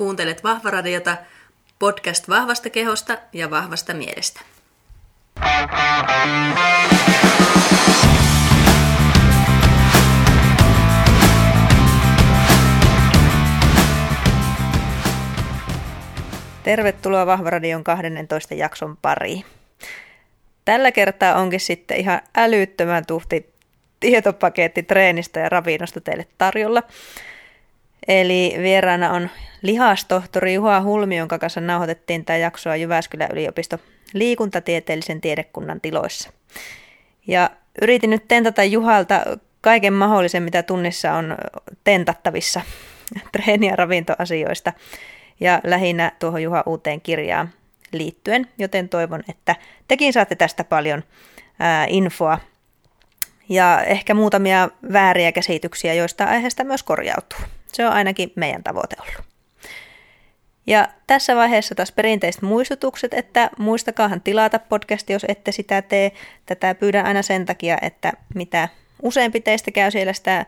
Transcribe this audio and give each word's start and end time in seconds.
Kuuntelet 0.00 0.44
Vahvaradiota, 0.44 1.16
podcast 1.78 2.28
vahvasta 2.28 2.70
kehosta 2.70 3.18
ja 3.32 3.50
vahvasta 3.50 3.94
mielestä. 3.94 4.40
Tervetuloa 16.62 17.26
Vahvaradion 17.26 17.84
12 17.84 18.54
jakson 18.54 18.96
pariin. 18.96 19.44
Tällä 20.64 20.92
kertaa 20.92 21.34
onkin 21.34 21.60
sitten 21.60 21.96
ihan 21.96 22.20
älyttömän 22.36 23.06
tuhti 23.06 23.52
tietopaketti 24.00 24.82
treenistä 24.82 25.40
ja 25.40 25.48
ravinnosta 25.48 26.00
teille 26.00 26.26
tarjolla. 26.38 26.82
Eli 28.10 28.54
vieraana 28.62 29.10
on 29.10 29.30
lihastohtori 29.62 30.54
Juha 30.54 30.80
Hulmi, 30.80 31.16
jonka 31.16 31.38
kanssa 31.38 31.60
nauhoitettiin 31.60 32.24
tämä 32.24 32.36
jaksoa 32.36 32.76
Jyväskylän 32.76 33.28
yliopisto 33.32 33.78
liikuntatieteellisen 34.12 35.20
tiedekunnan 35.20 35.80
tiloissa. 35.80 36.30
Ja 37.26 37.50
yritin 37.82 38.10
nyt 38.10 38.28
tentata 38.28 38.64
Juhalta 38.64 39.22
kaiken 39.60 39.92
mahdollisen, 39.92 40.42
mitä 40.42 40.62
tunnissa 40.62 41.12
on 41.12 41.36
tentattavissa 41.84 42.60
treeni- 43.32 43.66
ja 43.66 43.76
ravintoasioista 43.76 44.72
ja 45.40 45.60
lähinnä 45.64 46.12
tuohon 46.18 46.42
Juha 46.42 46.62
uuteen 46.66 47.00
kirjaan 47.00 47.50
liittyen, 47.92 48.48
joten 48.58 48.88
toivon, 48.88 49.22
että 49.28 49.56
tekin 49.88 50.12
saatte 50.12 50.34
tästä 50.34 50.64
paljon 50.64 51.04
ää, 51.58 51.86
infoa 51.88 52.38
ja 53.48 53.82
ehkä 53.82 54.14
muutamia 54.14 54.68
vääriä 54.92 55.32
käsityksiä, 55.32 55.94
joista 55.94 56.24
aiheesta 56.24 56.64
myös 56.64 56.82
korjautuu. 56.82 57.38
Se 57.72 57.86
on 57.86 57.92
ainakin 57.92 58.32
meidän 58.36 58.62
tavoite 58.62 58.96
ollut. 59.00 59.30
Ja 60.66 60.88
tässä 61.06 61.36
vaiheessa 61.36 61.74
taas 61.74 61.92
perinteiset 61.92 62.42
muistutukset, 62.42 63.14
että 63.14 63.50
muistakaahan 63.58 64.20
tilata 64.20 64.58
podcast, 64.58 65.10
jos 65.10 65.24
ette 65.28 65.52
sitä 65.52 65.82
tee. 65.82 66.12
Tätä 66.46 66.74
pyydän 66.74 67.06
aina 67.06 67.22
sen 67.22 67.46
takia, 67.46 67.78
että 67.82 68.12
mitä 68.34 68.68
useampi 69.02 69.40
teistä 69.40 69.70
käy 69.70 69.90
siellä 69.90 70.12
sitä 70.12 70.46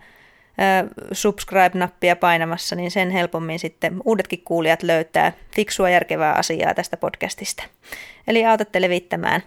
subscribe-nappia 1.12 2.16
painamassa, 2.16 2.76
niin 2.76 2.90
sen 2.90 3.10
helpommin 3.10 3.58
sitten 3.58 4.00
uudetkin 4.04 4.42
kuulijat 4.44 4.82
löytää 4.82 5.32
fiksua 5.54 5.90
järkevää 5.90 6.32
asiaa 6.32 6.74
tästä 6.74 6.96
podcastista. 6.96 7.62
Eli 8.26 8.46
autatte 8.46 8.80
levittämään 8.80 9.42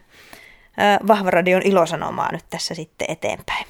Vahvaradion 1.07 1.61
ilosanomaa 1.65 2.31
nyt 2.31 2.45
tässä 2.49 2.75
sitten 2.75 3.11
eteenpäin. 3.11 3.65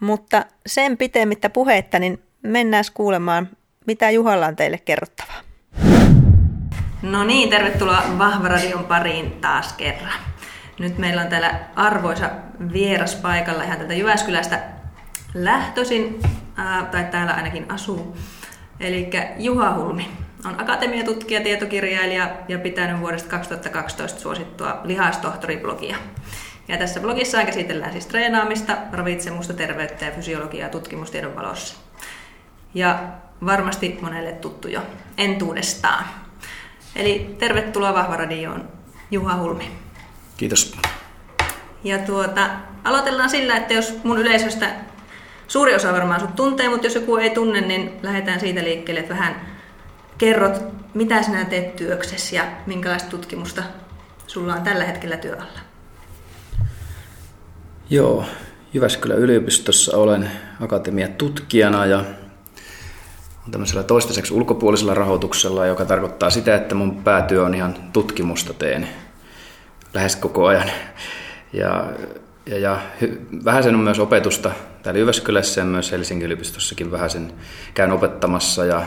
Mutta 0.00 0.44
sen 0.66 0.96
pitemmittä 0.96 1.50
puhetta, 1.50 1.98
niin 1.98 2.22
mennään 2.42 2.84
kuulemaan, 2.94 3.48
mitä 3.86 4.10
Juhalla 4.10 4.46
on 4.46 4.56
teille 4.56 4.78
kerrottavaa. 4.78 5.40
No 7.02 7.24
niin, 7.24 7.50
tervetuloa 7.50 8.02
Vahvaradion 8.18 8.84
pariin 8.84 9.32
taas 9.32 9.72
kerran. 9.72 10.20
Nyt 10.78 10.98
meillä 10.98 11.22
on 11.22 11.28
täällä 11.28 11.60
arvoisa 11.76 12.30
vieras 12.72 13.14
paikalla 13.14 13.62
ihan 13.62 13.78
tätä 13.78 13.94
Jyväskylästä 13.94 14.60
lähtöisin, 15.34 16.20
ää, 16.56 16.84
tai 16.84 17.04
täällä 17.04 17.32
ainakin 17.32 17.70
asuu. 17.72 18.16
Eli 18.80 19.10
Juha 19.38 19.74
Hulmi 19.74 20.10
on 20.44 20.60
akatemiatutkija, 20.60 21.40
tietokirjailija 21.40 22.30
ja 22.48 22.58
pitänyt 22.58 23.00
vuodesta 23.00 23.30
2012 23.30 24.20
suosittua 24.20 24.80
lihastohtori-blogia. 24.84 25.96
Ja 26.68 26.76
tässä 26.76 27.00
blogissa 27.00 27.44
käsitellään 27.44 27.92
siis 27.92 28.06
treenaamista, 28.06 28.76
ravitsemusta, 28.92 29.54
terveyttä 29.54 30.04
ja 30.04 30.12
fysiologiaa 30.12 30.68
tutkimustiedon 30.68 31.36
valossa. 31.36 31.89
Ja 32.74 32.98
varmasti 33.46 33.98
monelle 34.02 34.32
tuttu 34.32 34.68
jo 34.68 34.80
entuudestaan. 35.18 36.04
Eli 36.96 37.36
tervetuloa 37.38 37.94
Vahvaradioon, 37.94 38.68
Juha 39.10 39.36
Hulmi. 39.36 39.70
Kiitos. 40.36 40.76
Ja 41.84 41.98
tuota, 41.98 42.50
aloitellaan 42.84 43.30
sillä, 43.30 43.56
että 43.56 43.74
jos 43.74 44.04
mun 44.04 44.18
yleisöstä 44.18 44.70
suuri 45.48 45.74
osa 45.74 45.92
varmaan 45.92 46.20
sut 46.20 46.36
tuntee, 46.36 46.68
mutta 46.68 46.86
jos 46.86 46.94
joku 46.94 47.16
ei 47.16 47.30
tunne, 47.30 47.60
niin 47.60 47.92
lähdetään 48.02 48.40
siitä 48.40 48.64
liikkeelle, 48.64 49.00
että 49.00 49.14
vähän 49.14 49.40
kerrot, 50.18 50.62
mitä 50.94 51.22
sinä 51.22 51.44
teet 51.44 51.76
työksessä 51.76 52.36
ja 52.36 52.44
minkälaista 52.66 53.10
tutkimusta 53.10 53.62
sulla 54.26 54.54
on 54.54 54.62
tällä 54.62 54.84
hetkellä 54.84 55.16
työalla. 55.16 55.60
Joo, 57.90 58.24
Jyväskylän 58.74 59.18
yliopistossa 59.18 59.96
olen 59.96 60.30
akatemiatutkijana 60.60 61.86
ja 61.86 62.04
tämmöisellä 63.50 63.82
toistaiseksi 63.82 64.34
ulkopuolisella 64.34 64.94
rahoituksella, 64.94 65.66
joka 65.66 65.84
tarkoittaa 65.84 66.30
sitä, 66.30 66.54
että 66.54 66.74
mun 66.74 67.02
päätyö 67.02 67.44
on 67.44 67.54
ihan 67.54 67.74
tutkimusta 67.92 68.54
teen 68.54 68.88
lähes 69.94 70.16
koko 70.16 70.46
ajan. 70.46 70.70
Ja, 71.52 71.86
ja, 72.46 72.58
ja 72.58 72.78
vähän 73.44 73.62
sen 73.62 73.74
on 73.74 73.80
myös 73.80 73.98
opetusta 73.98 74.50
täällä 74.82 74.98
Jyväskylässä 74.98 75.60
ja 75.60 75.64
myös 75.64 75.92
Helsingin 75.92 76.26
yliopistossakin 76.26 76.90
vähän 76.90 77.10
sen 77.10 77.32
käyn 77.74 77.92
opettamassa 77.92 78.64
ja, 78.64 78.82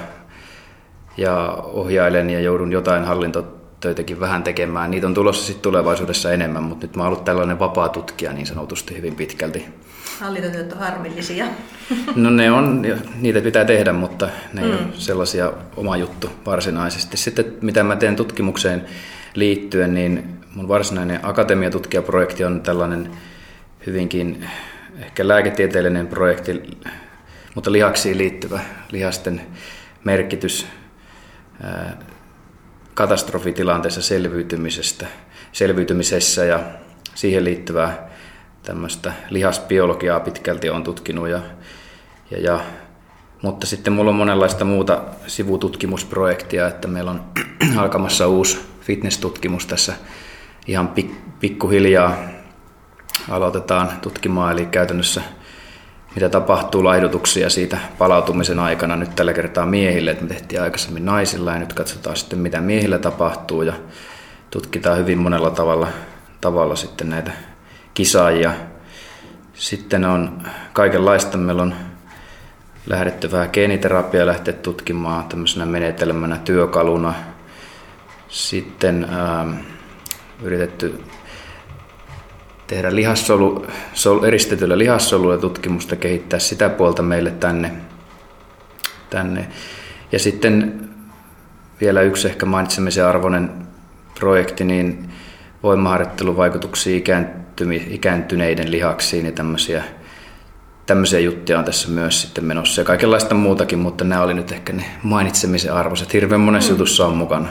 ja 1.17 1.57
ohjailen 1.63 2.29
ja 2.29 2.39
joudun 2.39 2.71
jotain 2.71 3.03
hallintotöitäkin 3.03 4.19
vähän 4.19 4.43
tekemään. 4.43 4.91
Niitä 4.91 5.07
on 5.07 5.13
tulossa 5.13 5.45
sitten 5.45 5.61
tulevaisuudessa 5.61 6.31
enemmän, 6.31 6.63
mutta 6.63 6.85
nyt 6.85 6.95
mä 6.95 7.03
oon 7.03 7.13
ollut 7.13 7.25
tällainen 7.25 7.59
vapaa 7.59 7.89
tutkija 7.89 8.33
niin 8.33 8.47
sanotusti 8.47 8.97
hyvin 8.97 9.15
pitkälti. 9.15 9.65
Hallintotyöt 10.19 10.73
on 10.73 10.79
harmillisia. 10.79 11.45
No 12.15 12.29
ne 12.29 12.51
on, 12.51 12.81
niitä 13.15 13.41
pitää 13.41 13.65
tehdä, 13.65 13.93
mutta 13.93 14.29
ne 14.53 14.61
mm. 14.61 14.67
ei 14.67 14.73
ole 14.73 14.87
sellaisia 14.93 15.53
oma 15.77 15.97
juttu 15.97 16.29
varsinaisesti. 16.45 17.17
Sitten 17.17 17.53
mitä 17.61 17.83
mä 17.83 17.95
teen 17.95 18.15
tutkimukseen 18.15 18.85
liittyen, 19.33 19.93
niin 19.93 20.39
mun 20.55 20.67
varsinainen 20.67 21.19
akatemiatutkijaprojekti 21.23 22.43
on 22.43 22.61
tällainen 22.61 23.11
hyvinkin 23.85 24.45
ehkä 24.99 25.27
lääketieteellinen 25.27 26.07
projekti, 26.07 26.77
mutta 27.55 27.71
lihaksiin 27.71 28.17
liittyvä 28.17 28.59
lihasten 28.91 29.41
merkitys 30.03 30.67
katastrofitilanteessa 32.93 34.01
selviytymisestä, 34.01 35.05
selviytymisessä 35.51 36.45
ja 36.45 36.59
siihen 37.15 37.43
liittyvää 37.43 38.12
tämmöistä 38.63 39.13
lihasbiologiaa 39.29 40.19
pitkälti 40.19 40.69
on 40.69 40.83
tutkinut. 40.83 41.29
Ja, 41.29 41.39
ja, 42.31 42.39
ja, 42.39 42.59
mutta 43.41 43.67
sitten 43.67 43.93
mulla 43.93 44.09
on 44.09 44.15
monenlaista 44.15 44.65
muuta 44.65 45.01
sivututkimusprojektia, 45.27 46.67
että 46.67 46.87
meillä 46.87 47.11
on 47.11 47.23
alkamassa 47.77 48.27
uusi 48.27 48.59
fitness-tutkimus 48.81 49.65
tässä 49.65 49.93
ihan 50.67 50.87
pik, 50.87 51.11
pikkuhiljaa 51.39 52.17
aloitetaan 53.29 53.91
tutkimaan, 54.01 54.51
eli 54.51 54.65
käytännössä 54.65 55.21
mitä 56.15 56.29
tapahtuu 56.29 56.83
laihdutuksia 56.83 57.49
siitä 57.49 57.77
palautumisen 57.97 58.59
aikana 58.59 58.95
nyt 58.95 59.15
tällä 59.15 59.33
kertaa 59.33 59.65
miehille, 59.65 60.11
että 60.11 60.23
me 60.23 60.29
tehtiin 60.29 60.61
aikaisemmin 60.61 61.05
naisilla 61.05 61.51
ja 61.51 61.59
nyt 61.59 61.73
katsotaan 61.73 62.15
sitten 62.15 62.39
mitä 62.39 62.61
miehillä 62.61 62.99
tapahtuu 62.99 63.61
ja 63.61 63.73
tutkitaan 64.51 64.97
hyvin 64.97 65.17
monella 65.17 65.49
tavalla, 65.49 65.87
tavalla 66.41 66.75
sitten 66.75 67.09
näitä 67.09 67.31
kisaajia. 67.93 68.53
Sitten 69.53 70.05
on 70.05 70.41
kaikenlaista, 70.73 71.37
meillä 71.37 71.61
on 71.61 71.75
lähdetty 72.87 73.31
vähän 73.31 73.49
geeniterapiaa 73.53 74.25
lähteä 74.25 74.53
tutkimaan 74.53 75.23
tämmöisenä 75.23 75.65
menetelmänä, 75.65 76.37
työkaluna. 76.37 77.13
Sitten 78.27 79.07
ähm, 79.13 79.53
yritetty 80.41 81.03
tehdä 82.67 82.95
lihassolu, 82.95 83.67
sol, 83.93 84.23
eristetyllä 84.23 84.77
lihassolulla 84.77 85.37
tutkimusta, 85.37 85.95
kehittää 85.95 86.39
sitä 86.39 86.69
puolta 86.69 87.01
meille 87.01 87.31
tänne. 87.31 87.71
tänne. 89.09 89.47
Ja 90.11 90.19
sitten 90.19 90.89
vielä 91.81 92.01
yksi 92.01 92.27
ehkä 92.27 92.45
mainitsemisen 92.45 93.05
arvoinen 93.05 93.51
projekti, 94.19 94.63
niin 94.63 95.09
voimaharjoitteluvaikutuksia 95.63 97.01
ikääntyneiden 97.89 98.71
lihaksiin 98.71 99.25
ja 99.25 99.31
tämmöisiä, 99.31 99.83
tämmöisiä 100.85 101.19
juttuja 101.19 101.59
on 101.59 101.65
tässä 101.65 101.89
myös 101.89 102.21
sitten 102.21 102.45
menossa 102.45 102.81
ja 102.81 102.85
kaikenlaista 102.85 103.35
muutakin, 103.35 103.79
mutta 103.79 104.03
nämä 104.03 104.21
oli 104.21 104.33
nyt 104.33 104.51
ehkä 104.51 104.73
ne 104.73 104.85
mainitsemisen 105.03 105.73
arvoiset. 105.73 106.13
Hirveän 106.13 106.41
monessa 106.41 106.69
mm. 106.69 106.73
jutussa 106.73 107.05
on 107.05 107.17
mukana 107.17 107.49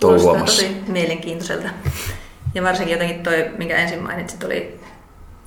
touhuamassa. 0.00 0.62
tosi 0.62 0.76
mielenkiintoiselta. 0.88 1.68
Ja 2.54 2.62
varsinkin 2.62 2.92
jotenkin 2.92 3.22
toi, 3.22 3.50
minkä 3.58 3.76
ensin 3.76 4.02
mainitsit, 4.02 4.44
oli 4.44 4.80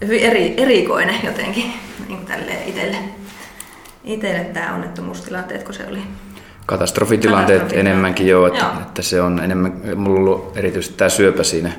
hyvin 0.06 0.22
eri, 0.22 0.54
erikoinen 0.58 1.16
jotenkin 1.24 1.74
niin 2.08 2.26
tälleen 2.26 2.70
itselle. 2.70 2.98
Itselle 4.04 4.44
tämä 4.44 4.76
onnettomuustilanteet, 4.76 5.64
kun 5.64 5.74
se 5.74 5.88
oli 5.88 6.00
katastrofitilanteet 6.70 7.74
enemmänkin 7.74 8.28
joo, 8.28 8.48
että, 8.48 8.60
joo. 8.60 8.82
että 8.82 9.02
se 9.02 9.22
on 9.22 9.40
enemmän, 9.40 9.82
mulla 9.96 10.20
on 10.20 10.28
ollut 10.28 10.58
erityisesti 10.58 10.98
tämä 10.98 11.10
syöpä 11.10 11.44
siinä, 11.44 11.72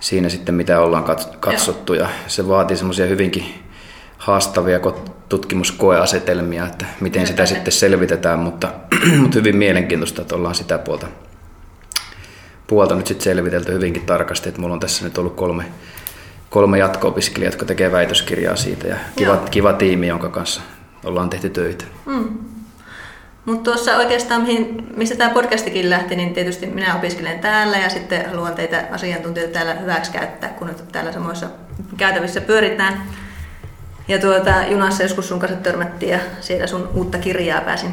siinä 0.00 0.28
sitten, 0.28 0.54
mitä 0.54 0.80
ollaan 0.80 1.04
katsottu. 1.40 1.94
Ja 1.94 2.08
se 2.26 2.48
vaatii 2.48 2.76
semmoisia 2.76 3.06
hyvinkin 3.06 3.44
haastavia 4.18 4.80
tutkimuskoeasetelmia, 5.28 6.66
että 6.66 6.86
miten 7.00 7.26
sitä 7.26 7.46
sitten 7.46 7.72
selvitetään, 7.72 8.38
mutta, 8.38 8.72
mutta 9.22 9.38
hyvin 9.38 9.56
mielenkiintoista, 9.56 10.22
että 10.22 10.34
ollaan 10.34 10.54
sitä 10.54 10.78
puolta, 10.78 11.06
puolta 12.66 12.94
nyt 12.94 13.06
sitten 13.06 13.24
selvitelty 13.24 13.72
hyvinkin 13.72 14.06
tarkasti, 14.06 14.48
että 14.48 14.60
mulla 14.60 14.74
on 14.74 14.80
tässä 14.80 15.04
nyt 15.04 15.18
ollut 15.18 15.36
kolme, 15.36 15.64
kolme 16.50 16.78
jatko-opiskelijaa, 16.78 17.48
jotka 17.48 17.64
tekee 17.64 17.92
väitöskirjaa 17.92 18.56
siitä. 18.56 18.88
Ja 18.88 18.96
kiva, 19.16 19.36
kiva 19.36 19.72
tiimi, 19.72 20.06
jonka 20.06 20.28
kanssa 20.28 20.60
ollaan 21.04 21.30
tehty 21.30 21.50
töitä. 21.50 21.84
Mm. 22.06 22.38
Mutta 23.44 23.70
tuossa 23.70 23.96
oikeastaan, 23.96 24.42
mihin, 24.42 24.86
mistä 24.96 25.16
tämä 25.16 25.34
podcastikin 25.34 25.90
lähti, 25.90 26.16
niin 26.16 26.34
tietysti 26.34 26.66
minä 26.66 26.94
opiskelen 26.94 27.38
täällä 27.38 27.78
ja 27.78 27.88
sitten 27.88 28.30
haluan 28.30 28.54
teitä 28.54 28.84
asiantuntijoita 28.92 29.52
täällä 29.52 29.74
hyväksi 29.74 30.12
käyttää, 30.12 30.48
kun 30.50 30.66
nyt 30.66 30.84
täällä 30.92 31.12
samoissa 31.12 31.46
käytävissä 31.96 32.40
pyöritään. 32.40 33.02
Ja 34.08 34.18
tuota, 34.18 34.54
junassa 34.70 35.02
joskus 35.02 35.28
sun 35.28 35.38
kanssa 35.38 35.58
törmättiin 35.58 36.12
ja 36.12 36.18
siellä 36.40 36.66
sun 36.66 36.88
uutta 36.94 37.18
kirjaa 37.18 37.60
pääsin 37.60 37.92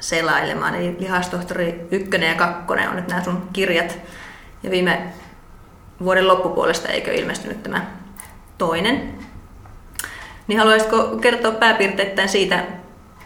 selailemaan. 0.00 0.74
Eli 0.74 0.96
Lihastohtori 0.98 1.86
1 1.90 2.24
ja 2.24 2.34
2 2.34 2.62
on 2.90 2.96
nyt 2.96 3.08
nämä 3.08 3.24
sun 3.24 3.48
kirjat. 3.52 3.98
Ja 4.62 4.70
viime 4.70 5.02
vuoden 6.04 6.28
loppupuolesta 6.28 6.88
eikö 6.88 7.12
ilmestynyt 7.12 7.62
tämä 7.62 7.86
toinen. 8.58 9.14
Niin 10.46 10.58
haluaisitko 10.58 11.16
kertoa 11.20 11.52
pääpiirteittäin 11.52 12.28
siitä 12.28 12.64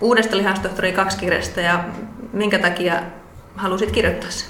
uudesta 0.00 0.36
Lihastohtori 0.36 0.92
2 0.92 1.18
kirjasta 1.18 1.60
ja 1.60 1.84
minkä 2.32 2.58
takia 2.58 3.02
halusit 3.56 3.90
kirjoittaa 3.90 4.30
sen? 4.30 4.48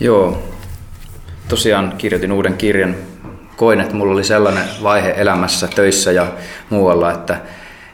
Joo, 0.00 0.42
tosiaan 1.48 1.94
kirjoitin 1.98 2.32
uuden 2.32 2.54
kirjan 2.54 2.94
koin, 3.56 3.80
että 3.80 3.94
mulla 3.94 4.12
oli 4.12 4.24
sellainen 4.24 4.64
vaihe 4.82 5.14
elämässä, 5.16 5.68
töissä 5.68 6.12
ja 6.12 6.26
muualla, 6.70 7.12
että, 7.12 7.40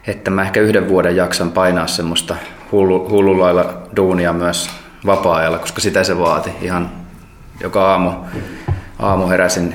että 0.07 0.31
mä 0.31 0.43
ehkä 0.43 0.61
yhden 0.61 0.89
vuoden 0.89 1.17
jaksan 1.17 1.51
painaa 1.51 1.87
semmoista 1.87 2.37
hullu, 2.73 3.09
hullulailla 3.09 3.83
duunia 3.97 4.33
myös 4.33 4.71
vapaa-ajalla, 5.07 5.59
koska 5.59 5.81
sitä 5.81 6.05
se 6.05 6.19
vaati. 6.19 6.51
Ihan 6.61 6.91
joka 7.61 7.91
aamu, 7.91 8.11
aamu 8.99 9.29
heräsin 9.29 9.75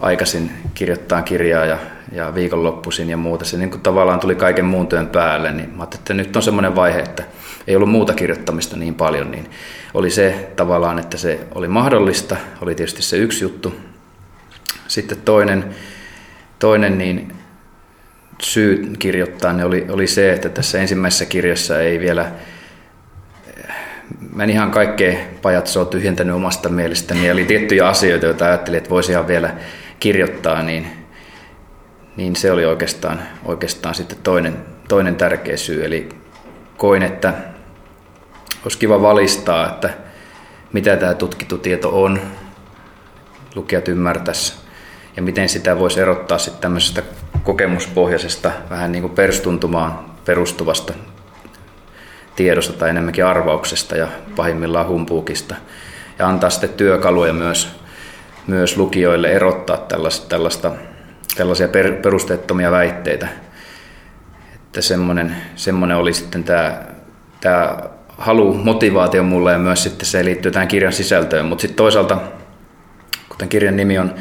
aikaisin 0.00 0.50
kirjoittaa 0.74 1.22
kirjaa 1.22 1.64
ja, 1.64 1.78
ja 2.12 2.34
viikonloppuisin 2.34 3.10
ja 3.10 3.16
muuta. 3.16 3.44
Se 3.44 3.56
niin 3.56 3.70
kuin 3.70 3.80
tavallaan 3.80 4.20
tuli 4.20 4.34
kaiken 4.34 4.64
muun 4.64 4.86
työn 4.86 5.06
päälle, 5.06 5.52
niin 5.52 5.70
mä 5.76 5.84
että 5.84 6.14
nyt 6.14 6.36
on 6.36 6.42
semmoinen 6.42 6.76
vaihe, 6.76 6.98
että 6.98 7.24
ei 7.66 7.76
ollut 7.76 7.90
muuta 7.90 8.14
kirjoittamista 8.14 8.76
niin 8.76 8.94
paljon, 8.94 9.30
niin 9.30 9.50
oli 9.94 10.10
se 10.10 10.52
tavallaan, 10.56 10.98
että 10.98 11.16
se 11.16 11.40
oli 11.54 11.68
mahdollista, 11.68 12.36
oli 12.60 12.74
tietysti 12.74 13.02
se 13.02 13.16
yksi 13.16 13.44
juttu, 13.44 13.74
sitten 14.88 15.18
toinen, 15.24 15.64
toinen 16.58 16.98
niin 16.98 17.32
syy 18.42 18.92
kirjoittaa 18.98 19.52
ne 19.52 19.64
oli, 19.64 19.86
oli 19.88 20.06
se, 20.06 20.32
että 20.32 20.48
tässä 20.48 20.78
ensimmäisessä 20.78 21.24
kirjassa 21.24 21.80
ei 21.80 22.00
vielä, 22.00 22.32
mä 24.34 24.42
en 24.44 24.50
ihan 24.50 24.70
kaikkea 24.70 25.18
pajatsoa 25.42 25.84
tyhjentänyt 25.84 26.36
omasta 26.36 26.68
mielestäni, 26.68 27.30
oli 27.30 27.44
tiettyjä 27.44 27.88
asioita, 27.88 28.26
joita 28.26 28.44
ajattelin, 28.44 28.78
että 28.78 28.90
voisi 28.90 29.12
ihan 29.12 29.28
vielä 29.28 29.54
kirjoittaa, 30.00 30.62
niin, 30.62 31.05
niin 32.16 32.36
se 32.36 32.52
oli 32.52 32.64
oikeastaan, 32.64 33.22
oikeastaan 33.44 33.94
sitten 33.94 34.18
toinen, 34.22 34.64
toinen 34.88 35.16
tärkeä 35.16 35.56
syy. 35.56 35.84
Eli 35.84 36.08
koin, 36.76 37.02
että 37.02 37.34
olisi 38.62 38.78
kiva 38.78 39.02
valistaa, 39.02 39.68
että 39.68 39.90
mitä 40.72 40.96
tämä 40.96 41.14
tutkittu 41.14 41.58
tieto 41.58 42.02
on, 42.02 42.20
lukijat 43.54 43.88
ymmärtäisi 43.88 44.54
ja 45.16 45.22
miten 45.22 45.48
sitä 45.48 45.78
voisi 45.78 46.00
erottaa 46.00 46.38
sitten 46.38 46.60
tämmöisestä 46.60 47.02
kokemuspohjaisesta, 47.42 48.50
vähän 48.70 48.92
niin 48.92 49.02
kuin 49.02 49.14
perstuntumaan 49.14 49.98
perustuvasta 50.24 50.92
tiedosta 52.36 52.72
tai 52.72 52.90
enemmänkin 52.90 53.24
arvauksesta 53.24 53.96
ja 53.96 54.08
pahimmillaan 54.36 54.88
humpuukista. 54.88 55.54
Ja 56.18 56.28
antaa 56.28 56.50
sitten 56.50 56.70
työkaluja 56.70 57.32
myös, 57.32 57.68
myös 58.46 58.76
lukijoille 58.76 59.32
erottaa 59.32 59.76
tällaista, 59.76 60.28
tällaista, 60.28 60.72
tällaisia 61.36 61.68
per, 61.68 61.92
perusteettomia 61.92 62.70
väitteitä. 62.70 63.28
Että 64.54 64.80
semmoinen, 64.80 65.36
semmoinen 65.56 65.96
oli 65.96 66.12
sitten 66.12 66.44
tämä, 66.44 66.82
tämä 67.40 67.76
halu, 68.08 68.54
motivaatio 68.54 69.22
mulle 69.22 69.52
ja 69.52 69.58
myös 69.58 69.82
sitten 69.82 70.06
se 70.06 70.24
liittyy 70.24 70.52
tähän 70.52 70.68
kirjan 70.68 70.92
sisältöön. 70.92 71.46
Mutta 71.46 71.62
sitten 71.62 71.76
toisaalta, 71.76 72.18
kuten 73.28 73.48
kirjan 73.48 73.76
nimi 73.76 73.98
on 73.98 74.14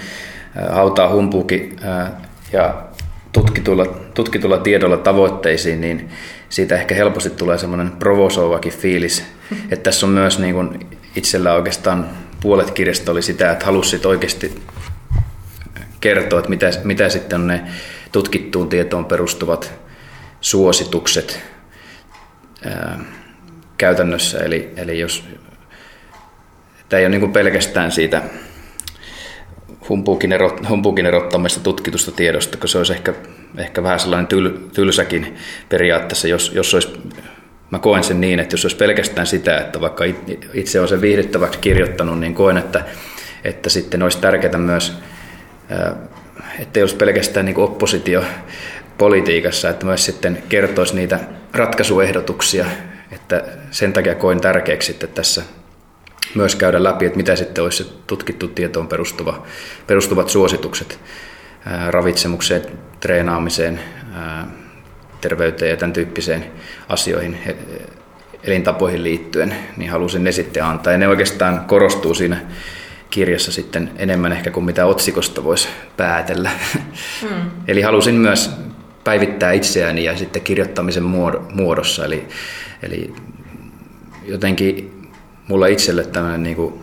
hautaa 0.71 1.09
humpuukin 1.09 1.75
ja 2.53 2.83
tutkitulla, 3.31 3.85
tutkitulla 3.85 4.57
tiedolla 4.57 4.97
tavoitteisiin, 4.97 5.81
niin 5.81 6.09
siitä 6.49 6.75
ehkä 6.75 6.95
helposti 6.95 7.29
tulee 7.29 7.57
semmoinen 7.57 7.91
provosoivakin 7.91 8.73
fiilis. 8.73 9.25
Että 9.71 9.83
tässä 9.83 10.05
on 10.05 10.11
myös 10.11 10.39
niin 10.39 10.53
kuin 10.53 10.79
itsellä 11.15 11.53
oikeastaan 11.53 12.09
puolet 12.41 12.71
kirjasta 12.71 13.11
oli 13.11 13.21
sitä, 13.21 13.51
että 13.51 13.65
halusit 13.65 14.05
oikeasti 14.05 14.61
kertoa, 16.05 16.39
että 16.39 16.49
mitä, 16.49 16.69
mitä 16.83 17.09
sitten 17.09 17.47
ne 17.47 17.61
tutkittuun 18.11 18.69
tietoon 18.69 19.05
perustuvat 19.05 19.73
suositukset 20.41 21.39
ää, 22.65 22.99
käytännössä. 23.77 24.37
Eli, 24.37 24.69
eli 24.77 24.99
jos 24.99 25.23
tämä 26.89 26.99
ei 26.99 27.05
ole 27.05 27.17
niin 27.17 27.33
pelkästään 27.33 27.91
siitä 27.91 28.21
humpuukin, 29.89 30.31
erot, 30.31 30.69
humpuukin 30.69 31.05
erottamista 31.05 31.59
tutkitusta 31.59 32.11
tiedosta, 32.11 32.57
kun 32.57 32.69
se 32.69 32.77
olisi 32.77 32.93
ehkä, 32.93 33.13
ehkä 33.57 33.83
vähän 33.83 33.99
sellainen 33.99 34.27
tyl, 34.27 34.51
tylsäkin 34.73 35.35
periaatteessa, 35.69 36.27
jos, 36.27 36.51
jos 36.55 36.73
olisi, 36.73 36.89
mä 37.71 37.79
koen 37.79 38.03
sen 38.03 38.21
niin, 38.21 38.39
että 38.39 38.53
jos 38.53 38.65
olisi 38.65 38.77
pelkästään 38.77 39.27
sitä, 39.27 39.57
että 39.57 39.81
vaikka 39.81 40.03
itse 40.53 40.79
olen 40.79 40.89
sen 40.89 41.01
viihdyttäväksi 41.01 41.59
kirjoittanut, 41.59 42.19
niin 42.19 42.35
koen, 42.35 42.57
että, 42.57 42.85
että 43.43 43.69
sitten 43.69 44.03
olisi 44.03 44.17
tärkeää 44.17 44.57
myös, 44.57 44.93
että 46.59 46.79
ei 46.79 46.83
olisi 46.83 46.95
pelkästään 46.95 47.45
niin 47.45 47.57
oppositio 47.57 48.23
politiikassa, 48.97 49.69
että 49.69 49.85
myös 49.85 50.05
sitten 50.05 50.43
kertoisi 50.49 50.95
niitä 50.95 51.19
ratkaisuehdotuksia, 51.53 52.65
että 53.11 53.43
sen 53.71 53.93
takia 53.93 54.15
koin 54.15 54.41
tärkeäksi, 54.41 54.91
että 54.91 55.07
tässä 55.07 55.43
myös 56.35 56.55
käydä 56.55 56.83
läpi, 56.83 57.05
että 57.05 57.17
mitä 57.17 57.35
sitten 57.35 57.63
olisi 57.63 57.83
se 57.83 57.89
tutkittu 58.07 58.47
tietoon 58.47 58.87
perustuva, 58.87 59.43
perustuvat 59.87 60.29
suositukset 60.29 60.99
ravitsemukseen, 61.87 62.61
treenaamiseen, 62.99 63.79
terveyteen 65.21 65.71
ja 65.71 65.77
tämän 65.77 65.93
tyyppiseen 65.93 66.45
asioihin, 66.89 67.37
elintapoihin 68.43 69.03
liittyen, 69.03 69.55
niin 69.77 69.91
halusin 69.91 70.23
ne 70.23 70.31
sitten 70.31 70.63
antaa. 70.63 70.93
Ja 70.93 70.97
ne 70.97 71.07
oikeastaan 71.07 71.59
korostuu 71.59 72.13
siinä 72.13 72.37
kirjassa 73.15 73.51
sitten 73.51 73.91
enemmän 73.97 74.31
ehkä 74.31 74.51
kuin 74.51 74.65
mitä 74.65 74.85
otsikosta 74.85 75.43
voisi 75.43 75.67
päätellä. 75.97 76.49
Hmm. 77.21 77.51
Eli 77.67 77.81
halusin 77.81 78.15
myös 78.15 78.51
päivittää 79.03 79.51
itseäni 79.51 80.03
ja 80.03 80.17
sitten 80.17 80.41
kirjoittamisen 80.41 81.03
muodossa. 81.53 82.05
Eli, 82.05 82.27
eli 82.83 83.13
jotenkin 84.25 84.91
mulla 85.47 85.67
itselle 85.67 86.03
tämmöinen 86.03 86.43
niin 86.43 86.55
kuin 86.55 86.73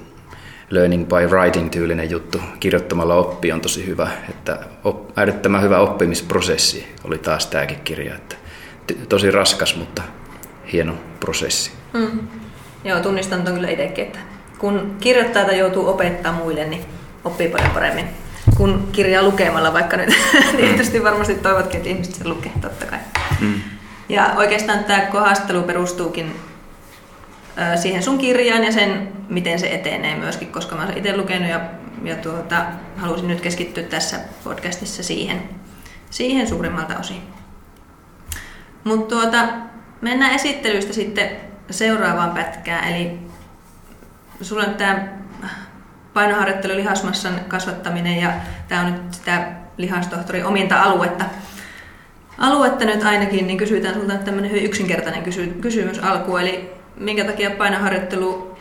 learning 0.70 1.08
by 1.08 1.36
writing 1.36 1.70
tyylinen 1.70 2.10
juttu, 2.10 2.40
kirjoittamalla 2.60 3.14
oppi 3.14 3.52
on 3.52 3.60
tosi 3.60 3.86
hyvä, 3.86 4.10
että 4.28 4.58
op, 4.84 5.18
äärettömän 5.18 5.62
hyvä 5.62 5.78
oppimisprosessi 5.78 6.86
oli 7.04 7.18
taas 7.18 7.46
tämäkin 7.46 7.80
kirja, 7.84 8.14
että 8.14 8.36
tosi 9.08 9.30
raskas, 9.30 9.76
mutta 9.76 10.02
hieno 10.72 10.94
prosessi. 11.20 11.72
Mm. 11.92 12.28
Joo, 12.84 13.00
tunnistan 13.00 13.42
ton 13.42 13.54
kyllä 13.54 13.68
itsekin, 13.68 14.04
että 14.04 14.31
kun 14.62 14.96
kirjoittaa 15.00 15.44
tai 15.44 15.58
joutuu 15.58 15.88
opettaa 15.88 16.32
muille, 16.32 16.64
niin 16.64 16.84
oppii 17.24 17.48
paljon 17.48 17.70
paremmin 17.70 18.08
kun 18.56 18.88
kirjaa 18.92 19.22
lukemalla, 19.22 19.72
vaikka 19.72 19.96
nyt 19.96 20.14
tietysti 20.56 21.04
varmasti 21.04 21.34
toivotkin, 21.34 21.76
että 21.76 21.88
ihmiset 21.88 22.14
sen 22.14 22.28
lukee, 22.28 22.52
totta 22.60 22.86
kai. 22.86 22.98
Mm. 23.40 23.60
Ja 24.08 24.34
oikeastaan 24.36 24.84
tämä 24.84 25.00
kohastelu 25.00 25.62
perustuukin 25.62 26.36
siihen 27.76 28.02
sun 28.02 28.18
kirjaan 28.18 28.64
ja 28.64 28.72
sen, 28.72 29.12
miten 29.28 29.58
se 29.58 29.66
etenee 29.66 30.16
myöskin, 30.16 30.52
koska 30.52 30.76
mä 30.76 30.84
olen 30.84 30.98
itse 30.98 31.16
lukenut 31.16 31.48
ja, 31.48 31.60
ja 32.04 32.16
tuota, 32.16 32.64
halusin 32.96 33.28
nyt 33.28 33.40
keskittyä 33.40 33.82
tässä 33.82 34.18
podcastissa 34.44 35.02
siihen, 35.02 35.42
siihen 36.10 36.48
suurimmalta 36.48 36.98
osin. 36.98 37.22
Mutta 38.84 39.14
tuota, 39.14 39.48
mennään 40.00 40.34
esittelystä 40.34 40.92
sitten 40.92 41.30
seuraavaan 41.70 42.30
pätkään, 42.30 42.88
eli 42.88 43.18
sulla 44.42 44.62
on 44.62 44.74
tämä 44.74 45.08
painoharjoittelu, 46.14 46.76
lihasmassan 46.76 47.40
kasvattaminen 47.48 48.20
ja 48.20 48.32
tämä 48.68 48.80
on 48.80 48.92
nyt 48.92 49.14
sitä 49.14 49.48
lihastohtorin 49.76 50.44
ominta 50.44 50.82
aluetta. 50.82 51.24
Aluetta 52.38 52.84
nyt 52.84 53.02
ainakin, 53.02 53.46
niin 53.46 53.58
kysytään 53.58 53.94
sulta 53.94 54.14
tämmöinen 54.14 54.50
hyvin 54.50 54.64
yksinkertainen 54.64 55.22
kysy- 55.22 55.56
kysymys 55.60 55.98
alkuun, 55.98 56.40
eli 56.40 56.70
minkä 56.96 57.24
takia 57.24 57.50
painoharjoittelu 57.50 58.58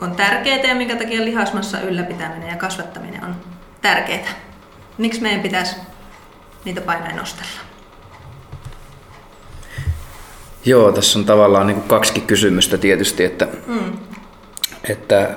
on 0.00 0.16
tärkeää 0.16 0.62
ja 0.62 0.74
minkä 0.74 0.96
takia 0.96 1.24
lihasmassa 1.24 1.80
ylläpitäminen 1.80 2.48
ja 2.48 2.56
kasvattaminen 2.56 3.24
on 3.24 3.36
tärkeää. 3.82 4.28
Miksi 4.98 5.22
meidän 5.22 5.40
pitäisi 5.40 5.76
niitä 6.64 6.80
painoja 6.80 7.16
nostella? 7.16 7.60
Joo, 10.64 10.92
tässä 10.92 11.18
on 11.18 11.24
tavallaan 11.24 11.66
niin 11.66 11.82
kaksi 11.82 12.20
kysymystä 12.20 12.78
tietysti, 12.78 13.24
että, 13.24 13.48
mm. 13.66 13.92
Että 14.88 15.30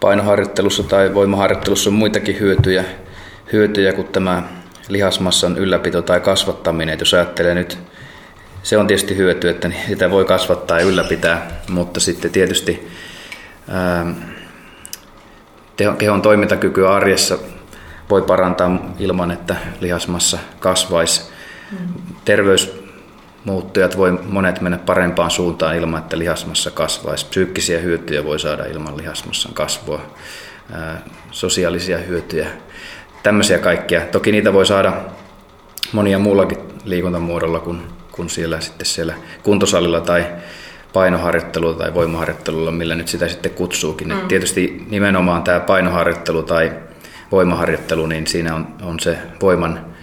painoharjoittelussa 0.00 0.82
tai 0.82 1.14
voimaharjoittelussa 1.14 1.90
on 1.90 1.94
muitakin 1.94 2.40
hyötyjä, 2.40 2.84
hyötyjä 3.52 3.92
kuin 3.92 4.08
tämä 4.08 4.42
lihasmassan 4.88 5.58
ylläpito 5.58 6.02
tai 6.02 6.20
kasvattaminen. 6.20 6.94
Et 6.94 7.00
jos 7.00 7.14
ajattelee 7.14 7.54
nyt, 7.54 7.78
se 8.62 8.78
on 8.78 8.86
tietysti 8.86 9.16
hyöty, 9.16 9.48
että 9.48 9.70
sitä 9.88 10.10
voi 10.10 10.24
kasvattaa 10.24 10.80
ja 10.80 10.86
ylläpitää, 10.86 11.50
mutta 11.68 12.00
sitten 12.00 12.30
tietysti 12.30 12.88
ää, 13.68 14.06
kehon 15.98 16.22
toimintakykyä 16.22 16.94
arjessa 16.94 17.38
voi 18.10 18.22
parantaa 18.22 18.94
ilman, 18.98 19.30
että 19.30 19.56
lihasmassa 19.80 20.38
kasvaisi. 20.60 21.22
Mm. 21.72 22.85
Terveysmuuttujat 23.46 23.96
voi 23.96 24.12
monet 24.12 24.60
mennä 24.60 24.78
parempaan 24.78 25.30
suuntaan 25.30 25.76
ilman, 25.76 26.00
että 26.00 26.18
lihasmassa 26.18 26.70
kasvaisi. 26.70 27.26
Psyykkisiä 27.26 27.78
hyötyjä 27.78 28.24
voi 28.24 28.40
saada 28.40 28.64
ilman 28.64 28.96
lihasmassan 28.96 29.54
kasvua. 29.54 30.00
Sosiaalisia 31.30 31.98
hyötyjä 31.98 32.46
tämmöisiä 33.22 33.58
kaikkia. 33.58 34.00
Toki 34.00 34.32
niitä 34.32 34.52
voi 34.52 34.66
saada 34.66 34.92
monia 35.92 36.18
muullakin 36.18 36.58
liikuntamuodolla 36.84 37.58
kuin, 37.58 37.82
kuin 38.12 38.30
siellä, 38.30 38.60
sitten 38.60 38.86
siellä 38.86 39.14
kuntosalilla 39.42 40.00
tai 40.00 40.26
painoharjoittelulla 40.92 41.74
tai 41.74 41.94
voimaharjoittelulla, 41.94 42.70
millä 42.70 42.94
nyt 42.94 43.08
sitä 43.08 43.28
sitten 43.28 43.50
kutsuukin. 43.50 44.08
Mm. 44.08 44.28
tietysti 44.28 44.86
nimenomaan 44.90 45.42
tämä 45.42 45.60
painoharjoittelu 45.60 46.42
tai 46.42 46.72
voimaharjoittelu, 47.32 48.06
niin 48.06 48.26
siinä 48.26 48.54
on, 48.54 48.66
on 48.82 49.00
se 49.00 49.18
voiman 49.42 49.95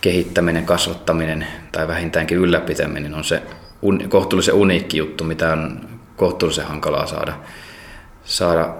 kehittäminen, 0.00 0.66
kasvattaminen 0.66 1.46
tai 1.72 1.88
vähintäänkin 1.88 2.38
ylläpitäminen 2.38 3.14
on 3.14 3.24
se 3.24 3.42
un, 3.82 4.08
kohtuullisen 4.08 4.54
uniikki 4.54 4.98
juttu, 4.98 5.24
mitä 5.24 5.52
on 5.52 5.80
kohtuullisen 6.16 6.66
hankalaa 6.66 7.06
saada, 7.06 7.32
saada 8.24 8.74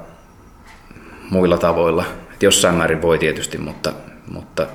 muilla 1.31 1.59
tavoilla 1.59 2.05
et 2.39 2.43
jossain 2.43 2.75
määrin 2.75 3.03
voi 3.03 3.19
tietysti, 3.19 3.59
mutta, 3.59 3.93
mutta 4.31 4.67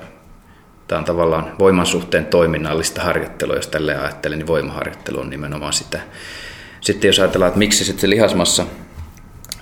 tämä 0.88 0.98
on 0.98 1.04
tavallaan 1.04 1.52
voiman 1.58 1.86
suhteen 1.86 2.26
toiminnallista 2.26 3.02
harjoittelua, 3.02 3.56
jos 3.56 3.66
tälleen 3.66 4.00
ajattelen, 4.00 4.38
niin 4.38 4.46
voimaharjoittelu 4.46 5.20
on 5.20 5.30
nimenomaan 5.30 5.72
sitä. 5.72 6.00
Sitten 6.80 7.08
jos 7.08 7.18
ajatellaan, 7.18 7.48
että 7.48 7.58
miksi 7.58 7.84
sitten 7.84 8.00
se 8.00 8.10
lihasmassa 8.10 8.66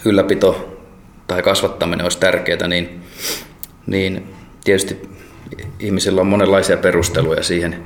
ylläpito 0.05 0.79
tai 1.27 1.43
kasvattaminen 1.43 2.05
olisi 2.05 2.19
tärkeää, 2.19 2.69
niin, 2.69 3.03
niin 3.87 4.35
tietysti 4.65 5.09
ihmisillä 5.79 6.21
on 6.21 6.27
monenlaisia 6.27 6.77
perusteluja 6.77 7.43
siihen, 7.43 7.85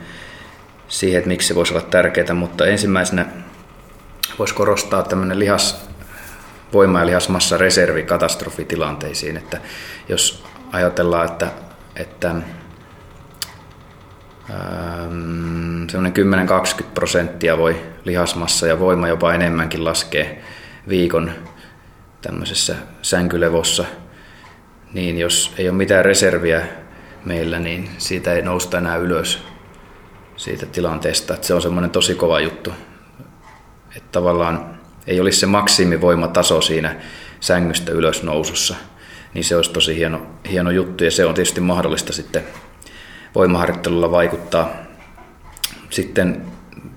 siihen, 0.88 1.18
että 1.18 1.28
miksi 1.28 1.48
se 1.48 1.54
voisi 1.54 1.74
olla 1.74 1.86
tärkeää, 1.90 2.34
mutta 2.34 2.66
ensimmäisenä 2.66 3.26
voisi 4.38 4.54
korostaa 4.54 5.02
tämmöinen 5.02 5.38
lihas, 5.38 5.88
voima- 6.72 7.00
ja 7.00 7.06
lihasmassa 7.06 7.56
reservi 7.56 8.02
katastrofitilanteisiin. 8.02 9.36
Että 9.36 9.60
jos 10.08 10.44
ajatellaan, 10.72 11.26
että, 11.26 11.48
että 11.96 12.30
ähm, 14.50 15.88
semmoinen 15.90 16.48
10-20 16.82 16.84
prosenttia 16.94 17.58
voi 17.58 17.82
lihasmassa 18.04 18.66
ja 18.66 18.78
voima 18.78 19.08
jopa 19.08 19.34
enemmänkin 19.34 19.84
laskee 19.84 20.44
viikon 20.88 21.32
tämmöisessä 22.22 22.76
sänkylevossa, 23.02 23.84
niin 24.92 25.18
jos 25.18 25.54
ei 25.58 25.68
ole 25.68 25.76
mitään 25.76 26.04
reserviä 26.04 26.66
meillä, 27.26 27.58
niin 27.58 27.90
siitä 27.98 28.32
ei 28.32 28.42
nousta 28.42 28.78
enää 28.78 28.96
ylös 28.96 29.42
siitä 30.36 30.66
tilanteesta. 30.66 31.34
Että 31.34 31.46
se 31.46 31.54
on 31.54 31.62
semmoinen 31.62 31.90
tosi 31.90 32.14
kova 32.14 32.40
juttu. 32.40 32.72
Että 33.96 34.08
tavallaan 34.12 34.76
ei 35.06 35.20
olisi 35.20 35.40
se 35.40 35.46
maksimivoimataso 35.46 36.60
siinä 36.60 36.96
sängystä 37.40 37.92
ylösnousussa, 37.92 38.76
niin 39.34 39.44
se 39.44 39.56
olisi 39.56 39.72
tosi 39.72 39.96
hieno, 39.96 40.26
hieno 40.50 40.70
juttu 40.70 41.04
ja 41.04 41.10
se 41.10 41.26
on 41.26 41.34
tietysti 41.34 41.60
mahdollista 41.60 42.12
sitten 42.12 42.42
voimaharjoittelulla 43.34 44.10
vaikuttaa. 44.10 44.70
Sitten 45.90 46.42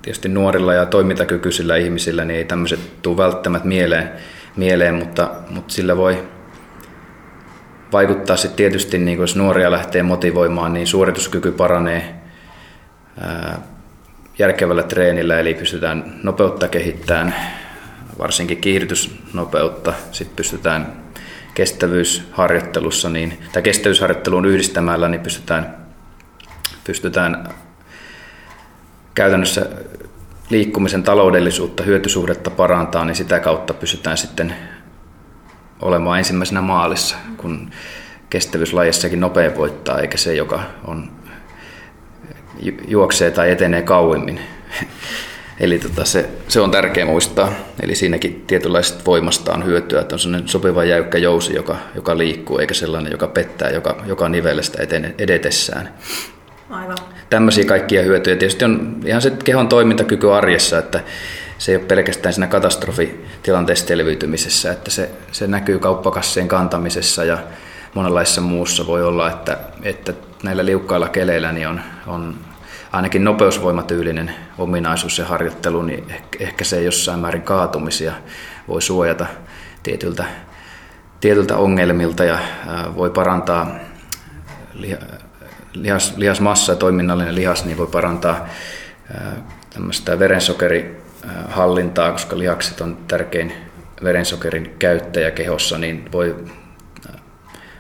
tietysti 0.02 0.30
nuorilla 0.30 0.74
ja 0.74 0.86
toimintakykyisillä 0.86 1.78
ihmisillä 1.78 2.26
niin 2.26 2.38
ei 2.38 2.46
tämmöiset 2.46 3.02
tule 3.02 3.18
välttämättä 3.18 3.68
mieleen, 3.68 4.12
mieleen 4.56 4.96
mutta, 4.96 5.32
mutta 5.50 5.74
sillä 5.74 5.98
voi 5.98 6.24
vaikuttaa 7.92 8.38
sitten 8.38 8.58
tietysti, 8.58 8.98
niin 8.98 9.20
jos 9.20 9.36
nuoria 9.36 9.72
lähtee 9.72 10.04
motivoimaan, 10.04 10.74
niin 10.74 10.88
suorituskyky 10.88 11.52
paranee 11.52 12.16
järkevällä 14.40 14.84
treenillä, 14.84 15.40
eli 15.40 15.54
pystytään 15.54 16.20
nopeutta 16.24 16.68
kehittämään, 16.68 17.36
varsinkin 18.20 18.58
kiihdytysnopeutta, 18.58 19.94
sitten 20.12 20.36
pystytään 20.36 21.04
kestävyysharjoittelussa, 21.54 23.10
niin, 23.10 23.38
tai 23.52 23.62
kestävyysharjoitteluun 23.62 24.46
yhdistämällä, 24.46 25.10
niin 25.10 25.22
pystytään, 25.22 25.78
pystytään 26.84 27.50
käytännössä 29.16 29.66
liikkumisen 30.50 31.04
taloudellisuutta, 31.04 31.84
hyötysuhdetta 31.84 32.50
parantaa, 32.50 33.06
niin 33.06 33.16
sitä 33.16 33.40
kautta 33.40 33.74
pystytään 33.74 34.18
sitten 34.18 34.56
olemaan 35.82 36.18
ensimmäisenä 36.18 36.62
maalissa, 36.62 37.16
kun 37.38 37.72
kestävyyslajissakin 38.30 39.20
nopein 39.20 39.58
voittaa, 39.58 40.00
eikä 40.00 40.18
se, 40.18 40.36
joka 40.36 40.64
on, 40.86 41.12
juoksee 42.88 43.32
tai 43.32 43.52
etenee 43.52 43.82
kauemmin. 43.82 44.40
Eli 45.60 45.80
tota, 45.80 46.06
se, 46.06 46.30
se, 46.48 46.62
on 46.62 46.72
tärkeä 46.72 47.06
muistaa. 47.06 47.52
Eli 47.84 47.96
siinäkin 47.96 48.44
tietynlaisesta 48.48 49.06
voimasta 49.06 49.54
on 49.54 49.66
hyötyä, 49.66 50.02
että 50.02 50.16
on 50.16 50.20
sellainen 50.20 50.50
sopiva 50.50 50.84
jäykkä 50.84 51.18
jousi, 51.18 51.56
joka, 51.56 51.78
joka 51.96 52.18
liikkuu, 52.18 52.58
eikä 52.58 52.74
sellainen, 52.74 53.12
joka 53.12 53.28
pettää 53.28 53.70
joka, 53.70 54.04
joka 54.06 54.30
nivelestä 54.30 54.84
etene, 54.84 55.16
edetessään. 55.18 55.94
Aivan. 56.70 56.98
Tämmöisiä 57.30 57.66
kaikkia 57.66 58.04
hyötyjä. 58.04 58.36
Tietysti 58.36 58.66
on 58.66 59.00
ihan 59.06 59.22
se 59.22 59.32
kehon 59.44 59.68
toimintakyky 59.68 60.34
arjessa, 60.34 60.78
että 60.78 61.04
se 61.60 61.72
ei 61.72 61.76
ole 61.76 61.86
pelkästään 61.86 62.34
siinä 62.34 62.48
katastrofitilanteessa 62.48 63.88
selviytymisessä, 63.88 64.72
että 64.72 64.92
se, 64.92 65.10
se 65.32 65.48
näkyy 65.48 65.80
kauppakassien 65.80 66.48
kantamisessa 66.48 67.24
ja 67.24 67.38
monenlaisessa 67.94 68.42
muussa. 68.42 68.88
Voi 68.88 69.04
olla, 69.04 69.30
että, 69.30 69.58
että 69.84 70.14
näillä 70.44 70.66
liukkailla 70.66 71.10
keleillä 71.10 71.52
niin 71.52 71.68
on, 71.68 71.82
on 72.08 72.36
ainakin 72.92 73.24
nopeusvoimatyylinen 73.24 74.36
ominaisuus 74.58 75.18
ja 75.18 75.26
harjoittelu, 75.26 75.82
niin 75.82 76.14
ehkä 76.40 76.64
se 76.64 76.82
jossain 76.82 77.20
määrin 77.20 77.42
kaatumisia 77.42 78.14
voi 78.68 78.82
suojata 78.82 79.26
tietyltä, 79.84 80.24
tietyltä 81.20 81.58
ongelmilta 81.58 82.24
ja 82.24 82.40
voi 82.96 83.10
parantaa 83.10 83.76
lihas, 85.74 86.14
lihasmassa 86.18 86.72
ja 86.72 86.76
toiminnallinen 86.76 87.36
lihas, 87.36 87.66
niin 87.66 87.78
voi 87.78 87.88
parantaa 87.88 88.48
tämmöistä 89.70 90.20
verensokerihallintaa, 91.30 92.12
koska 92.12 92.38
lihakset 92.38 92.82
on 92.82 92.98
tärkein 93.08 93.54
verensokerin 94.04 94.76
käyttäjä 94.80 95.32
kehossa, 95.32 95.78
niin 95.78 96.12
voi 96.12 96.36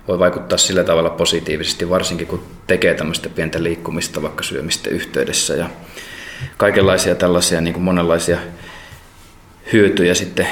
voi 0.08 0.20
vaikuttaa 0.20 0.58
sillä 0.58 0.84
tavalla 0.84 1.10
positiivisesti, 1.10 1.89
varsinkin 1.89 2.27
kun 2.27 2.44
tekee 2.68 2.94
tämmöistä 2.94 3.29
pientä 3.29 3.63
liikkumista 3.63 4.22
vaikka 4.22 4.44
syömistä 4.44 4.89
yhteydessä 4.89 5.53
ja 5.53 5.70
kaikenlaisia 6.58 7.15
tällaisia 7.15 7.62
niin 7.62 7.74
kuin 7.74 7.84
monenlaisia 7.84 8.38
hyötyjä 9.74 10.13
sitten, 10.13 10.48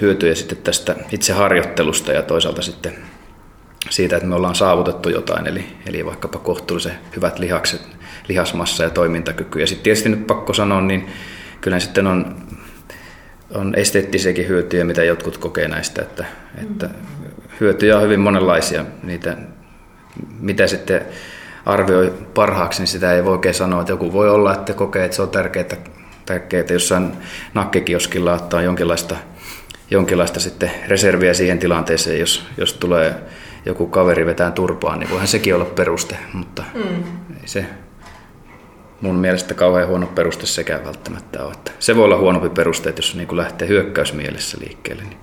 hyötyjä 0.00 0.34
sitten 0.34 0.58
tästä 0.58 0.96
itse 1.12 1.32
harjoittelusta 1.32 2.12
ja 2.12 2.22
toisaalta 2.22 2.62
sitten 2.62 2.94
siitä, 3.90 4.16
että 4.16 4.28
me 4.28 4.34
ollaan 4.34 4.54
saavutettu 4.54 5.08
jotain, 5.08 5.46
eli, 5.46 5.64
eli 5.86 6.06
vaikkapa 6.06 6.38
kohtuullisen 6.38 6.98
hyvät 7.16 7.38
lihakset, 7.38 7.82
lihasmassa 8.28 8.84
ja 8.84 8.90
toimintakyky. 8.90 9.60
Ja 9.60 9.66
sitten 9.66 9.84
tietysti 9.84 10.08
nyt 10.08 10.26
pakko 10.26 10.52
sanoa, 10.52 10.80
niin 10.80 11.06
kyllä 11.60 11.80
sitten 11.80 12.06
on, 12.06 12.36
on 13.54 13.74
esteettisiäkin 13.74 14.48
hyötyjä, 14.48 14.84
mitä 14.84 15.04
jotkut 15.04 15.38
kokee 15.38 15.68
näistä, 15.68 16.02
että, 16.02 16.24
että 16.62 16.90
hyötyjä 17.60 17.96
on 17.96 18.02
hyvin 18.02 18.20
monenlaisia. 18.20 18.84
Niitä, 19.02 19.36
mitä 20.40 20.66
sitten 20.66 21.02
arvioi 21.66 22.12
parhaaksi, 22.34 22.80
niin 22.80 22.88
sitä 22.88 23.12
ei 23.12 23.24
voi 23.24 23.32
oikein 23.32 23.54
sanoa. 23.54 23.80
Että 23.80 23.92
joku 23.92 24.12
voi 24.12 24.30
olla, 24.30 24.54
että 24.54 24.74
kokee, 24.74 25.04
että 25.04 25.16
se 25.16 25.22
on 25.22 25.30
tärkeää, 25.30 25.76
tärkeää 26.26 26.64
jossain 26.72 27.12
nakkekioskilla 27.54 28.34
ottaa 28.34 28.62
jonkinlaista, 28.62 29.16
jonkinlaista 29.90 30.40
sitten 30.40 30.70
reserviä 30.88 31.34
siihen 31.34 31.58
tilanteeseen, 31.58 32.20
jos, 32.20 32.46
jos 32.56 32.74
tulee 32.74 33.14
joku 33.66 33.86
kaveri 33.86 34.26
vetää 34.26 34.50
turpaan, 34.50 34.98
niin 34.98 35.10
voihan 35.10 35.28
sekin 35.28 35.54
olla 35.54 35.64
peruste, 35.64 36.16
mutta 36.32 36.64
mm. 36.74 37.04
ei 37.42 37.48
se 37.48 37.66
mun 39.00 39.16
mielestä 39.16 39.54
kauhean 39.54 39.88
huono 39.88 40.06
peruste 40.06 40.46
sekään 40.46 40.84
välttämättä 40.84 41.44
ole. 41.44 41.52
Että 41.52 41.70
se 41.78 41.96
voi 41.96 42.04
olla 42.04 42.18
huonompi 42.18 42.48
peruste, 42.48 42.88
että 42.88 42.98
jos 42.98 43.14
niin 43.14 43.36
lähtee 43.36 43.68
hyökkäysmielessä 43.68 44.58
liikkeelle, 44.60 45.02
niin 45.02 45.18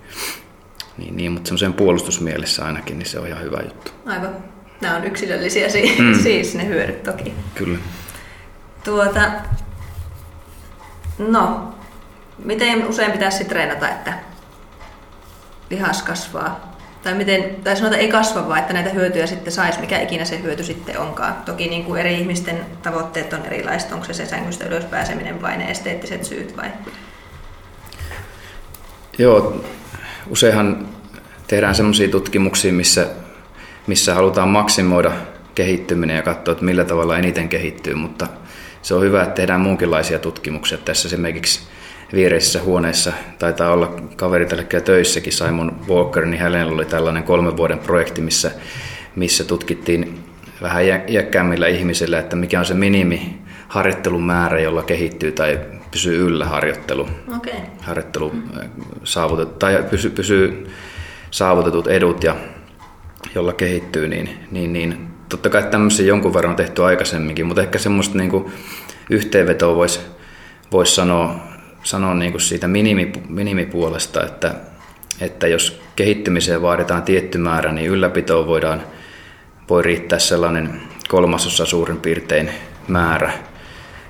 niin, 0.97 1.17
niin 1.17 1.31
mutta 1.31 1.47
semmoisen 1.47 1.73
puolustusmielessä 1.73 2.65
ainakin, 2.65 2.99
niin 2.99 3.09
se 3.09 3.19
on 3.19 3.27
ihan 3.27 3.43
hyvä 3.43 3.59
juttu. 3.63 3.91
Aivan. 4.05 4.35
Nämä 4.81 4.95
on 4.95 5.03
yksilöllisiä 5.03 5.69
siis, 5.69 5.99
mm. 5.99 6.13
siis 6.23 6.55
ne 6.55 6.65
hyödyt 6.65 7.03
toki. 7.03 7.33
Kyllä. 7.55 7.77
Tuota, 8.83 9.31
no, 11.17 11.75
miten 12.45 12.87
usein 12.87 13.11
pitäisi 13.11 13.45
treenata, 13.45 13.89
että 13.89 14.13
lihas 15.69 16.03
kasvaa? 16.03 16.70
Tai, 17.03 17.13
miten, 17.13 17.55
tai 17.63 17.75
sanotaan 17.75 18.01
ei 18.01 18.07
kasva, 18.07 18.57
että 18.57 18.73
näitä 18.73 18.89
hyötyjä 18.89 19.27
sitten 19.27 19.53
saisi, 19.53 19.79
mikä 19.79 19.99
ikinä 19.99 20.25
se 20.25 20.41
hyöty 20.41 20.63
sitten 20.63 20.99
onkaan. 20.99 21.35
Toki 21.45 21.67
niin 21.67 21.83
kuin 21.83 21.99
eri 21.99 22.19
ihmisten 22.19 22.65
tavoitteet 22.83 23.33
on 23.33 23.45
erilaiset, 23.45 23.91
onko 23.91 24.05
se 24.05 24.13
se 24.13 24.25
sängystä 24.25 24.65
ylös 24.65 24.85
pääseminen 24.85 25.41
vai 25.41 25.57
ne 25.57 25.71
esteettiset 25.71 26.23
syyt 26.23 26.57
vai? 26.57 26.69
Joo, 29.17 29.63
useinhan 30.29 30.87
tehdään 31.47 31.75
sellaisia 31.75 32.09
tutkimuksia, 32.09 32.73
missä, 32.73 33.07
missä 33.87 34.15
halutaan 34.15 34.49
maksimoida 34.49 35.11
kehittyminen 35.55 36.15
ja 36.15 36.23
katsoa, 36.23 36.51
että 36.51 36.65
millä 36.65 36.85
tavalla 36.85 37.17
eniten 37.17 37.49
kehittyy, 37.49 37.95
mutta 37.95 38.27
se 38.81 38.93
on 38.93 39.01
hyvä, 39.01 39.23
että 39.23 39.35
tehdään 39.35 39.61
muunkinlaisia 39.61 40.19
tutkimuksia. 40.19 40.77
Tässä 40.77 41.07
esimerkiksi 41.07 41.61
viereisessä 42.13 42.61
huoneessa 42.61 43.13
taitaa 43.39 43.73
olla 43.73 43.95
kaveri 44.15 44.45
tällä 44.45 44.63
töissäkin, 44.63 45.33
Simon 45.33 45.81
Walker, 45.89 46.25
niin 46.25 46.41
hänellä 46.41 46.73
oli 46.73 46.85
tällainen 46.85 47.23
kolmen 47.23 47.57
vuoden 47.57 47.79
projekti, 47.79 48.21
missä, 48.21 48.51
missä 49.15 49.43
tutkittiin 49.43 50.19
vähän 50.61 50.83
iäkkäämmillä 51.07 51.67
ihmisillä, 51.67 52.19
että 52.19 52.35
mikä 52.35 52.59
on 52.59 52.65
se 52.65 52.73
minimi 52.73 53.41
harjoittelumäärä, 53.67 54.59
jolla 54.59 54.83
kehittyy 54.83 55.31
tai 55.31 55.59
pysyy 55.91 56.27
yllä 56.27 56.45
harjoittelu. 56.45 57.07
Okay. 57.37 57.53
Harjoittelu 57.81 58.35
saavutet, 59.03 59.59
tai 59.59 59.85
pysyy, 59.89 60.11
pysyy 60.11 60.71
saavutetut 61.31 61.87
edut 61.87 62.23
ja 62.23 62.35
jolla 63.35 63.53
kehittyy, 63.53 64.07
niin, 64.07 64.29
niin, 64.51 64.73
niin 64.73 65.07
totta 65.29 65.49
kai 65.49 65.63
tämmöisiä 65.63 66.05
jonkun 66.05 66.33
verran 66.33 66.49
on 66.49 66.55
tehty 66.55 66.83
aikaisemminkin, 66.83 67.45
mutta 67.45 67.61
ehkä 67.61 67.79
semmoista 67.79 68.17
niin 68.17 68.29
kuin 68.29 68.51
yhteenvetoa 69.09 69.75
voisi 69.75 69.99
vois 70.71 70.95
sanoa, 70.95 71.50
sanoa 71.83 72.13
niin 72.13 72.31
kuin 72.31 72.41
siitä 72.41 72.67
minimi, 72.67 73.11
minimipuolesta, 73.29 74.23
että, 74.23 74.55
että 75.21 75.47
jos 75.47 75.81
kehittymiseen 75.95 76.61
vaaditaan 76.61 77.03
tietty 77.03 77.37
määrä, 77.37 77.71
niin 77.71 77.89
ylläpitoon 77.89 78.47
voidaan, 78.47 78.83
voi 79.69 79.83
riittää 79.83 80.19
sellainen 80.19 80.81
kolmasosa 81.07 81.65
suurin 81.65 81.97
piirtein 81.97 82.49
määrä. 82.87 83.33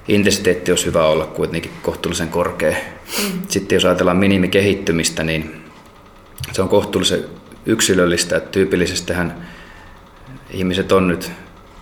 Intensiteetti 0.08 0.72
olisi 0.72 0.86
hyvä 0.86 1.06
olla 1.06 1.26
kuitenkin 1.26 1.72
kohtuullisen 1.82 2.30
korkea. 2.30 2.72
Mm. 2.72 3.42
Sitten 3.48 3.76
jos 3.76 3.86
ajatellaan 3.86 4.18
minimikehittymistä, 4.18 5.24
niin 5.24 5.64
se 6.52 6.62
on 6.62 6.70
kohtuullisen 6.70 7.24
yksilöllistä, 7.66 8.40
tyypillisestihän 8.40 9.48
ihmiset 10.52 10.92
on 10.92 11.08
nyt 11.08 11.32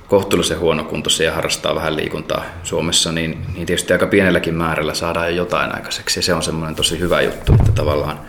kohtuullisen 0.10 0.60
huonokuntoisia 0.60 1.26
ja 1.26 1.36
harrastaa 1.36 1.76
vähän 1.76 1.96
liikuntaa 1.96 2.44
Suomessa, 2.64 3.12
niin, 3.12 3.46
niin 3.54 3.66
tietysti 3.66 3.94
aika 3.94 4.08
pienelläkin 4.08 4.54
määrällä 4.54 4.94
saadaan 4.94 5.28
jo 5.28 5.36
jotain 5.36 5.76
aikaiseksi. 5.76 6.20
Ja 6.20 6.24
se 6.24 6.34
on 6.34 6.44
semmoinen 6.44 6.76
tosi 6.76 7.00
hyvä 7.00 7.22
juttu, 7.22 7.54
että 7.54 7.72
tavallaan 7.72 8.20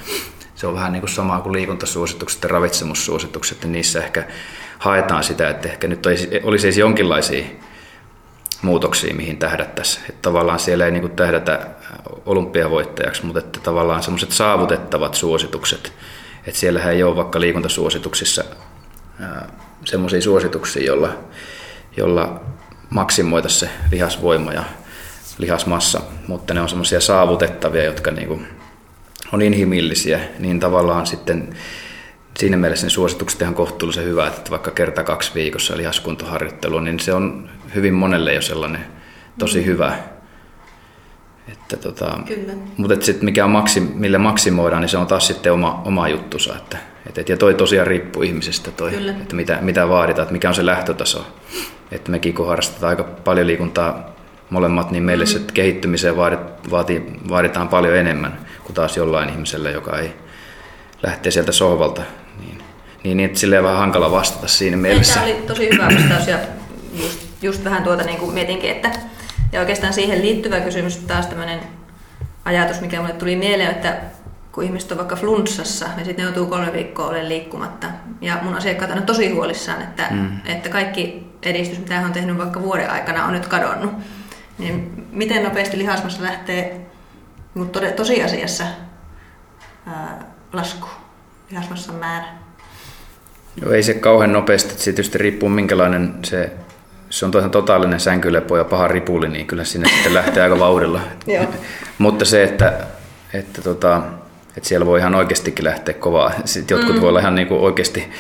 se 0.55 0.67
on 0.67 0.75
vähän 0.75 0.93
niin 0.93 1.01
kuin 1.01 1.11
samaa 1.11 1.41
kuin 1.41 1.53
liikuntasuositukset 1.53 2.43
ja 2.43 2.49
ravitsemussuositukset, 2.49 3.63
niin 3.63 3.73
niissä 3.73 3.99
ehkä 4.05 4.25
haetaan 4.79 5.25
sitä, 5.25 5.51
että 5.51 5.69
ehkä 5.69 5.89
nyt 5.89 6.07
olisi 6.43 6.67
edes 6.67 6.79
jonkinlaisia 6.79 7.45
muutoksia, 8.63 9.15
mihin 9.15 9.39
tähdättäisiin. 9.39 10.05
Että 10.09 10.23
tavallaan 10.23 10.59
siellä 10.59 10.85
ei 10.85 10.91
niin 10.91 11.01
kuin 11.01 11.17
tähdätä 11.17 11.67
olympiavoittajaksi, 12.27 13.25
mutta 13.25 13.39
että 13.39 13.61
tavallaan 13.61 14.03
semmoiset 14.03 14.33
saavutettavat 14.33 15.15
suositukset, 15.15 15.93
että 16.47 16.61
siellähän 16.61 16.93
ei 16.93 17.03
ole 17.03 17.17
vaikka 17.17 17.41
liikuntasuosituksissa 17.41 18.45
semmoisia 19.85 20.21
suosituksia, 20.21 20.85
jolla, 20.85 21.19
jolla 21.97 22.41
maksimoitaisiin 22.91 23.61
se 23.61 23.77
lihasvoima 23.93 24.53
ja 24.53 24.65
lihasmassa, 25.39 26.01
mutta 26.29 26.55
ne 26.55 26.61
on 26.61 26.69
semmoisia 26.69 27.01
saavutettavia, 27.01 27.85
jotka 27.85 28.11
niin 28.11 28.29
kuin 28.29 28.47
on 29.33 29.43
inhimillisiä, 29.43 30.21
niin 30.39 30.61
tavallaan 30.61 31.07
sitten 31.07 31.55
siinä 32.39 32.57
mielessä 32.57 32.87
ne 32.87 32.91
suositukset 32.91 33.43
ihan 33.43 33.55
kohtuullisen 33.55 34.05
hyvät, 34.05 34.39
että 34.39 34.51
vaikka 34.51 34.71
kerta 34.71 35.05
kaksi 35.05 35.31
viikossa 35.35 35.77
lihaskuntoharjoittelu, 35.77 36.81
niin 36.81 37.01
se 37.01 37.15
on 37.15 37.51
hyvin 37.75 37.95
monelle 37.95 38.35
jo 38.35 38.43
sellainen 38.43 38.85
tosi 39.39 39.59
mm. 39.59 39.65
hyvä. 39.67 39.99
Että 41.49 41.77
tota, 41.77 42.19
Kyllä. 42.27 42.53
Mutta 42.77 42.95
et 42.95 43.03
sit 43.03 43.23
mikä 43.23 43.45
on 43.45 43.51
maksi, 43.51 43.81
millä 43.81 44.19
maksimoidaan, 44.19 44.81
niin 44.81 44.89
se 44.89 44.99
on 44.99 45.07
taas 45.07 45.27
sitten 45.27 45.53
oma, 45.53 45.83
oma 45.85 46.09
juttusa. 46.09 46.57
Että, 46.57 46.79
et, 47.07 47.19
et, 47.19 47.29
ja 47.29 47.37
toi 47.37 47.55
tosiaan 47.55 47.87
riippuu 47.87 48.23
ihmisestä, 48.23 48.71
toi, 48.71 49.09
että 49.11 49.37
mitä, 49.37 49.59
mitä 49.61 49.89
vaaditaan, 49.89 50.23
että 50.23 50.33
mikä 50.33 50.49
on 50.49 50.55
se 50.55 50.67
lähtötaso. 50.67 51.27
Että 51.91 52.11
mekin 52.11 52.35
kun 52.35 52.47
harrastetaan 52.47 52.91
aika 52.91 53.05
paljon 53.05 53.47
liikuntaa 53.47 54.11
molemmat, 54.51 54.91
niin 54.91 55.03
meille 55.03 55.27
se 55.27 55.41
kehittymiseen 55.55 56.17
vaadit, 56.17 56.41
vaati, 56.71 57.03
vaaditaan 57.29 57.69
paljon 57.69 57.97
enemmän 57.97 58.39
kuin 58.65 58.75
taas 58.75 58.97
jollain 58.97 59.29
ihmisellä, 59.29 59.71
joka 59.71 59.99
ei 59.99 60.13
lähtee 61.03 61.33
sieltä 61.33 61.53
sohvalta. 61.53 62.03
Niin, 62.41 62.59
niin, 63.05 63.17
niin 63.17 63.21
että 63.21 63.39
silleen 63.39 63.65
vähän 63.65 63.79
hankala 63.79 64.11
vastata 64.11 64.49
siinä 64.49 64.77
mielessä. 64.77 65.15
Tämä 65.15 65.27
oli 65.27 65.43
tosi 65.47 65.71
hyvä 65.73 65.89
vastaus 65.95 66.27
ja 66.29 66.39
just, 66.95 67.19
just 67.43 67.65
vähän 67.65 67.83
tuota 67.83 68.03
niin 68.03 68.19
kuin 68.19 68.35
mietinkin, 68.35 68.71
että 68.71 68.91
ja 69.53 69.61
oikeastaan 69.61 69.93
siihen 69.93 70.23
liittyvä 70.23 70.61
kysymys 70.61 70.97
taas 70.97 71.27
tämmöinen 71.27 71.61
ajatus, 72.45 72.81
mikä 72.81 73.01
mulle 73.01 73.13
tuli 73.13 73.37
mieleen, 73.37 73.71
että 73.71 73.97
kun 74.53 74.65
ihmiset 74.65 74.93
on 74.93 74.99
vaikka 74.99 75.17
flunssassa, 75.17 75.87
niin 75.97 76.05
sitten 76.05 76.25
ne 76.25 76.31
joutuu 76.31 76.47
kolme 76.47 76.73
viikkoa 76.73 77.07
olemaan 77.07 77.29
liikkumatta. 77.29 77.87
Ja 78.21 78.39
mun 78.43 78.55
asiakkaat 78.55 78.91
on 78.91 79.03
tosi 79.03 79.31
huolissaan, 79.31 79.83
että, 79.83 80.07
mm. 80.11 80.29
että 80.45 80.69
kaikki 80.69 81.30
edistys, 81.43 81.79
mitä 81.79 81.95
hän 81.95 82.07
on 82.07 82.13
tehnyt 82.13 82.39
vaikka 82.39 82.63
vuoden 82.63 82.91
aikana, 82.91 83.25
on 83.25 83.33
nyt 83.33 83.47
kadonnut. 83.47 83.93
Niin 84.59 85.07
miten 85.13 85.43
nopeasti 85.43 85.79
lihasmassa 85.79 86.23
lähtee 86.23 86.87
mutta 87.55 87.81
tosiasiassa 87.97 88.65
ää, 89.87 90.25
lasku, 90.53 90.89
lihasmassan 91.51 91.95
määrä? 91.95 92.27
Joo, 93.63 93.73
ei 93.73 93.83
se 93.83 93.95
kauhean 93.95 94.33
nopeasti. 94.33 94.75
Se 94.75 94.85
tietysti 94.85 95.19
riippuu 95.19 95.49
minkälainen 95.49 96.15
se 96.25 96.53
se 97.11 97.25
on 97.25 97.31
tosiaan 97.31 97.51
totaalinen 97.51 98.01
sänkylepo 98.01 98.57
ja 98.57 98.65
paha 98.65 98.89
ripuli, 98.89 99.29
niin 99.29 99.47
kyllä 99.47 99.65
sinne 99.65 99.89
sitten 99.89 100.15
lähtee 100.15 100.43
aika 100.43 100.59
vauhdilla. 100.59 101.01
Mutta 101.99 102.25
se, 102.25 102.43
että, 102.43 102.73
että, 103.33 103.63
tota, 103.63 104.03
että 104.57 104.69
siellä 104.69 104.87
voi 104.87 104.99
ihan 104.99 105.15
oikeastikin 105.15 105.65
lähteä 105.65 105.95
kovaa. 105.95 106.33
Sitten 106.45 106.79
jotkut 106.79 106.95
mm. 106.95 107.01
voi 107.01 107.09
olla 107.09 107.21
ihan 107.21 107.35
niin 107.35 107.49
kuin 107.49 107.61
oikeasti 107.61 108.11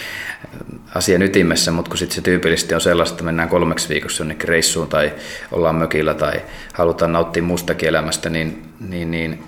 asian 0.94 1.22
ytimessä, 1.22 1.70
mutta 1.70 1.88
kun 1.88 1.98
sitten 1.98 2.14
se 2.14 2.22
tyypillisesti 2.22 2.74
on 2.74 2.80
sellaista, 2.80 3.14
että 3.14 3.24
mennään 3.24 3.48
kolmeksi 3.48 3.88
viikossa 3.88 4.22
jonnekin 4.22 4.48
reissuun 4.48 4.88
tai 4.88 5.12
ollaan 5.52 5.74
mökillä 5.74 6.14
tai 6.14 6.32
halutaan 6.74 7.12
nauttia 7.12 7.42
muustakin 7.42 7.88
elämästä, 7.88 8.30
niin, 8.30 8.62
niin, 8.80 9.10
niin, 9.10 9.44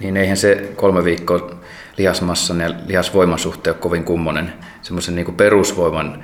niin 0.00 0.16
eihän 0.16 0.36
se 0.36 0.72
kolme 0.76 1.04
viikkoa 1.04 1.50
lihasmassan 1.98 2.60
ja 2.60 2.70
lihasvoiman 2.86 3.38
suhteen 3.38 3.74
ole 3.74 3.80
kovin 3.80 4.04
kummonen. 4.04 4.52
Semmoisen 4.82 5.14
niin 5.14 5.34
perusvoiman 5.34 6.22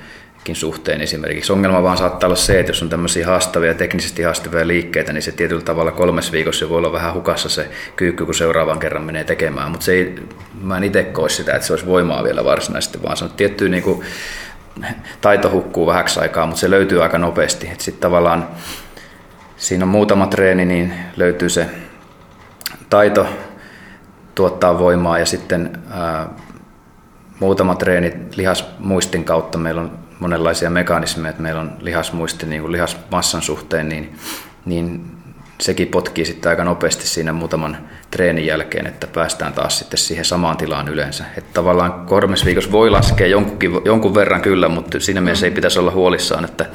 suhteen 0.56 1.00
esimerkiksi. 1.00 1.52
Ongelma 1.52 1.82
vaan 1.82 1.98
saattaa 1.98 2.26
olla 2.26 2.36
se, 2.36 2.60
että 2.60 2.70
jos 2.70 2.82
on 2.82 2.88
tämmöisiä 2.88 3.26
haastavia, 3.26 3.74
teknisesti 3.74 4.22
haastavia 4.22 4.66
liikkeitä, 4.66 5.12
niin 5.12 5.22
se 5.22 5.32
tietyllä 5.32 5.62
tavalla 5.62 5.92
kolmes 5.92 6.32
viikossa 6.32 6.68
voi 6.68 6.78
olla 6.78 6.92
vähän 6.92 7.14
hukassa 7.14 7.48
se 7.48 7.68
kyykky, 7.96 8.24
kun 8.24 8.34
seuraavan 8.34 8.78
kerran 8.78 9.04
menee 9.04 9.24
tekemään. 9.24 9.70
Mutta 9.70 9.84
se 9.84 9.92
ei, 9.92 10.14
mä 10.60 10.76
en 10.76 10.84
itse 10.84 11.02
koe 11.02 11.28
sitä, 11.28 11.52
että 11.54 11.66
se 11.66 11.72
olisi 11.72 11.86
voimaa 11.86 12.24
vielä 12.24 12.44
varsinaisesti, 12.44 13.02
vaan 13.02 13.16
se 13.16 13.24
on 13.24 13.30
tietty 13.30 13.68
niin 13.68 13.82
kuin, 13.82 14.02
taito 15.20 15.50
hukkuu 15.50 15.86
vähäksi 15.86 16.20
aikaa, 16.20 16.46
mutta 16.46 16.60
se 16.60 16.70
löytyy 16.70 17.02
aika 17.02 17.18
nopeasti. 17.18 17.70
Sitten 17.78 18.00
tavallaan 18.00 18.48
siinä 19.56 19.84
on 19.84 19.88
muutama 19.88 20.26
treeni, 20.26 20.64
niin 20.64 20.94
löytyy 21.16 21.48
se 21.48 21.66
taito 22.90 23.26
tuottaa 24.34 24.78
voimaa 24.78 25.18
ja 25.18 25.26
sitten 25.26 25.78
ää, 25.90 26.28
muutama 27.40 27.74
treeni 27.74 28.12
lihasmuistin 28.36 29.24
kautta. 29.24 29.58
Meillä 29.58 29.80
on 29.80 29.98
monenlaisia 30.20 30.70
mekanismeja, 30.70 31.30
että 31.30 31.42
meillä 31.42 31.60
on 31.60 31.72
lihasmuisti 31.80 32.46
niin 32.46 32.60
kuin 32.60 32.72
lihasmassan 32.72 33.42
suhteen, 33.42 33.88
niin, 33.88 34.16
niin 34.64 35.18
sekin 35.60 35.88
potkii 35.88 36.24
sitten 36.24 36.50
aika 36.50 36.64
nopeasti 36.64 37.06
siinä 37.06 37.32
muutaman 37.32 37.78
treenin 38.10 38.46
jälkeen, 38.46 38.86
että 38.86 39.06
päästään 39.06 39.52
taas 39.52 39.78
sitten 39.78 39.98
siihen 39.98 40.24
samaan 40.24 40.56
tilaan 40.56 40.88
yleensä. 40.88 41.24
Että 41.36 41.50
tavallaan 41.54 42.06
kolmessa 42.06 42.46
voi 42.72 42.90
laskea 42.90 43.26
jonkunkin, 43.26 43.70
jonkun 43.84 44.14
verran 44.14 44.42
kyllä, 44.42 44.68
mutta 44.68 45.00
siinä 45.00 45.20
mielessä 45.20 45.46
ei 45.46 45.52
pitäisi 45.52 45.78
olla 45.78 45.90
huolissaan, 45.90 46.44
että, 46.44 46.66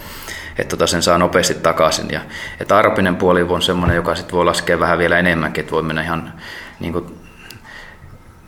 että 0.58 0.70
tota 0.70 0.88
sen 0.88 1.04
saa 1.04 1.18
nopeasti 1.18 1.54
takaisin. 1.54 2.12
Ja, 2.12 2.22
että 2.60 2.76
aerobinen 2.76 3.16
puoli 3.16 3.42
on 3.42 3.62
semmoinen, 3.62 3.96
joka 3.96 4.16
sitten 4.16 4.36
voi 4.36 4.46
laskea 4.46 4.80
vähän 4.80 4.98
vielä 4.98 5.20
enemmänkin, 5.20 5.62
että 5.62 5.72
voi 5.72 5.84
mennä 5.84 6.04
ihan 6.04 6.34
niin 6.80 6.94
kuin 6.94 7.06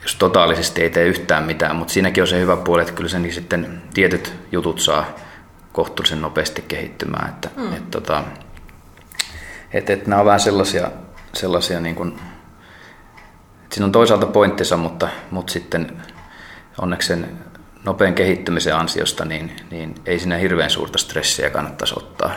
jos 0.06 0.16
totaalisesti 0.16 0.82
ei 0.82 0.90
tee 0.90 1.06
yhtään 1.06 1.44
mitään, 1.44 1.76
mutta 1.76 1.94
siinäkin 1.94 2.24
on 2.24 2.28
se 2.28 2.40
hyvä 2.40 2.58
puoli, 2.58 2.82
että 2.82 2.94
kyllä 2.94 3.10
sen 3.10 3.34
sitten 3.34 3.82
tietyt 3.94 4.34
jutut 4.52 4.80
saa 4.80 5.16
kohtuullisen 5.72 6.22
nopeasti 6.22 6.66
kehittymään. 6.68 7.30
Että, 7.30 7.50
mm. 7.58 7.74
et, 7.74 7.92
tota, 7.92 8.24
et, 9.74 9.90
et 9.90 10.08
nämä 10.08 10.20
on 10.20 10.26
vähän 10.26 10.40
sellaisia, 10.40 10.92
sellaisia 11.34 11.80
niin 11.80 11.96
kuin, 11.96 12.20
siinä 13.72 13.86
on 13.86 13.92
toisaalta 13.92 14.26
pointtinsa, 14.26 14.78
mutta, 14.78 15.10
mutta 15.32 15.54
sitten 15.54 16.02
onneksi 16.82 17.08
sen 17.08 17.38
nopean 17.84 18.14
kehittymisen 18.14 18.76
ansiosta, 18.76 19.26
niin, 19.26 19.52
niin 19.72 19.96
ei 20.06 20.20
siinä 20.20 20.38
hirveän 20.38 20.70
suurta 20.70 20.98
stressiä 20.98 21.50
kannattaisi 21.50 21.94
ottaa. 21.98 22.32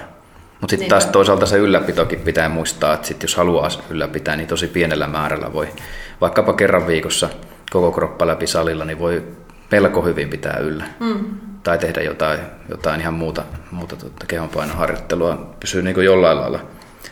Mutta 0.61 0.71
sitten 0.71 0.89
taas 0.89 1.07
toisaalta 1.07 1.47
se 1.47 1.57
ylläpitokin 1.57 2.21
pitää 2.21 2.49
muistaa, 2.49 2.95
että 2.95 3.07
sit 3.07 3.23
jos 3.23 3.37
haluaa 3.37 3.69
ylläpitää, 3.91 4.37
niin 4.37 4.49
tosi 4.49 4.67
pienellä 4.67 5.07
määrällä 5.07 5.53
voi, 5.53 5.69
vaikkapa 6.21 6.53
kerran 6.53 6.87
viikossa 6.87 7.29
koko 7.71 7.93
kroppa 7.93 8.27
läpi 8.27 8.47
salilla, 8.47 8.85
niin 8.85 8.99
voi 8.99 9.25
melko 9.71 10.03
hyvin 10.03 10.29
pitää 10.29 10.57
yllä. 10.57 10.85
Mm. 11.01 11.25
Tai 11.63 11.79
tehdä 11.79 12.03
jotain, 12.03 12.41
jotain 12.69 13.01
ihan 13.01 13.15
muuta, 13.15 13.45
muuta 13.71 13.97
tuota 13.97 14.27
kehonpainoharjoittelua, 14.27 15.55
pysyy 15.61 15.83
niin 15.83 15.95
kuin 15.95 16.05
jollain 16.05 16.41
lailla 16.41 16.61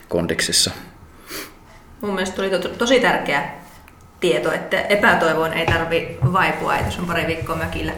kondiksissa. 0.08 0.70
Mun 2.00 2.14
mielestä 2.14 2.36
tuli 2.36 2.50
to- 2.50 2.68
tosi 2.68 3.00
tärkeä 3.00 3.50
tieto, 4.20 4.52
että 4.52 4.80
epätoivoon 4.80 5.52
ei 5.52 5.66
tarvi 5.66 6.18
vaipua, 6.32 6.74
että 6.74 6.86
jos 6.86 6.98
on 6.98 7.06
pari 7.06 7.26
viikkoa 7.26 7.56
mökillä 7.56 7.92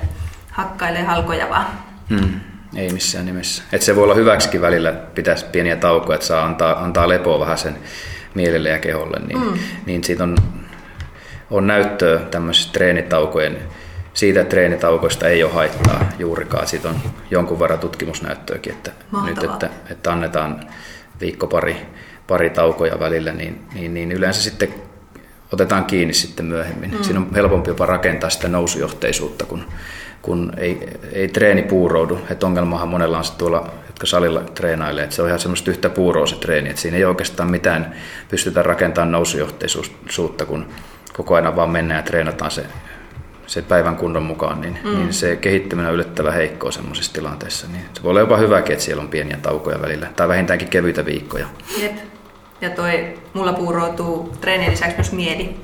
hakkailee 0.51 1.03
halkoja 1.03 1.49
vaan. 1.49 1.67
Hmm. 2.11 2.41
Ei 2.77 2.93
missään 2.93 3.27
nimessä. 3.27 3.63
Et 3.73 3.83
se 3.83 3.97
voi 3.97 4.05
olla 4.05 4.15
hyväksikin 4.15 4.61
välillä, 4.61 4.93
pitäisi 4.93 5.45
pieniä 5.45 5.77
taukoja, 5.77 6.15
että 6.15 6.27
saa 6.27 6.45
antaa, 6.45 6.85
antaa 6.85 7.09
lepoa 7.09 7.41
vähän 7.41 7.59
sen 7.59 7.79
mielelle 8.35 8.69
ja 8.69 8.79
keholle. 8.79 9.19
Niin, 9.27 9.41
mm. 9.41 9.59
niin 9.87 10.05
siitä 10.05 10.23
on, 10.23 10.37
on 11.51 11.67
näyttöä 11.67 12.19
tämmöisistä 12.19 12.73
treenitaukojen, 12.73 13.59
siitä 14.15 14.41
että 14.41 14.51
treenitaukoista 14.51 15.29
ei 15.29 15.43
ole 15.43 15.53
haittaa 15.53 16.09
juurikaan. 16.19 16.67
Siitä 16.67 16.89
on 16.89 16.97
jonkun 17.31 17.61
verran 17.61 17.79
tutkimusnäyttöäkin, 17.79 18.73
että 18.73 18.93
nyt 19.25 19.45
että, 19.45 19.71
että 19.91 20.13
annetaan 20.13 20.61
viikko 21.21 21.47
pari, 21.47 21.77
pari 22.27 22.51
taukoja 22.51 23.01
välillä, 23.01 23.33
niin, 23.33 23.61
niin, 23.75 23.95
niin 23.95 24.13
yleensä 24.13 24.43
sitten 24.43 24.75
otetaan 25.53 25.85
kiinni 25.85 26.15
sitten 26.15 26.47
myöhemmin. 26.47 26.91
Mm. 26.91 27.03
Siinä 27.03 27.21
on 27.21 27.29
helpompi 27.35 27.71
jopa 27.71 27.87
rakentaa 27.87 28.31
sitä 28.31 28.49
nousujohteisuutta, 28.49 29.45
kun, 29.47 29.65
kun 30.23 30.53
ei, 30.57 30.89
ei 31.13 31.29
treeni 31.29 31.63
puuroudu. 31.63 32.19
Et 32.31 32.43
ongelmahan 32.43 32.89
monella 32.89 33.19
on 33.19 33.25
se 33.25 33.37
tuolla, 33.37 33.71
jotka 33.87 34.07
salilla 34.07 34.41
treenailee, 34.41 35.05
että 35.05 35.17
se 35.17 35.23
on 35.23 35.29
ihan 35.29 35.41
semmoista 35.41 35.71
yhtä 35.71 35.91
puuroa 35.91 36.27
se 36.27 36.37
treeni, 36.37 36.71
että 36.71 36.83
siinä 36.83 36.97
ei 36.97 37.05
oikeastaan 37.05 37.51
mitään 37.51 37.95
pystytä 38.29 38.63
rakentamaan 38.63 39.13
nousujohteisuutta, 39.13 40.47
kun 40.47 40.67
koko 41.19 41.35
ajan 41.35 41.57
vaan 41.57 41.71
mennään 41.71 41.99
ja 41.99 42.03
treenataan 42.03 42.51
se, 42.51 42.67
se 43.47 43.63
päivän 43.63 43.97
kunnon 43.97 44.23
mukaan, 44.23 44.61
niin, 44.61 44.79
mm. 44.85 44.91
niin 44.91 45.13
se 45.13 45.37
kehittyminen 45.37 45.89
on 45.89 45.95
yllättävän 45.95 46.33
heikkoa 46.33 46.71
semmoisessa 46.71 47.13
tilanteessa. 47.13 47.67
Niin 47.73 47.85
se 47.95 48.03
voi 48.03 48.11
olla 48.11 48.21
jopa 48.21 48.37
hyväkin, 48.37 48.73
että 48.73 48.85
siellä 48.85 49.03
on 49.03 49.09
pieniä 49.09 49.39
taukoja 49.43 49.83
välillä, 49.83 50.07
tai 50.17 50.29
vähintäänkin 50.29 50.69
kevyitä 50.69 51.05
viikkoja. 51.05 51.47
Jep. 51.83 51.97
Ja 52.61 52.71
toi, 52.71 53.19
mulla 53.33 53.53
puuroutuu 53.53 54.37
treenin 54.41 54.71
lisäksi 54.71 54.97
myös 54.97 55.13
mieli, 55.13 55.57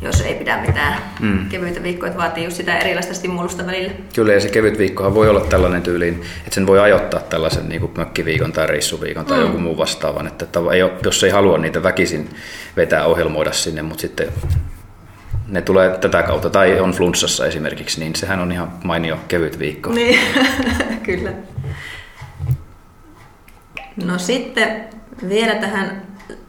jos 0.00 0.20
ei 0.20 0.34
pidä 0.34 0.60
mitään 0.66 1.02
mm. 1.20 1.48
kevyitä 1.48 1.82
viikkoja, 1.82 2.10
että 2.10 2.22
vaatii 2.22 2.44
just 2.44 2.56
sitä 2.56 2.78
erilaista 2.78 3.14
stimulusta 3.14 3.66
välillä. 3.66 3.92
Kyllä, 4.14 4.32
ja 4.32 4.40
se 4.40 4.48
kevyt 4.48 4.78
viikkohan 4.78 5.14
voi 5.14 5.28
olla 5.28 5.40
tällainen 5.40 5.82
tyyliin, 5.82 6.22
että 6.38 6.54
sen 6.54 6.66
voi 6.66 6.80
ajoittaa 6.80 7.20
tällaisen 7.20 7.68
niin 7.68 7.80
kuin 7.80 7.92
mökkiviikon 7.96 8.52
tai 8.52 8.66
reissuviikon 8.66 9.26
tai 9.26 9.38
mm. 9.38 9.44
joku 9.44 9.58
muu 9.58 9.76
vastaavan, 9.76 10.26
että, 10.26 10.46
ei, 10.72 10.80
jos 11.04 11.24
ei 11.24 11.30
halua 11.30 11.58
niitä 11.58 11.82
väkisin 11.82 12.30
vetää 12.76 13.06
ohjelmoida 13.06 13.52
sinne, 13.52 13.82
mutta 13.82 14.00
sitten 14.00 14.28
ne 15.48 15.62
tulee 15.62 15.98
tätä 15.98 16.22
kautta, 16.22 16.50
tai 16.50 16.80
on 16.80 16.92
flunssassa 16.92 17.46
esimerkiksi, 17.46 18.00
niin 18.00 18.14
sehän 18.14 18.40
on 18.40 18.52
ihan 18.52 18.72
mainio 18.84 19.18
kevyt 19.28 19.58
viikko. 19.58 19.90
Niin, 19.90 20.18
kyllä. 21.06 21.32
No 24.04 24.18
sitten 24.18 24.84
vielä 25.28 25.54
tähän 25.54 26.02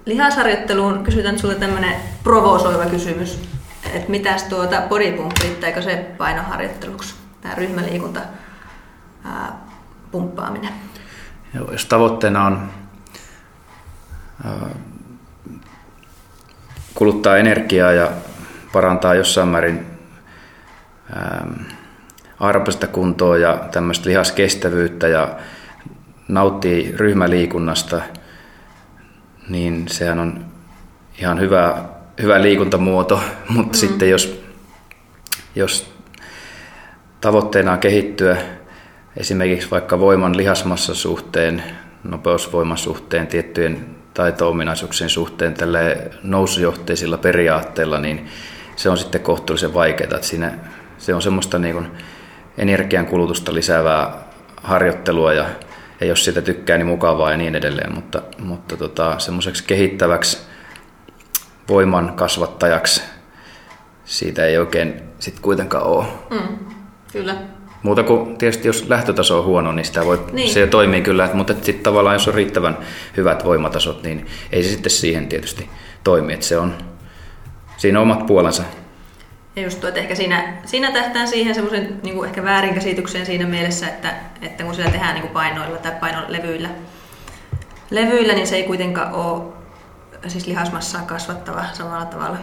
lihasharjoitteluun 0.06 1.04
kysytään 1.04 1.38
sinulle 1.40 1.60
tämmöinen 1.60 1.96
provosoiva 2.24 2.86
kysymys, 2.86 3.50
että 3.94 4.12
mitäs 4.12 4.44
tuota 4.44 4.82
bodypump, 4.90 5.32
riittääkö 5.44 5.82
se 5.82 6.06
painoharjoitteluksi, 6.18 7.16
tämä 7.42 7.56
ryhmäliikunta, 7.56 8.20
ää, 9.24 9.60
pumppaaminen? 10.12 10.74
Joo, 11.54 11.72
jos 11.72 11.86
tavoitteena 11.86 12.46
on 12.46 12.70
ää, 14.46 14.70
kuluttaa 16.96 17.38
energiaa 17.38 17.92
ja 17.92 18.12
parantaa 18.74 19.16
jossain 19.16 19.48
määrin 19.48 19.86
arpasta 22.40 22.88
kuntoa 22.88 23.38
ja 23.38 23.68
tämmöistä 23.72 24.10
lihaskestävyyttä 24.10 25.08
ja 25.08 25.36
nauttii 26.28 26.94
ryhmäliikunnasta– 26.98 28.02
niin 29.50 29.88
sehän 29.88 30.20
on 30.20 30.46
ihan 31.20 31.40
hyvä, 31.40 31.84
hyvä 32.22 32.42
liikuntamuoto, 32.42 33.22
mutta 33.56 33.78
mm. 33.78 33.80
sitten 33.80 34.10
jos, 34.10 34.44
jos 35.56 35.94
tavoitteena 37.22 37.72
on 37.72 37.80
kehittyä 37.80 38.38
esimerkiksi 39.18 39.72
vaikka 39.72 40.00
voiman 40.00 40.38
lihasmassa 40.38 40.96
suhteen, 40.96 41.64
nopeusvoiman 42.04 42.78
suhteen, 42.78 43.28
tiettyjen 43.28 43.98
taito-ominaisuuksien 44.14 45.10
suhteen 45.10 45.54
tälle 45.54 46.12
nousujohteisilla 46.24 47.18
periaatteilla, 47.18 48.00
niin 48.00 48.28
se 48.76 48.90
on 48.90 48.98
sitten 48.98 49.22
kohtuullisen 49.22 49.74
vaikeaa. 49.74 50.16
Että 50.16 50.28
siinä, 50.28 50.54
se 50.98 51.14
on 51.14 51.22
semmoista 51.22 51.60
niin 51.60 51.92
energiankulutusta 52.58 53.54
lisäävää 53.54 54.14
harjoittelua 54.64 55.34
ja 55.34 55.46
ja 56.02 56.08
jos 56.08 56.26
sitä 56.26 56.42
tykkää, 56.42 56.78
niin 56.78 56.88
mukavaa 56.88 57.32
ja 57.32 57.38
niin 57.38 57.56
edelleen, 57.56 57.96
mutta, 57.96 58.22
mutta 58.40 58.78
tota, 58.78 59.20
semmoiseksi 59.20 59.64
kehittäväksi 59.64 60.38
voiman 61.70 62.14
kasvattajaksi 62.16 63.02
siitä 64.06 64.46
ei 64.46 64.58
oikein 64.58 65.02
sit 65.20 65.40
kuitenkaan 65.40 65.84
ole. 65.84 66.06
Mm, 66.30 66.58
kyllä. 67.12 67.36
Muuta 67.84 68.04
kuin 68.04 68.38
tietysti 68.38 68.68
jos 68.68 68.90
lähtötaso 68.90 69.40
on 69.40 69.46
huono, 69.46 69.72
niin, 69.72 69.86
sitä 69.86 70.06
voi, 70.06 70.26
niin. 70.32 70.54
se 70.54 70.68
toimii 70.68 71.02
kyllä, 71.02 71.30
mutta 71.34 71.54
sitten 71.54 71.84
tavallaan 71.84 72.16
jos 72.16 72.28
on 72.28 72.34
riittävän 72.34 72.78
hyvät 73.18 73.46
voimatasot, 73.46 74.04
niin 74.04 74.26
ei 74.52 74.64
se 74.64 74.70
sitten 74.70 74.90
siihen 74.90 75.28
tietysti 75.28 75.70
toimi. 76.04 76.34
Että 76.34 76.46
se 76.46 76.58
on, 76.58 76.74
siinä 77.78 78.00
on 78.00 78.04
omat 78.04 78.26
puolensa. 78.26 78.64
Ja 79.58 79.64
just 79.64 79.80
tuo, 79.80 79.88
että 79.88 80.00
ehkä 80.02 80.16
siinä, 80.16 80.54
siinä 80.66 80.92
tähtään 80.92 81.28
siihen 81.28 81.56
semmoisen 81.56 82.00
niin 82.04 82.26
ehkä 82.26 82.44
väärinkäsitykseen 82.44 83.26
siinä 83.26 83.48
mielessä, 83.48 83.88
että, 83.88 84.14
että 84.42 84.64
kun 84.64 84.76
sitä 84.76 84.92
tehdään 84.92 85.14
niin 85.14 85.22
kuin 85.22 85.34
painoilla 85.34 85.78
tai 85.78 85.92
painolevyillä, 86.00 86.70
levyillä, 87.90 88.34
niin 88.34 88.48
se 88.48 88.56
ei 88.56 88.64
kuitenkaan 88.64 89.14
ole 89.14 89.54
siis 90.28 90.48
lihasmassaa 90.48 91.02
kasvattava 91.02 91.66
samalla 91.74 92.06
tavalla 92.06 92.38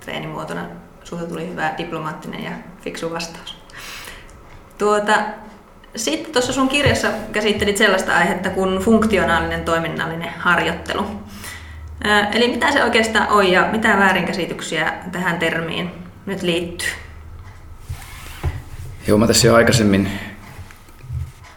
treenimuotona. 0.00 0.66
Sulta 1.04 1.26
tuli 1.26 1.48
hyvä 1.48 1.74
diplomaattinen 1.78 2.44
ja 2.44 2.50
fiksu 2.80 3.12
vastaus. 3.12 3.56
Tuota, 4.78 5.14
sitten 5.96 6.32
tuossa 6.32 6.52
sun 6.52 6.68
kirjassa 6.68 7.08
käsittelit 7.32 7.76
sellaista 7.76 8.16
aihetta 8.16 8.50
kuin 8.50 8.78
funktionaalinen 8.78 9.64
toiminnallinen 9.64 10.32
harjoittelu. 10.38 11.06
Eli 12.32 12.48
mitä 12.48 12.72
se 12.72 12.84
oikeastaan 12.84 13.28
on 13.28 13.52
ja 13.52 13.68
mitä 13.72 13.98
väärinkäsityksiä 13.98 14.92
tähän 15.12 15.38
termiin 15.38 16.01
nyt 16.26 16.42
liittyy? 16.42 16.88
Joo, 19.06 19.18
mä 19.18 19.26
tässä 19.26 19.46
jo 19.46 19.54
aikaisemmin 19.54 20.10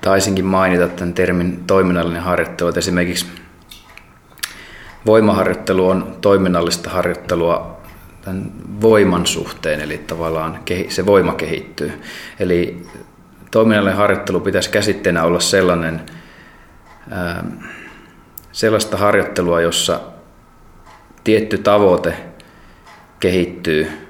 taisinkin 0.02 0.46
mainita 0.46 0.88
tämän 0.88 1.14
termin 1.14 1.64
toiminnallinen 1.68 2.22
harjoittelu. 2.22 2.70
Että 2.70 2.80
esimerkiksi 2.80 3.26
voimaharjoittelu 5.06 5.90
on 5.90 6.18
toiminnallista 6.22 6.90
harjoittelua 6.90 7.82
tämän 8.22 8.52
voiman 8.82 9.26
suhteen, 9.26 9.82
eli 9.82 9.98
tavallaan 9.98 10.60
se 10.90 11.06
voima 11.06 11.34
kehittyy. 11.34 12.02
Eli 12.40 12.88
toiminnallinen 13.52 13.98
harjoittelu 13.98 14.40
pitäisi 14.40 14.70
käsitteenä 14.70 15.24
olla 15.24 15.40
sellainen, 15.40 16.02
sellaista 18.52 18.98
harjoittelua, 18.98 19.62
jossa 19.62 20.00
tietty 21.24 21.58
tavoite 21.58 22.16
kehittyy 23.20 24.05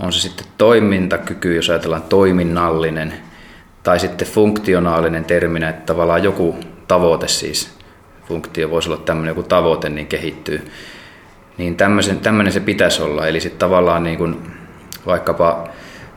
on 0.00 0.12
se 0.12 0.20
sitten 0.20 0.46
toimintakyky, 0.58 1.56
jos 1.56 1.70
ajatellaan 1.70 2.02
toiminnallinen, 2.02 3.12
tai 3.82 4.00
sitten 4.00 4.28
funktionaalinen 4.28 5.24
terminä, 5.24 5.68
että 5.68 5.86
tavallaan 5.86 6.24
joku 6.24 6.56
tavoite 6.88 7.28
siis, 7.28 7.78
funktio 8.28 8.70
voisi 8.70 8.88
olla 8.88 9.02
tämmöinen 9.04 9.30
joku 9.30 9.42
tavoite, 9.42 9.88
niin 9.88 10.06
kehittyy. 10.06 10.70
Niin 11.58 11.76
tämmöisen, 11.76 12.20
tämmöinen 12.20 12.52
se 12.52 12.60
pitäisi 12.60 13.02
olla, 13.02 13.26
eli 13.26 13.40
sitten 13.40 13.58
tavallaan 13.58 14.02
niin 14.02 14.18
kuin 14.18 14.52
vaikkapa 15.06 15.68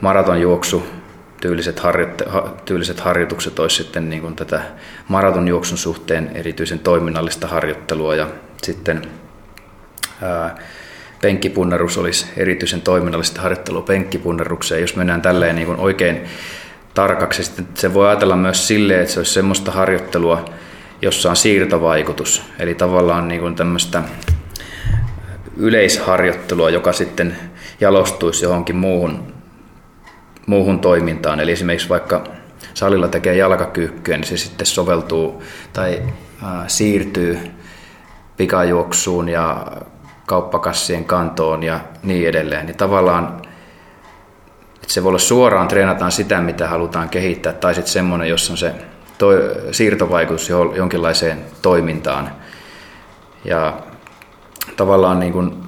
maratonjuoksu, 0.01 0.83
tyyliset, 1.41 1.79
harjoitte, 1.79 2.25
tyyliset 2.65 2.99
harjoitukset 2.99 3.59
olisi 3.59 3.83
sitten 3.83 4.09
niin 4.09 4.21
kuin 4.21 4.35
tätä 4.35 4.61
maratonjuoksun 5.07 5.77
suhteen 5.77 6.31
erityisen 6.33 6.79
toiminnallista 6.79 7.47
harjoittelua 7.47 8.15
ja 8.15 8.27
sitten 8.63 9.01
ää, 10.21 10.55
penkkipunnerus 11.23 11.97
olisi 11.97 12.25
erityisen 12.37 12.81
toiminnallista 12.81 13.41
harjoittelua 13.41 13.81
penkkipunnerukseen. 13.81 14.81
Jos 14.81 14.95
mennään 14.95 15.21
tälleen 15.21 15.55
niin 15.55 15.65
kuin 15.65 15.79
oikein 15.79 16.21
tarkaksi, 16.93 17.43
sitten 17.43 17.67
se 17.73 17.93
voi 17.93 18.07
ajatella 18.07 18.35
myös 18.35 18.67
silleen, 18.67 19.01
että 19.01 19.13
se 19.13 19.19
olisi 19.19 19.33
semmoista 19.33 19.71
harjoittelua, 19.71 20.45
jossa 21.01 21.29
on 21.29 21.35
siirtovaikutus. 21.35 22.43
Eli 22.59 22.75
tavallaan 22.75 23.27
niin 23.27 23.41
kuin 23.41 23.55
tämmöistä 23.55 24.03
yleisharjoittelua, 25.57 26.69
joka 26.69 26.93
sitten 26.93 27.35
jalostuisi 27.81 28.45
johonkin 28.45 28.75
muuhun 28.75 29.33
muuhun 30.45 30.79
toimintaan. 30.79 31.39
Eli 31.39 31.51
esimerkiksi 31.51 31.89
vaikka 31.89 32.23
salilla 32.73 33.07
tekee 33.07 33.35
jalkakyykkyä, 33.35 34.17
niin 34.17 34.27
se 34.27 34.37
sitten 34.37 34.67
soveltuu 34.67 35.43
tai 35.73 36.01
siirtyy 36.67 37.39
pikajuoksuun 38.37 39.29
ja 39.29 39.67
kauppakassien 40.25 41.05
kantoon 41.05 41.63
ja 41.63 41.79
niin 42.03 42.29
edelleen. 42.29 42.65
Niin 42.65 42.77
tavallaan 42.77 43.41
että 44.83 44.93
se 44.93 45.03
voi 45.03 45.09
olla 45.09 45.19
suoraan 45.19 45.67
treenataan 45.67 46.11
sitä, 46.11 46.41
mitä 46.41 46.67
halutaan 46.67 47.09
kehittää, 47.09 47.53
tai 47.53 47.75
sitten 47.75 47.93
semmoinen, 47.93 48.29
jossa 48.29 48.53
on 48.53 48.57
se 48.57 48.73
toi, 49.17 49.51
siirtovaikutus 49.71 50.49
jonkinlaiseen 50.75 51.45
toimintaan. 51.61 52.31
Ja 53.45 53.79
tavallaan 54.77 55.19
niin 55.19 55.33
kuin 55.33 55.63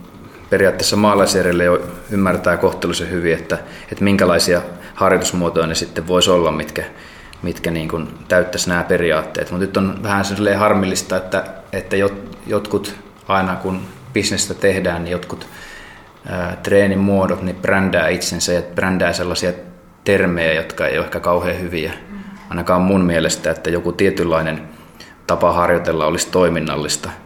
periaatteessa 0.50 0.96
maalaisjärjelle 0.96 1.63
jo 1.63 1.82
ymmärtää 2.12 2.58
kohtuullisen 2.58 3.10
hyvin, 3.10 3.34
että, 3.34 3.58
että 3.91 4.04
minkälaisia 4.04 4.62
harjoitusmuotoja 4.96 5.68
ne 5.68 5.76
sitten 5.76 6.08
voisi 6.08 6.32
olla, 6.32 6.52
mitkä, 6.52 6.84
mitkä 7.41 7.72
niin 7.72 7.88
kuin 7.88 8.08
täyttäisi 8.28 8.70
nämä 8.70 8.84
periaatteet. 8.84 9.52
Mutta 9.52 9.65
nyt 9.65 9.78
on 9.78 10.04
vähän 10.04 10.26
harmillista, 10.58 11.18
että, 11.18 11.44
että 11.74 11.96
jotkut 12.48 12.96
aina 13.28 13.56
kun 13.56 13.82
bisnestä 14.15 14.54
tehdään, 14.54 15.04
niin 15.04 15.12
jotkut 15.12 15.47
ää, 16.30 16.58
treenin 16.63 16.99
muodot 16.99 17.41
niin 17.41 17.56
brändää 17.56 18.08
itsensä 18.08 18.54
ja 18.54 18.62
brändää 18.75 19.13
sellaisia 19.13 19.54
termejä, 20.04 20.54
jotka 20.54 20.88
ei 20.88 20.97
ole 20.97 21.06
ehkä 21.06 21.19
kauhean 21.19 21.60
hyviä. 21.60 21.93
Ainakaan 22.49 22.82
mun 22.82 23.06
mielestä, 23.06 23.51
että 23.51 23.69
joku 23.69 23.91
tietynlainen 23.91 24.62
tapa 25.28 25.51
harjoitella 25.51 26.06
olisi 26.06 26.30
toiminnallista– 26.32 27.10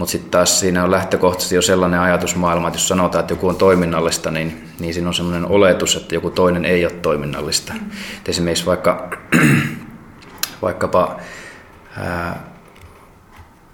mutta 0.00 0.12
sitten 0.12 0.30
taas 0.30 0.60
siinä 0.60 0.84
on 0.84 0.90
lähtökohtaisesti 0.90 1.54
jo 1.54 1.62
sellainen 1.62 2.00
ajatusmaailma, 2.00 2.68
että 2.68 2.78
jos 2.78 2.88
sanotaan, 2.88 3.20
että 3.20 3.32
joku 3.32 3.48
on 3.48 3.56
toiminnallista, 3.56 4.30
niin, 4.30 4.68
niin 4.78 4.94
siinä 4.94 5.08
on 5.08 5.14
sellainen 5.14 5.50
oletus, 5.50 5.96
että 5.96 6.14
joku 6.14 6.30
toinen 6.30 6.64
ei 6.64 6.84
ole 6.84 6.92
toiminnallista. 6.92 7.72
Mm. 7.72 7.90
esimerkiksi 8.28 8.66
vaikka, 8.66 9.10
vaikkapa 10.62 11.16
ää, 11.96 12.42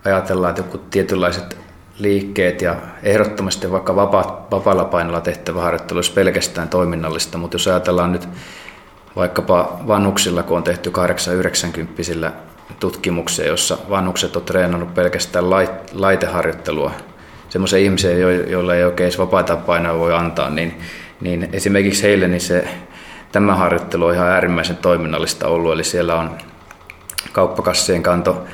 ajatellaan, 0.05 0.51
että 0.51 0.63
joku 0.63 0.79
tietynlaiset 0.79 1.59
liikkeet 1.99 2.63
ja 2.63 2.77
ehdottomasti 3.03 3.71
vaikka 3.71 3.97
vapa, 3.97 4.47
vapaalla 4.51 4.85
painolla 4.85 5.21
tehtävä 5.21 5.63
harjoittelu 5.63 5.99
olisi 5.99 6.13
pelkästään 6.13 6.69
toiminnallista, 6.69 7.39
mutta 7.39 7.55
jos 7.55 7.69
ajatellaan 7.69 8.13
nyt 8.13 8.29
vaikkapa 9.17 9.81
vanhuksilla, 9.87 10.43
kun 10.43 10.57
on 10.57 10.63
tehty 10.63 10.91
890 10.91 12.33
tutkimuksia, 12.81 13.47
jossa 13.47 13.79
vanhukset 13.91 14.37
on 14.37 14.45
treenannut 14.45 14.95
pelkästään 14.95 15.51
laiteharjoittelua, 15.93 16.91
semmoisen 17.49 17.81
ihmisen, 17.81 18.21
joilla 18.51 18.75
ei 18.75 18.85
oikein 18.85 19.05
edes 19.05 19.19
vapaata 19.19 19.57
painoa 19.57 19.99
voi 19.99 20.15
antaa, 20.15 20.51
niin, 20.51 20.81
niin 21.21 21.49
esimerkiksi 21.53 22.03
heille 22.03 22.29
niin 22.29 22.41
se, 22.41 22.69
tämä 23.33 23.55
harjoittelu 23.55 24.07
on 24.07 24.15
ihan 24.15 24.29
äärimmäisen 24.29 24.77
toiminnallista 24.77 25.49
ollut, 25.49 25.73
eli 25.73 25.85
siellä 25.85 26.15
on 26.15 26.31
kauppakassien 27.33 28.03
kanto, 28.03 28.45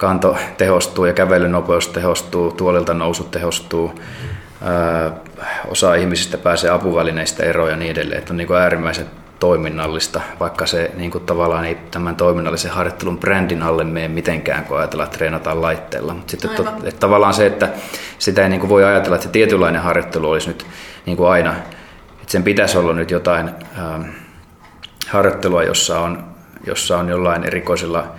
kanto 0.00 0.36
tehostuu 0.56 1.04
ja 1.04 1.12
kävelynopeus 1.12 1.88
tehostuu, 1.88 2.52
tuolilta 2.52 2.94
nousu 2.94 3.24
tehostuu, 3.24 3.94
ää, 4.62 5.12
osa 5.68 5.94
ihmisistä 5.94 6.38
pääsee 6.38 6.70
apuvälineistä 6.70 7.42
eroon 7.42 7.70
ja 7.70 7.76
niin 7.76 7.90
edelleen, 7.90 8.18
että 8.18 8.32
on 8.32 8.36
niin 8.36 8.52
äärimmäisen 8.52 9.06
toiminnallista, 9.38 10.20
vaikka 10.40 10.66
se 10.66 10.90
niin 10.96 11.10
kuin 11.10 11.24
tavallaan 11.24 11.64
ei 11.64 11.78
tämän 11.90 12.16
toiminnallisen 12.16 12.70
harjoittelun 12.70 13.18
brändin 13.18 13.62
alle 13.62 13.84
mene 13.84 14.08
mitenkään, 14.08 14.64
kun 14.64 14.78
ajatellaan, 14.78 15.06
että 15.06 15.16
treenataan 15.18 15.62
laitteella. 15.62 16.14
Mutta 16.14 16.30
sitten 16.30 16.50
to, 16.50 16.64
että 16.84 17.00
tavallaan 17.00 17.34
se, 17.34 17.46
että 17.46 17.68
sitä 18.18 18.42
ei 18.42 18.48
niin 18.48 18.60
kuin 18.60 18.70
voi 18.70 18.84
ajatella, 18.84 19.16
että 19.16 19.26
se 19.26 19.32
tietynlainen 19.32 19.82
harjoittelu 19.82 20.30
olisi 20.30 20.48
nyt 20.48 20.66
niin 21.06 21.16
kuin 21.16 21.30
aina, 21.30 21.54
että 22.20 22.32
sen 22.32 22.42
pitäisi 22.42 22.78
olla 22.78 22.92
nyt 22.92 23.10
jotain 23.10 23.50
ähm, 23.78 24.02
harjoittelua, 25.08 25.62
jossa 25.62 26.00
on, 26.00 26.24
jossa 26.66 26.98
on 26.98 27.08
jollain 27.08 27.44
erikoisella 27.44 28.12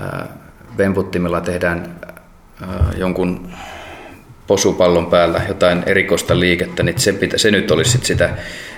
äh, 0.00 0.28
vemputtimella 0.78 1.40
tehdään 1.40 2.00
äh, 2.62 2.68
jonkun 2.96 3.50
posupallon 4.46 5.06
päällä 5.06 5.40
jotain 5.48 5.82
erikoista 5.86 6.40
liikettä, 6.40 6.82
niin 6.82 6.98
se, 6.98 7.12
pitä, 7.12 7.38
se 7.38 7.50
nyt 7.50 7.70
olisi 7.70 7.90
sit 7.90 8.04
sitä 8.04 8.30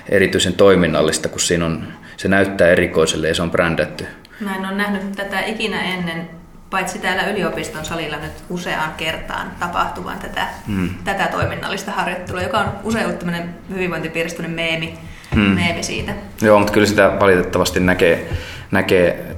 erityisen 0.09 0.53
toiminnallista, 0.53 1.29
kun 1.29 1.39
siinä 1.39 1.65
on, 1.65 1.87
se 2.17 2.27
näyttää 2.27 2.67
erikoiselle 2.67 3.27
ja 3.27 3.35
se 3.35 3.41
on 3.41 3.51
brändätty. 3.51 4.05
Mä 4.39 4.55
en 4.55 4.65
ole 4.65 4.75
nähnyt 4.75 5.11
tätä 5.11 5.39
ikinä 5.39 5.81
ennen, 5.81 6.29
paitsi 6.69 6.99
täällä 6.99 7.31
yliopiston 7.31 7.85
salilla 7.85 8.17
nyt 8.17 8.31
useaan 8.49 8.93
kertaan 8.97 9.51
tapahtuvan 9.59 10.19
tätä, 10.19 10.47
hmm. 10.67 10.89
tätä 11.03 11.27
toiminnallista 11.27 11.91
harjoittelua, 11.91 12.41
joka 12.41 12.59
on 12.59 12.71
usein 12.83 13.17
tämmöinen 13.17 13.49
hyvinvointipiiristyinen 13.69 14.51
meemi, 14.51 14.93
hmm. 15.35 15.41
meemi 15.41 15.83
siitä. 15.83 16.13
Joo, 16.41 16.59
mutta 16.59 16.73
kyllä 16.73 16.87
sitä 16.87 17.19
valitettavasti 17.19 17.79
näkee, 17.79 18.29
näkee 18.71 19.35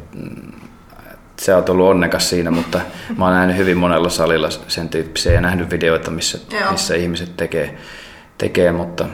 sä 1.42 1.56
oot 1.56 1.70
ollut 1.70 1.90
onnekas 1.90 2.30
siinä, 2.30 2.52
mutta 2.52 2.82
mä 3.18 3.26
oon 3.26 3.34
nähnyt 3.34 3.58
hyvin 3.58 3.78
monella 3.78 4.10
salilla 4.10 4.50
sen 4.50 4.90
tyyppisiä 4.90 5.34
ja 5.34 5.42
nähnyt 5.42 5.72
videoita, 5.72 6.12
missä, 6.12 6.40
missä 6.72 6.96
ihmiset 6.96 7.38
tekee, 7.38 7.78
tekee 8.38 8.72
mutta, 8.72 9.06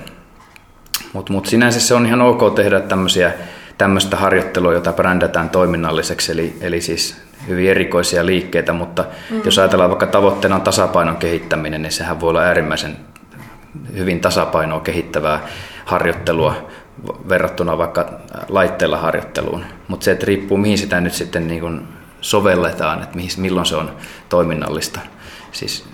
mutta, 1.13 1.33
mutta 1.33 1.49
sinänsä 1.49 1.79
se 1.79 1.93
on 1.93 2.05
ihan 2.05 2.21
ok 2.21 2.55
tehdä 2.55 2.79
tämmöisiä, 2.79 3.33
tämmöistä 3.77 4.17
harjoittelua, 4.17 4.73
jota 4.73 4.93
brändätään 4.93 5.49
toiminnalliseksi, 5.49 6.31
eli, 6.31 6.57
eli 6.61 6.81
siis 6.81 7.21
hyvin 7.47 7.69
erikoisia 7.69 8.25
liikkeitä, 8.25 8.73
mutta 8.73 9.05
mm. 9.29 9.41
jos 9.45 9.59
ajatellaan 9.59 9.89
vaikka 9.89 10.07
tavoitteena 10.07 10.55
on 10.55 10.61
tasapainon 10.61 11.17
kehittäminen, 11.17 11.81
niin 11.81 11.91
sehän 11.91 12.21
voi 12.21 12.29
olla 12.29 12.41
äärimmäisen 12.41 12.97
hyvin 13.97 14.19
tasapainoa 14.19 14.79
kehittävää 14.79 15.47
harjoittelua 15.85 16.67
verrattuna 17.29 17.77
vaikka 17.77 18.19
laitteella 18.49 18.97
harjoitteluun. 18.97 19.65
Mutta 19.87 20.03
se, 20.03 20.11
että 20.11 20.25
riippuu 20.25 20.57
mihin 20.57 20.77
sitä 20.77 21.01
nyt 21.01 21.13
sitten 21.13 21.47
niin 21.47 21.59
kuin 21.59 21.87
sovelletaan, 22.27 23.03
että 23.03 23.17
milloin 23.37 23.65
se 23.65 23.75
on 23.75 23.95
toiminnallista, 24.29 24.99
siis 25.51 25.85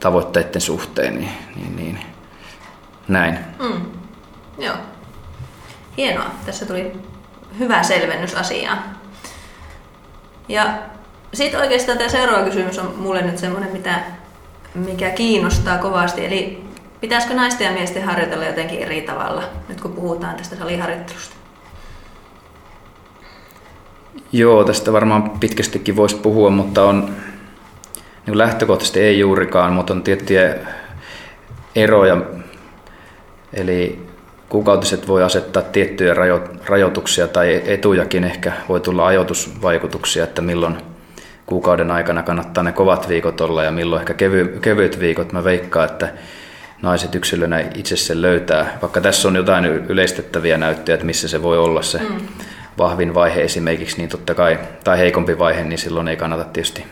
tavoitteiden 0.00 0.60
suhteen, 0.60 1.14
niin, 1.14 1.32
niin, 1.56 1.76
niin 1.76 1.98
näin. 3.08 3.38
Mm. 3.58 3.86
Joo. 4.58 4.74
Hienoa. 5.96 6.30
Tässä 6.46 6.66
tuli 6.66 6.92
hyvä 7.58 7.82
selvennys 7.82 8.34
asiaan. 8.34 8.78
Ja 10.48 10.78
sitten 11.34 11.60
oikeastaan 11.60 11.98
tämä 11.98 12.10
seuraava 12.10 12.44
kysymys 12.44 12.78
on 12.78 12.94
mulle 12.96 13.22
nyt 13.22 13.38
semmoinen, 13.38 13.72
mitä, 13.72 14.00
mikä 14.74 15.10
kiinnostaa 15.10 15.78
kovasti. 15.78 16.26
Eli 16.26 16.64
pitäisikö 17.00 17.34
naisten 17.34 17.64
ja 17.64 17.72
miesten 17.72 18.04
harjoitella 18.04 18.44
jotenkin 18.44 18.78
eri 18.78 19.02
tavalla, 19.02 19.42
nyt 19.68 19.80
kun 19.80 19.92
puhutaan 19.92 20.36
tästä 20.36 20.56
saliharjoittelusta? 20.56 21.37
Joo, 24.32 24.64
tästä 24.64 24.92
varmaan 24.92 25.30
pitkästikin 25.30 25.96
voisi 25.96 26.16
puhua, 26.16 26.50
mutta 26.50 26.84
on 26.84 27.10
niin 28.26 28.38
lähtökohtaisesti 28.38 29.00
ei 29.00 29.18
juurikaan, 29.18 29.72
mutta 29.72 29.92
on 29.92 30.02
tiettyjä 30.02 30.54
eroja. 31.76 32.16
Eli 33.52 34.06
kuukautiset 34.48 35.08
voi 35.08 35.22
asettaa 35.22 35.62
tiettyjä 35.62 36.14
rajoituksia 36.66 37.28
tai 37.28 37.62
etujakin 37.66 38.24
ehkä 38.24 38.52
voi 38.68 38.80
tulla 38.80 39.06
ajoitusvaikutuksia, 39.06 40.24
että 40.24 40.42
milloin 40.42 40.76
kuukauden 41.46 41.90
aikana 41.90 42.22
kannattaa 42.22 42.64
ne 42.64 42.72
kovat 42.72 43.08
viikot 43.08 43.40
olla 43.40 43.62
ja 43.62 43.70
milloin 43.70 44.00
ehkä 44.00 44.14
kevy, 44.14 44.58
kevyet 44.60 45.00
viikot. 45.00 45.32
Mä 45.32 45.44
veikkaan, 45.44 45.88
että 45.90 46.12
naiset 46.82 47.14
yksilönä 47.14 47.64
itse 47.74 47.96
sen 47.96 48.22
löytää, 48.22 48.78
vaikka 48.82 49.00
tässä 49.00 49.28
on 49.28 49.36
jotain 49.36 49.64
yleistettäviä 49.64 50.58
näyttöjä, 50.58 50.94
että 50.94 51.06
missä 51.06 51.28
se 51.28 51.42
voi 51.42 51.58
olla 51.58 51.82
se 51.82 51.98
mm 51.98 52.18
vahvin 52.78 53.14
vaihe 53.14 53.40
esimerkiksi, 53.40 53.96
niin 53.96 54.08
totta 54.08 54.34
kai, 54.34 54.58
tai 54.84 54.98
heikompi 54.98 55.38
vaihe, 55.38 55.64
niin 55.64 55.78
silloin 55.78 56.08
ei 56.08 56.16
kannata 56.16 56.44
tietysti 56.44 56.86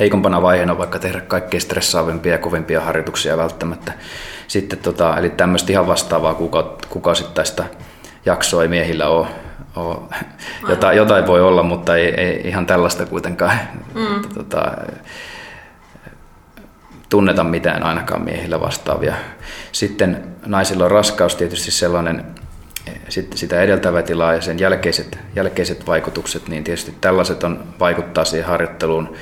heikompana 0.00 0.42
vaiheena 0.42 0.78
vaikka 0.78 0.98
tehdä 0.98 1.20
kaikkein 1.20 1.60
stressaavimpia 1.60 2.32
ja 2.32 2.38
kovimpia 2.38 2.80
harjoituksia 2.80 3.36
välttämättä. 3.36 3.92
Sitten 4.48 4.78
tota, 4.78 5.16
eli 5.18 5.30
tämmöistä 5.30 5.72
ihan 5.72 5.86
vastaavaa 5.86 6.36
kuukausittaista 6.88 7.64
jaksoa 8.26 8.62
ei 8.62 8.68
miehillä 8.68 9.08
ole. 9.08 9.26
ole. 9.76 9.96
Jotain, 10.68 10.96
jotain 10.96 11.26
voi 11.26 11.40
olla, 11.40 11.62
mutta 11.62 11.96
ei, 11.96 12.20
ei 12.20 12.40
ihan 12.48 12.66
tällaista 12.66 13.06
kuitenkaan 13.06 13.58
mm. 13.94 14.22
tota, 14.34 14.72
tunneta 17.08 17.44
mitään 17.44 17.82
ainakaan 17.82 18.22
miehillä 18.22 18.60
vastaavia. 18.60 19.14
Sitten 19.72 20.24
naisilla 20.46 20.84
on 20.84 20.90
raskaus 20.90 21.36
tietysti 21.36 21.70
sellainen 21.70 22.24
sitten 23.08 23.38
sitä 23.38 23.62
edeltävä 23.62 24.02
tilaa 24.02 24.34
ja 24.34 24.40
sen 24.40 24.58
jälkeiset, 24.58 25.18
jälkeiset 25.36 25.86
vaikutukset, 25.86 26.48
niin 26.48 26.64
tietysti 26.64 26.94
tällaiset 27.00 27.44
on, 27.44 27.64
vaikuttaa 27.80 28.24
siihen 28.24 28.48
harjoitteluun. 28.48 29.16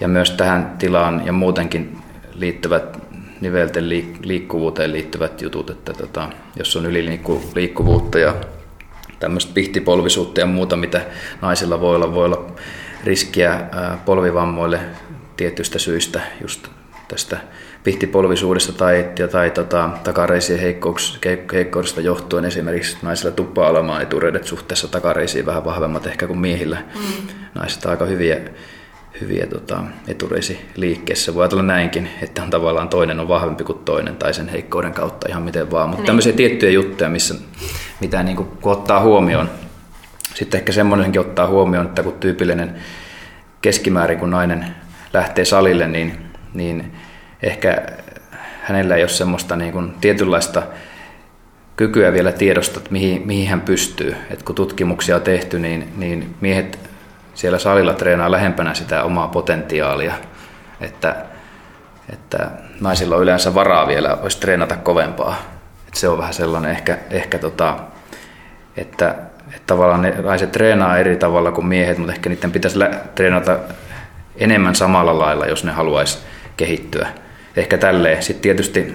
Ja 0.00 0.08
myös 0.08 0.30
tähän 0.30 0.76
tilaan 0.78 1.22
ja 1.26 1.32
muutenkin 1.32 1.98
liittyvät 2.34 2.98
nivelten 3.40 3.88
liikkuvuuteen 4.22 4.92
liittyvät 4.92 5.42
jutut, 5.42 5.70
että 5.70 5.92
tota, 5.92 6.28
jos 6.56 6.76
on 6.76 6.86
yliliikkuvuutta 6.86 8.18
ja 8.18 8.34
tämmöistä 9.18 9.52
pihtipolvisuutta 9.54 10.40
ja 10.40 10.46
muuta, 10.46 10.76
mitä 10.76 11.00
naisilla 11.42 11.80
voi 11.80 11.96
olla, 11.96 12.14
voi 12.14 12.24
olla 12.24 12.46
riskiä 13.04 13.60
polvivammoille 14.04 14.80
tietystä 15.36 15.78
syistä, 15.78 16.20
just 16.40 16.68
tästä 17.08 17.40
pihtipolvisuudesta 17.84 18.72
tai, 18.72 19.08
tai 19.32 19.50
tota, 19.50 19.90
takareisien 20.04 20.60
heikkoudesta 21.52 22.00
johtuen 22.00 22.44
esimerkiksi 22.44 22.96
naisilla 23.02 23.30
tuppaa 23.30 23.70
olemaan 23.70 24.02
etureudet 24.02 24.44
suhteessa 24.44 24.88
takareisiin 24.88 25.46
vähän 25.46 25.64
vahvemmat 25.64 26.06
ehkä 26.06 26.26
kuin 26.26 26.38
miehillä. 26.38 26.82
Mm. 26.94 27.28
Naiset 27.54 27.86
aika 27.86 28.04
hyviä, 28.04 28.40
hyviä 29.20 29.46
tota, 29.46 29.82
etureisi 30.08 30.60
liikkeessä. 30.76 31.34
Voi 31.34 31.42
ajatella 31.42 31.62
näinkin, 31.62 32.08
että 32.22 32.42
on 32.42 32.50
tavallaan 32.50 32.88
toinen 32.88 33.20
on 33.20 33.28
vahvempi 33.28 33.64
kuin 33.64 33.78
toinen 33.78 34.16
tai 34.16 34.34
sen 34.34 34.48
heikkouden 34.48 34.92
kautta 34.92 35.28
ihan 35.28 35.42
miten 35.42 35.70
vaan. 35.70 35.88
Mutta 35.88 36.00
niin. 36.00 36.06
tämmöisiä 36.06 36.32
tiettyjä 36.32 36.72
juttuja, 36.72 37.10
missä, 37.10 37.34
mitä 38.00 38.22
niin 38.22 38.36
kuin, 38.36 38.48
kun 38.60 38.72
ottaa 38.72 39.00
huomioon. 39.00 39.50
Sitten 40.34 40.58
ehkä 40.58 40.72
semmoinenkin 40.72 41.20
ottaa 41.20 41.46
huomioon, 41.46 41.86
että 41.86 42.02
kun 42.02 42.12
tyypillinen 42.12 42.74
keskimäärin, 43.62 44.18
kun 44.18 44.30
nainen 44.30 44.66
lähtee 45.12 45.44
salille, 45.44 45.88
niin, 45.88 46.18
niin 46.54 46.92
ehkä 47.42 47.82
hänellä 48.62 48.96
ei 48.96 49.02
ole 49.02 49.08
semmoista 49.08 49.56
niin 49.56 49.72
kuin 49.72 49.94
tietynlaista 50.00 50.62
kykyä 51.76 52.12
vielä 52.12 52.32
tiedostaa, 52.32 52.78
että 52.78 52.92
mihin, 52.92 53.22
mihin 53.26 53.48
hän 53.48 53.60
pystyy. 53.60 54.16
Et 54.30 54.42
kun 54.42 54.54
tutkimuksia 54.54 55.16
on 55.16 55.22
tehty, 55.22 55.58
niin, 55.58 55.92
niin 55.96 56.34
miehet 56.40 56.78
siellä 57.34 57.58
salilla 57.58 57.94
treenaa 57.94 58.30
lähempänä 58.30 58.74
sitä 58.74 59.04
omaa 59.04 59.28
potentiaalia, 59.28 60.14
että, 60.80 61.16
että 62.12 62.50
naisilla 62.80 63.16
on 63.16 63.22
yleensä 63.22 63.54
varaa 63.54 63.86
vielä, 63.86 64.18
olisi 64.22 64.40
treenata 64.40 64.76
kovempaa. 64.76 65.36
Et 65.88 65.94
se 65.94 66.08
on 66.08 66.18
vähän 66.18 66.34
sellainen 66.34 66.70
ehkä, 66.70 66.98
ehkä 67.10 67.38
tota, 67.38 67.78
että, 68.76 69.14
että 69.46 69.66
tavallaan 69.66 70.02
ne 70.02 70.14
naiset 70.22 70.52
treenaa 70.52 70.98
eri 70.98 71.16
tavalla 71.16 71.52
kuin 71.52 71.66
miehet, 71.66 71.98
mutta 71.98 72.12
ehkä 72.12 72.30
niiden 72.30 72.52
pitäisi 72.52 72.78
treenata 73.14 73.58
enemmän 74.36 74.74
samalla 74.74 75.18
lailla, 75.18 75.46
jos 75.46 75.64
ne 75.64 75.72
haluaisi 75.72 76.18
kehittyä. 76.56 77.08
Ehkä 77.56 77.78
tälleen. 77.78 78.22
Sitten 78.22 78.42
tietysti 78.42 78.94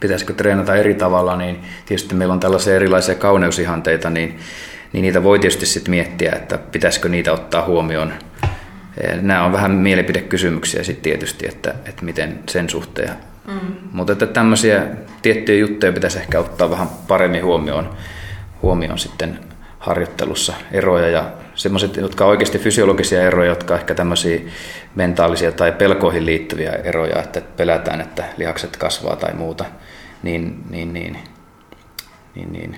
pitäisikö 0.00 0.32
treenata 0.32 0.76
eri 0.76 0.94
tavalla, 0.94 1.36
niin 1.36 1.60
tietysti 1.86 2.14
meillä 2.14 2.34
on 2.34 2.40
tällaisia 2.40 2.74
erilaisia 2.74 3.14
kauneusihanteita, 3.14 4.10
niin, 4.10 4.38
niin 4.92 5.02
niitä 5.02 5.22
voi 5.22 5.38
tietysti 5.38 5.66
sitten 5.66 5.90
miettiä, 5.90 6.32
että 6.36 6.58
pitäisikö 6.58 7.08
niitä 7.08 7.32
ottaa 7.32 7.64
huomioon. 7.64 8.12
Nämä 9.20 9.44
on 9.44 9.52
vähän 9.52 9.72
mielipidekysymyksiä 9.72 10.82
sitten 10.82 11.02
tietysti, 11.02 11.46
että, 11.48 11.74
että 11.86 12.04
miten 12.04 12.38
sen 12.48 12.70
suhteen. 12.70 13.10
Mm. 13.46 13.60
Mutta 13.92 14.12
että 14.12 14.26
tämmöisiä 14.26 14.86
tiettyjä 15.22 15.58
juttuja 15.58 15.92
pitäisi 15.92 16.18
ehkä 16.18 16.38
ottaa 16.38 16.70
vähän 16.70 16.88
paremmin 17.08 17.44
huomioon, 17.44 17.96
huomioon 18.62 18.98
sitten 18.98 19.38
harjoittelussa 19.78 20.54
eroja 20.72 21.08
ja 21.08 21.32
semmoiset, 21.54 21.96
jotka 21.96 22.24
on 22.24 22.30
oikeasti 22.30 22.58
fysiologisia 22.58 23.22
eroja, 23.22 23.48
jotka 23.48 23.74
ehkä 23.74 23.94
tämmöisiä 23.94 24.40
mentaalisia 24.94 25.52
tai 25.52 25.72
pelkoihin 25.72 26.26
liittyviä 26.26 26.72
eroja, 26.72 27.20
että 27.20 27.40
pelätään, 27.40 28.00
että 28.00 28.24
lihakset 28.36 28.76
kasvaa 28.76 29.16
tai 29.16 29.34
muuta, 29.34 29.64
niin, 30.22 30.64
niin, 30.70 30.92
niin, 30.92 31.18
niin, 32.34 32.52
niin 32.52 32.76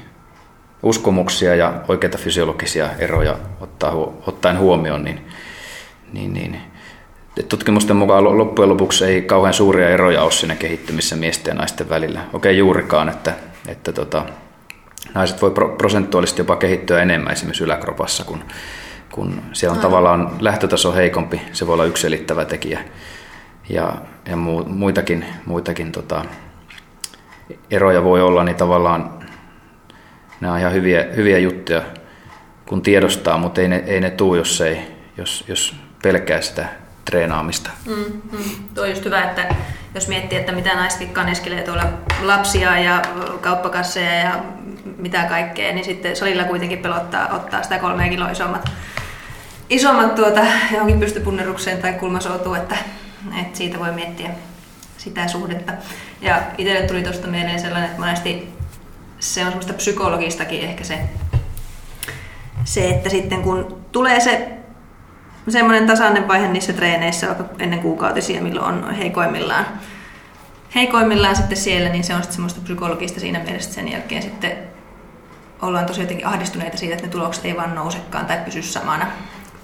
uskomuksia 0.83 1.55
ja 1.55 1.75
oikeita 1.89 2.19
fysiologisia 2.19 2.91
eroja 2.99 3.37
ottaa, 3.61 3.93
ottaen 4.27 4.59
huomioon, 4.59 5.05
niin, 5.05 5.27
niin, 6.13 6.33
niin 6.33 6.61
tutkimusten 7.49 7.97
mukaan 7.97 8.39
loppujen 8.39 8.69
lopuksi 8.69 9.05
ei 9.05 9.23
kauhean 9.23 9.55
suuria 9.55 9.89
eroja 9.89 10.23
ole 10.23 10.33
siinä 10.33 10.55
kehittymissä 10.55 11.17
miesten 11.17 11.51
ja 11.53 11.59
naisten 11.59 11.89
välillä. 11.89 12.21
Okei 12.33 12.59
juurikaan, 12.59 13.09
että, 13.09 13.35
että 13.69 13.93
tota, 13.93 14.25
naiset 15.15 15.43
voi 15.43 15.53
prosentuaalisesti 15.79 16.41
jopa 16.41 16.57
kehittyä 16.57 17.03
enemmän 17.03 17.33
esimerkiksi 17.33 17.65
yläkropassa, 17.65 18.25
kun, 18.25 18.45
kun 19.13 19.43
siellä 19.53 19.73
on 19.73 19.79
Aivan. 19.79 19.91
tavallaan 19.91 20.31
lähtötaso 20.41 20.95
heikompi, 20.95 21.41
se 21.53 21.67
voi 21.67 21.73
olla 21.73 21.85
yksi 21.85 22.01
selittävä 22.01 22.45
tekijä. 22.45 22.81
Ja, 23.69 23.95
ja 24.27 24.37
mu, 24.37 24.65
muitakin, 24.65 25.25
muitakin 25.47 25.93
tota, 25.93 26.25
eroja 27.71 28.05
voi 28.05 28.23
olla, 28.23 28.45
niin 28.45 28.57
tavallaan 28.57 29.11
nämä 30.41 30.53
on 30.55 30.61
ihan 30.61 30.73
hyviä, 30.73 31.07
hyviä 31.17 31.39
juttuja, 31.39 31.83
kun 32.67 32.83
tiedostaa, 32.83 33.39
mutta 33.39 33.61
ei 33.61 33.69
ne, 33.69 33.83
ei 33.87 34.01
ne 34.01 34.11
tuu, 34.11 34.35
jos, 34.35 34.61
ei, 34.61 34.79
jos, 35.17 35.45
jos 35.49 35.77
pelkää 36.03 36.41
sitä 36.41 36.69
treenaamista. 37.05 37.71
Mm, 37.87 38.23
mm. 38.33 38.39
Tuo 38.75 38.85
on 38.85 38.91
just 38.91 39.05
hyvä, 39.05 39.23
että 39.23 39.55
jos 39.95 40.09
miettii, 40.09 40.39
että 40.39 40.53
mitä 40.53 40.75
naisetkin 40.75 41.15
kaneskelee 41.15 41.63
tuolla 41.63 41.85
lapsia 42.23 42.79
ja 42.79 43.03
kauppakasseja 43.41 44.13
ja 44.13 44.43
mitä 44.99 45.25
kaikkea, 45.25 45.73
niin 45.73 45.85
sitten 45.85 46.17
salilla 46.17 46.45
kuitenkin 46.45 46.79
pelottaa 46.79 47.29
ottaa 47.29 47.63
sitä 47.63 47.79
kolme 47.79 48.09
kiloa 48.09 48.31
isommat, 48.31 48.71
isommat 49.71 50.15
tuota, 50.15 50.41
johonkin 50.73 51.01
pystypunnerukseen 51.01 51.83
tai 51.83 51.93
kulmasoutuun, 51.93 52.57
että, 52.57 52.77
että 53.41 53.59
siitä 53.59 53.79
voi 53.79 53.93
miettiä 53.93 54.31
sitä 54.99 55.29
suhdetta. 55.29 55.73
Ja 56.21 56.43
itselle 56.59 56.87
tuli 56.87 57.03
tuosta 57.03 57.27
mieleen 57.27 57.61
sellainen, 57.61 57.91
että 57.91 58.01
monesti 58.01 58.49
se 59.19 59.41
on 59.41 59.47
semmoista 59.47 59.73
psykologistakin 59.73 60.61
ehkä 60.61 60.85
se, 60.85 60.99
se, 62.65 62.89
että 62.89 63.09
sitten 63.09 63.43
kun 63.43 63.85
tulee 63.93 64.21
se 64.21 64.49
semmoinen 65.49 65.87
tasainen 65.87 66.29
vaihe 66.29 66.49
niissä 66.49 66.73
treeneissä, 66.73 67.27
vaikka 67.27 67.45
ennen 67.59 67.81
kuukautisia, 67.81 68.43
milloin 68.43 68.75
on 68.75 68.95
heikoimmillaan, 68.95 69.67
heikoimmillaan 70.75 71.37
sitten 71.37 71.59
siellä, 71.59 71.89
niin 71.89 72.05
se 72.05 72.15
on 72.15 72.23
sitten 72.23 72.35
semmoista 72.35 72.61
psykologista 72.61 73.21
siinä 73.21 73.39
mielessä, 73.39 73.73
sen 73.73 73.93
jälkeen 73.93 74.23
sitten 74.23 74.57
ollaan 75.63 75.87
tosi 75.87 76.01
jotenkin 76.01 76.27
ahdistuneita 76.27 76.77
siitä, 76.77 76.95
että 76.95 77.07
ne 77.07 77.13
tulokset 77.13 77.45
ei 77.45 77.57
vaan 77.57 77.75
nousekaan 77.75 78.27
tai 78.27 78.39
pysy 78.45 78.63
samana 78.63 79.07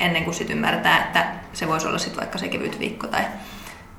ennen 0.00 0.24
kuin 0.24 0.35
sitten 0.35 0.57
ymmärtää, 0.57 0.98
että 0.98 1.26
se 1.52 1.68
voisi 1.68 1.87
olla 1.87 1.98
sitten 1.98 2.20
vaikka 2.20 2.38
se 2.38 2.48
kevyt 2.48 2.78
viikko 2.78 3.07
tai, 3.07 3.22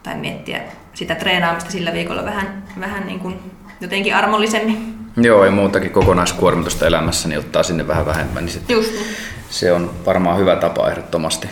tai 0.03 0.15
miettiä 0.15 0.61
sitä 0.93 1.15
treenaamista 1.15 1.71
sillä 1.71 1.93
viikolla 1.93 2.25
vähän, 2.25 2.63
vähän 2.79 3.07
niin 3.07 3.19
kuin 3.19 3.51
jotenkin 3.81 4.15
armollisemmin. 4.15 4.97
Joo, 5.17 5.45
ja 5.45 5.51
muutakin 5.51 5.91
kokonaiskuormitusta 5.91 6.87
elämässä, 6.87 7.27
niin 7.27 7.39
ottaa 7.39 7.63
sinne 7.63 7.87
vähän 7.87 8.05
vähemmän, 8.05 8.45
niin 8.45 8.61
Just 8.69 8.91
niin. 8.91 9.05
se 9.49 9.73
on 9.73 9.93
varmaan 10.05 10.37
hyvä 10.37 10.55
tapa 10.55 10.89
ehdottomasti. 10.89 11.49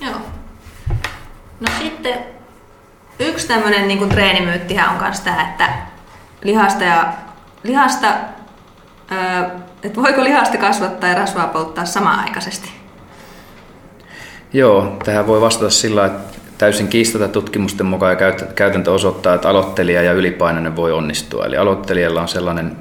Joo. 0.00 0.20
No 1.60 1.66
sitten 1.78 2.18
yksi 3.18 3.48
tämmöinen 3.48 3.88
niin 3.88 4.08
treenimyyttihän 4.08 4.90
on 4.90 5.02
myös 5.02 5.20
tämä, 5.20 5.42
että 5.42 5.68
lihasta, 6.42 6.84
ja, 6.84 7.12
lihasta 7.62 8.14
että 9.82 10.02
voiko 10.02 10.24
lihasta 10.24 10.58
kasvattaa 10.58 11.10
ja 11.10 11.16
rasvaa 11.16 11.46
polttaa 11.46 11.84
samaaikaisesti? 11.84 12.75
Joo, 14.52 14.96
tähän 15.04 15.26
voi 15.26 15.40
vastata 15.40 15.70
sillä 15.70 16.06
että 16.06 16.38
täysin 16.58 16.88
kiistata 16.88 17.28
tutkimusten 17.28 17.86
mukaan 17.86 18.12
ja 18.12 18.32
käytäntö 18.54 18.92
osoittaa, 18.92 19.34
että 19.34 19.48
aloittelija 19.48 20.02
ja 20.02 20.12
ylipainoinen 20.12 20.76
voi 20.76 20.92
onnistua. 20.92 21.46
Eli 21.46 21.56
aloittelijalla 21.56 22.22
on 22.22 22.28
sellainen 22.28 22.76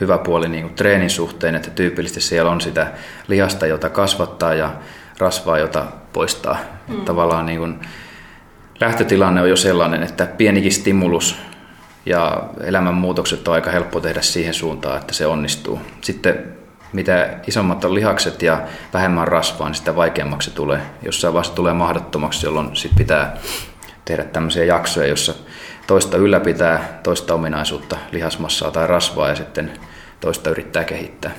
hyvä 0.00 0.18
puoli 0.18 0.48
niin 0.48 0.62
kuin 0.62 0.74
treenin 0.74 1.10
suhteen, 1.10 1.54
että 1.54 1.70
tyypillisesti 1.70 2.20
siellä 2.20 2.50
on 2.50 2.60
sitä 2.60 2.92
lihasta, 3.28 3.66
jota 3.66 3.90
kasvattaa 3.90 4.54
ja 4.54 4.70
rasvaa, 5.18 5.58
jota 5.58 5.86
poistaa. 6.12 6.58
Mm. 6.88 7.04
Tavallaan 7.04 7.46
niin 7.46 7.58
kuin 7.58 7.80
lähtötilanne 8.80 9.42
on 9.42 9.48
jo 9.48 9.56
sellainen, 9.56 10.02
että 10.02 10.26
pienikin 10.26 10.72
stimulus 10.72 11.36
ja 12.06 12.42
elämänmuutokset 12.64 13.48
on 13.48 13.54
aika 13.54 13.70
helppo 13.70 14.00
tehdä 14.00 14.22
siihen 14.22 14.54
suuntaan, 14.54 15.00
että 15.00 15.14
se 15.14 15.26
onnistuu. 15.26 15.80
Sitten 16.00 16.56
mitä 16.92 17.38
isommat 17.46 17.84
on 17.84 17.94
lihakset 17.94 18.42
ja 18.42 18.60
vähemmän 18.92 19.28
rasvaa, 19.28 19.68
niin 19.68 19.74
sitä 19.74 19.96
vaikeammaksi 19.96 20.50
tulee. 20.50 20.80
Jossain 21.02 21.34
vaiheessa 21.34 21.54
tulee 21.54 21.72
mahdottomaksi, 21.72 22.46
jolloin 22.46 22.76
sit 22.76 22.92
pitää 22.96 23.36
tehdä 24.04 24.24
tämmöisiä 24.24 24.64
jaksoja, 24.64 25.06
jossa 25.06 25.34
toista 25.86 26.16
ylläpitää 26.16 27.00
toista 27.02 27.34
ominaisuutta, 27.34 27.96
lihasmassaa 28.12 28.70
tai 28.70 28.86
rasvaa 28.86 29.28
ja 29.28 29.34
sitten 29.34 29.70
toista 30.20 30.50
yrittää 30.50 30.84
kehittää. 30.84 31.30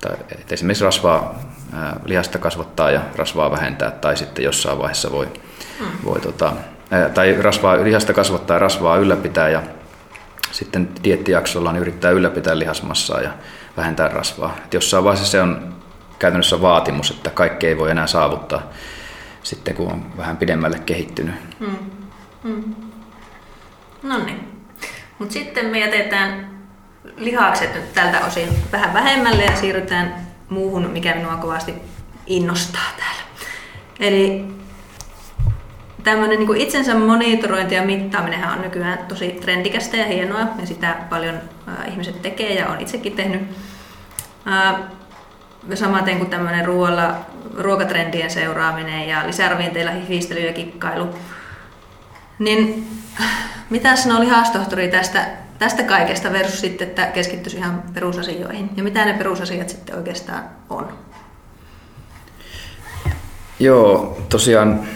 Tai, 0.00 0.16
esimerkiksi 0.50 0.84
rasvaa, 0.84 1.38
ää, 1.74 2.00
lihasta 2.04 2.38
kasvattaa 2.38 2.90
ja 2.90 3.00
rasvaa 3.16 3.50
vähentää 3.50 3.90
tai 3.90 4.16
sitten 4.16 4.44
jossain 4.44 4.78
vaiheessa 4.78 5.12
voi, 5.12 5.26
mm. 5.80 5.86
voi 6.04 6.20
tota, 6.20 6.52
tai 7.14 7.36
rasvaa, 7.42 7.84
lihasta 7.84 8.12
kasvattaa 8.12 8.54
ja 8.54 8.58
rasvaa 8.58 8.96
ylläpitää 8.96 9.48
ja 9.48 9.62
sitten 10.50 10.88
diettijaksolla 11.04 11.72
niin 11.72 11.80
yrittää 11.80 12.10
ylläpitää 12.10 12.58
lihasmassaa 12.58 13.20
ja 13.20 13.30
vähentää 13.76 14.08
rasvaa. 14.08 14.56
Et 14.64 14.74
jossain 14.74 15.04
vaiheessa 15.04 15.30
se 15.30 15.42
on 15.42 15.74
käytännössä 16.18 16.62
vaatimus, 16.62 17.10
että 17.10 17.30
kaikki 17.30 17.66
ei 17.66 17.78
voi 17.78 17.90
enää 17.90 18.06
saavuttaa 18.06 18.62
sitten 19.48 19.74
kun 19.74 19.92
on 19.92 20.16
vähän 20.16 20.36
pidemmälle 20.36 20.78
kehittynyt. 20.78 21.34
Mm. 21.60 21.76
Mm. 22.42 22.74
No 24.02 24.24
niin. 24.24 24.48
Mutta 25.18 25.32
sitten 25.32 25.66
me 25.66 25.78
jätetään 25.78 26.58
lihakset 27.16 27.74
nyt 27.74 27.92
tältä 27.92 28.24
osin 28.26 28.48
vähän 28.72 28.94
vähemmälle 28.94 29.44
ja 29.44 29.56
siirrytään 29.56 30.26
muuhun, 30.48 30.90
mikä 30.90 31.14
minua 31.14 31.36
kovasti 31.36 31.74
innostaa 32.26 32.90
täällä. 32.96 33.22
Eli 34.00 34.44
tämmöinen 36.04 36.38
niin 36.38 36.56
itsensä 36.56 36.94
monitorointi 36.94 37.74
ja 37.74 37.82
mittaaminen 37.82 38.48
on 38.48 38.62
nykyään 38.62 38.98
tosi 38.98 39.28
trendikästä 39.28 39.96
ja 39.96 40.06
hienoa 40.06 40.40
ja 40.60 40.66
sitä 40.66 40.96
paljon 41.10 41.34
äh, 41.68 41.88
ihmiset 41.88 42.22
tekee 42.22 42.54
ja 42.54 42.68
on 42.68 42.80
itsekin 42.80 43.12
tehnyt. 43.12 43.42
Äh, 44.46 44.74
samaten 45.74 46.18
kuin 46.18 46.30
tämmöinen 46.30 46.64
ruoalla, 46.64 47.14
ruokatrendien 47.58 48.30
seuraaminen 48.30 49.08
ja 49.08 49.26
lisäravinteilla 49.26 49.90
hifistely 49.90 50.40
ja 50.40 50.52
kikkailu 50.52 51.08
Niin 52.38 52.88
mitä 53.70 53.96
sanoo 53.96 54.20
lihastohtori 54.20 54.88
tästä, 54.88 55.26
tästä 55.58 55.82
kaikesta 55.82 56.32
versus 56.32 56.60
sitten, 56.60 56.88
että 56.88 57.06
keskittyisi 57.06 57.56
ihan 57.56 57.82
perusasioihin? 57.94 58.70
Ja 58.76 58.82
mitä 58.82 59.04
ne 59.04 59.12
perusasiat 59.12 59.68
sitten 59.68 59.96
oikeastaan 59.96 60.44
on? 60.70 60.98
Joo, 63.60 64.18
tosiaan 64.28 64.86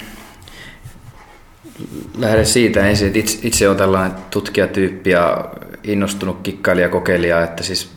lähden 2.19 2.47
siitä 2.47 2.87
ensin, 2.87 3.07
että 3.07 3.19
itse, 3.19 3.39
itse 3.43 3.69
olen 3.69 3.79
tällainen 3.79 4.19
tutkijatyyppi 4.31 5.11
ja 5.11 5.45
innostunut 5.85 6.39
kikkailija 6.43 6.89
kokeilija, 6.89 7.43
että 7.43 7.63
siis 7.63 7.91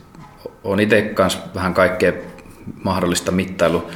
on 0.63 0.79
itse 0.79 1.01
kanssa 1.01 1.39
vähän 1.55 1.73
kaikkea 1.73 2.13
mahdollista 2.83 3.31
mittailu 3.31 3.91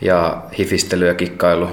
ja 0.00 0.42
hifistely 0.58 1.06
ja 1.06 1.14
kikkailu. 1.14 1.68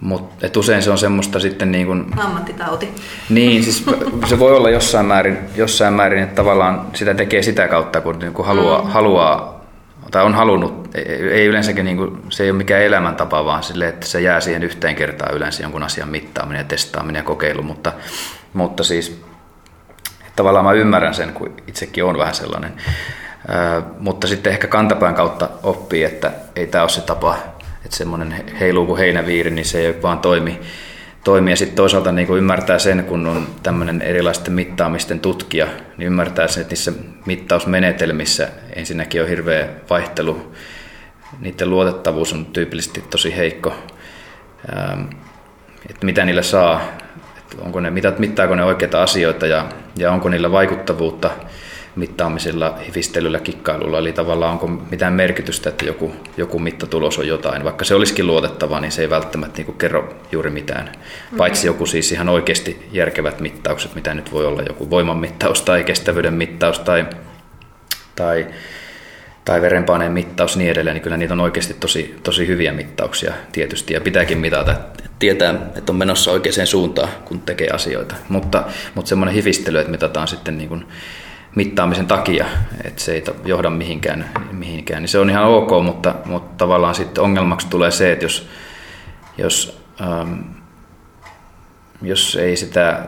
Mutta 0.00 0.60
usein 0.60 0.82
se 0.82 0.90
on 0.90 0.98
semmoista 0.98 1.40
sitten 1.40 1.72
niin 1.72 1.86
kuin... 1.86 2.06
Ammattitauti. 2.16 2.88
Niin, 3.28 3.64
siis 3.64 3.84
se 4.28 4.38
voi 4.38 4.56
olla 4.56 4.70
jossain 4.70 5.06
määrin, 5.06 5.38
jossain 5.56 5.94
määrin 5.94 6.22
että 6.22 6.34
tavallaan 6.34 6.86
sitä 6.94 7.14
tekee 7.14 7.42
sitä 7.42 7.68
kautta, 7.68 8.00
kun 8.00 8.18
niin 8.18 8.32
haluaa, 8.44 8.82
mm. 8.82 8.90
haluaa 8.90 9.57
tai 10.10 10.24
on 10.24 10.34
halunnut, 10.34 10.88
ei 11.30 11.46
yleensäkin 11.46 11.84
niin 11.84 11.96
kuin, 11.96 12.22
se 12.28 12.44
ei 12.44 12.50
ole 12.50 12.58
mikään 12.58 12.82
elämäntapa, 12.82 13.44
vaan 13.44 13.62
sille, 13.62 13.88
että 13.88 14.06
se 14.06 14.20
jää 14.20 14.40
siihen 14.40 14.62
yhteen 14.62 14.96
kertaan 14.96 15.34
yleensä 15.34 15.62
jonkun 15.62 15.82
asian 15.82 16.08
mittaaminen 16.08 16.60
ja 16.60 16.64
testaaminen 16.64 17.20
ja 17.20 17.24
kokeilu, 17.24 17.62
mutta, 17.62 17.92
mutta 18.52 18.84
siis 18.84 19.22
tavallaan 20.36 20.64
mä 20.64 20.72
ymmärrän 20.72 21.14
sen, 21.14 21.32
kun 21.32 21.56
itsekin 21.66 22.04
on 22.04 22.18
vähän 22.18 22.34
sellainen. 22.34 22.72
Ää, 23.48 23.82
mutta 23.98 24.26
sitten 24.26 24.52
ehkä 24.52 24.66
kantapään 24.66 25.14
kautta 25.14 25.48
oppii, 25.62 26.04
että 26.04 26.32
ei 26.56 26.66
tämä 26.66 26.82
ole 26.84 26.90
se 26.90 27.00
tapa, 27.00 27.36
että 27.84 27.96
semmoinen 27.96 28.44
heiluu 28.60 28.86
kuin 28.86 28.98
heinäviiri, 28.98 29.50
niin 29.50 29.64
se 29.64 29.78
ei 29.78 30.02
vaan 30.02 30.18
toimi. 30.18 30.60
Toimi. 31.24 31.50
Ja 31.50 31.56
sitten 31.56 31.76
toisaalta 31.76 32.12
niin 32.12 32.26
kuin 32.26 32.38
ymmärtää 32.38 32.78
sen, 32.78 33.04
kun 33.04 33.26
on 33.26 33.46
tämmöinen 33.62 34.02
erilaisten 34.02 34.52
mittaamisten 34.52 35.20
tutkija, 35.20 35.66
niin 35.96 36.06
ymmärtää 36.06 36.48
sen, 36.48 36.60
että 36.60 36.72
niissä 36.72 36.92
mittausmenetelmissä 37.26 38.48
ensinnäkin 38.76 39.22
on 39.22 39.28
hirveä 39.28 39.68
vaihtelu. 39.90 40.52
Niiden 41.40 41.70
luotettavuus 41.70 42.32
on 42.32 42.46
tyypillisesti 42.46 43.04
tosi 43.10 43.36
heikko. 43.36 43.74
Ää, 44.74 44.98
että 45.90 46.06
mitä 46.06 46.24
niillä 46.24 46.42
saa, 46.42 46.80
että 47.38 47.56
onko 47.62 47.80
ne, 47.80 47.92
mittaako 48.18 48.54
ne 48.54 48.64
oikeita 48.64 49.02
asioita 49.02 49.46
ja, 49.46 49.68
ja 49.96 50.12
onko 50.12 50.28
niillä 50.28 50.52
vaikuttavuutta– 50.52 51.30
mittaamisella, 51.98 52.78
hifistelyllä, 52.86 53.40
kikkailulla, 53.40 53.98
eli 53.98 54.12
tavallaan 54.12 54.52
onko 54.52 54.66
mitään 54.66 55.12
merkitystä, 55.12 55.68
että 55.68 55.84
joku, 55.84 56.12
joku 56.36 56.58
mittatulos 56.58 57.18
on 57.18 57.28
jotain. 57.28 57.64
Vaikka 57.64 57.84
se 57.84 57.94
olisikin 57.94 58.26
luotettava, 58.26 58.80
niin 58.80 58.92
se 58.92 59.02
ei 59.02 59.10
välttämättä 59.10 59.62
niin 59.62 59.78
kerro 59.78 60.14
juuri 60.32 60.50
mitään. 60.50 60.92
Paitsi 61.36 61.66
joku 61.66 61.86
siis 61.86 62.12
ihan 62.12 62.28
oikeasti 62.28 62.88
järkevät 62.92 63.40
mittaukset, 63.40 63.94
mitä 63.94 64.14
nyt 64.14 64.32
voi 64.32 64.46
olla 64.46 64.62
joku 64.62 64.90
voimanmittaus 64.90 65.62
tai 65.62 65.84
kestävyyden 65.84 66.34
mittaus 66.34 66.78
tai, 66.78 67.06
tai, 68.16 68.46
tai 69.44 69.60
verenpaineen 69.62 70.12
mittaus 70.12 70.56
niin 70.56 70.70
edelleen, 70.70 70.94
niin 70.94 71.02
kyllä 71.02 71.16
niitä 71.16 71.34
on 71.34 71.40
oikeasti 71.40 71.74
tosi, 71.74 72.16
tosi 72.22 72.46
hyviä 72.46 72.72
mittauksia 72.72 73.34
tietysti 73.52 73.94
ja 73.94 74.00
pitääkin 74.00 74.38
mitata, 74.38 74.74
tietää, 75.18 75.54
että 75.76 75.92
on 75.92 75.96
menossa 75.96 76.30
oikeaan 76.30 76.66
suuntaan, 76.66 77.08
kun 77.24 77.40
tekee 77.40 77.68
asioita. 77.68 78.14
Mutta, 78.28 78.64
mutta 78.94 79.08
semmoinen 79.08 79.34
hifistely, 79.34 79.78
että 79.78 79.90
mitataan 79.90 80.28
sitten 80.28 80.58
niin 80.58 80.68
kuin 80.68 80.86
mittaamisen 81.58 82.06
takia, 82.06 82.46
että 82.84 83.02
se 83.02 83.12
ei 83.12 83.24
johda 83.44 83.70
mihinkään, 83.70 84.30
mihinkään 84.52 85.02
niin 85.02 85.08
se 85.08 85.18
on 85.18 85.30
ihan 85.30 85.44
ok, 85.44 85.70
mutta, 85.84 86.14
mutta 86.24 86.56
tavallaan 86.56 86.94
sitten 86.94 87.24
ongelmaksi 87.24 87.66
tulee 87.70 87.90
se, 87.90 88.12
että 88.12 88.24
jos, 88.24 88.48
jos, 89.38 89.82
ähm, 90.00 90.40
jos 92.02 92.36
ei 92.36 92.56
sitä, 92.56 93.06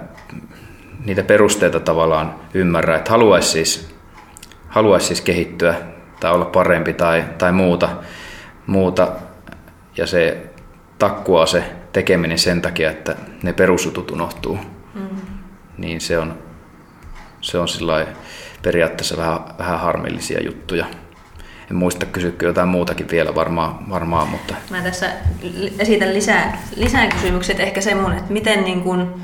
niitä 1.05 1.23
perusteita 1.23 1.81
tavallaan 1.81 2.35
ymmärrä, 2.55 2.97
että 2.97 3.11
haluaisi 3.11 3.49
siis, 3.49 3.95
haluaisi 4.69 5.07
siis 5.07 5.21
kehittyä 5.21 5.75
tai 6.21 6.33
olla 6.33 6.45
parempi 6.45 6.93
tai, 6.93 7.25
tai 7.39 7.53
muuta, 7.53 7.89
muuta, 8.67 9.09
ja 9.97 10.07
se 10.07 10.47
takkuaa 10.99 11.47
se 11.47 11.65
tekeminen 11.93 12.39
sen 12.39 12.63
takia, 12.63 12.91
että 12.91 13.17
ne 13.43 13.53
perusjutut 13.53 14.11
unohtuu, 14.11 14.59
mm. 14.95 15.09
niin 15.79 16.01
se 16.01 16.19
on, 16.19 16.39
se 17.41 17.59
on 17.59 17.69
periaatteessa 18.63 19.17
vähän, 19.17 19.39
vähän 19.59 19.81
harmillisia 19.81 20.43
juttuja. 20.43 20.87
En 21.71 21.77
muista 21.77 22.07
kysyykö 22.07 22.47
jotain 22.47 22.69
muutakin 22.69 23.11
vielä 23.11 23.35
varmaan, 23.35 23.91
varmaan 23.91 24.29
mutta... 24.29 24.55
Mä 24.71 24.83
tässä 24.83 25.13
esitän 25.79 26.15
lisää, 26.15 26.63
lisää 26.77 27.07
kysymyksiä, 27.07 27.57
ehkä 27.59 27.81
semmoinen, 27.81 28.19
että 28.19 28.33
miten 28.33 28.65
niin 28.65 28.83
kun, 28.83 29.21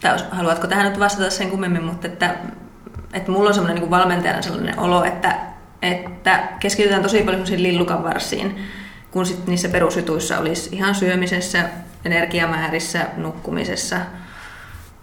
tai 0.00 0.18
haluatko 0.30 0.66
tähän 0.66 0.86
nyt 0.86 1.00
vastata 1.00 1.30
sen 1.30 1.50
kummemmin, 1.50 1.82
mutta 1.82 2.06
että, 2.06 2.34
että 3.12 3.32
mulla 3.32 3.48
on 3.48 3.54
semmoinen 3.54 3.82
niin 3.82 3.90
valmentajana 3.90 4.42
sellainen 4.42 4.78
olo, 4.78 5.04
että, 5.04 5.38
että 5.82 6.48
keskitytään 6.60 7.02
tosi 7.02 7.22
paljon 7.22 7.44
lillukan 7.56 8.04
varsiin, 8.04 8.64
kun 9.10 9.26
sit 9.26 9.46
niissä 9.46 9.68
perusjutuissa 9.68 10.38
olisi 10.38 10.76
ihan 10.76 10.94
syömisessä, 10.94 11.68
energiamäärissä, 12.04 13.06
nukkumisessa, 13.16 13.96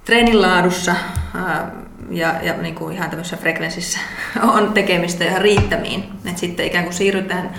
treenin 0.05 0.41
laadussa, 0.41 0.95
ja, 2.09 2.35
ja 2.41 2.53
niin 2.53 2.75
kuin 2.75 2.95
ihan 2.95 3.09
tämmöisessä 3.09 3.37
frekvenssissä 3.37 3.99
on 4.55 4.73
tekemistä 4.73 5.25
ihan 5.25 5.41
riittämiin. 5.41 6.03
Et 6.25 6.37
sitten 6.37 6.65
ikään 6.65 6.83
kuin 6.83 6.93
siirrytään 6.93 7.53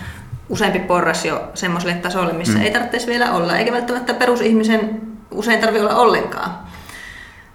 useampi 0.49 0.79
porras 0.79 1.25
jo 1.25 1.51
semmoiselle 1.55 1.95
tasolle, 1.95 2.33
missä 2.33 2.59
mm. 2.59 2.65
ei 2.65 2.71
tarvitsisi 2.71 3.07
vielä 3.07 3.33
olla, 3.33 3.57
eikä 3.57 3.73
välttämättä 3.73 4.15
perusihmisen 4.15 5.01
usein 5.31 5.61
tarvitse 5.61 5.87
olla 5.87 5.97
ollenkaan. 5.97 6.59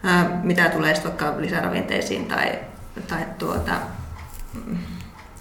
Ää, 0.03 0.39
mitä 0.43 0.69
tulee 0.69 0.95
sitten 0.95 1.11
vaikka 1.11 1.41
lisäravinteisiin 1.41 2.25
tai, 2.25 2.59
tai 3.07 3.19
tuota, 3.37 3.71
mm, 4.53 4.77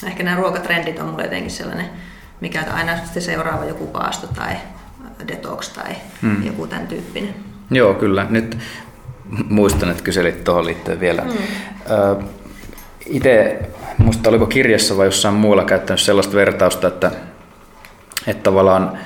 ehkä 0.07 0.23
nämä 0.23 0.37
ruokatrendit 0.37 0.99
on 0.99 1.09
mulle 1.09 1.23
jotenkin 1.23 1.51
sellainen, 1.51 1.87
mikä 2.41 2.61
on 2.61 2.69
aina 2.69 2.97
sitten 2.97 3.23
seuraava 3.23 3.65
joku 3.65 3.87
paasto 3.87 4.27
tai 4.27 4.57
detox 5.29 5.69
tai 5.69 5.95
mm. 6.23 6.47
joku 6.47 6.67
tämän 6.67 6.87
tyyppinen. 6.87 7.35
Joo, 7.71 7.95
kyllä. 7.95 8.27
Nyt 8.31 8.59
muistan, 9.49 9.91
että 9.91 10.03
kyselit 10.03 10.45
tuohon 10.45 10.67
liittyen 10.67 11.01
vielä. 11.01 11.23
Mm. 11.23 11.31
Itse, 13.07 13.59
muista 13.99 14.31
oliko 14.31 14.47
kirjassa 14.47 14.97
vai 14.97 15.07
jossain 15.07 15.35
muualla 15.35 15.65
käyttänyt 15.65 16.01
sellaista 16.01 16.37
vertausta, 16.37 16.89
että, 16.89 17.11
että 18.27 18.43
tavallaan 18.43 18.99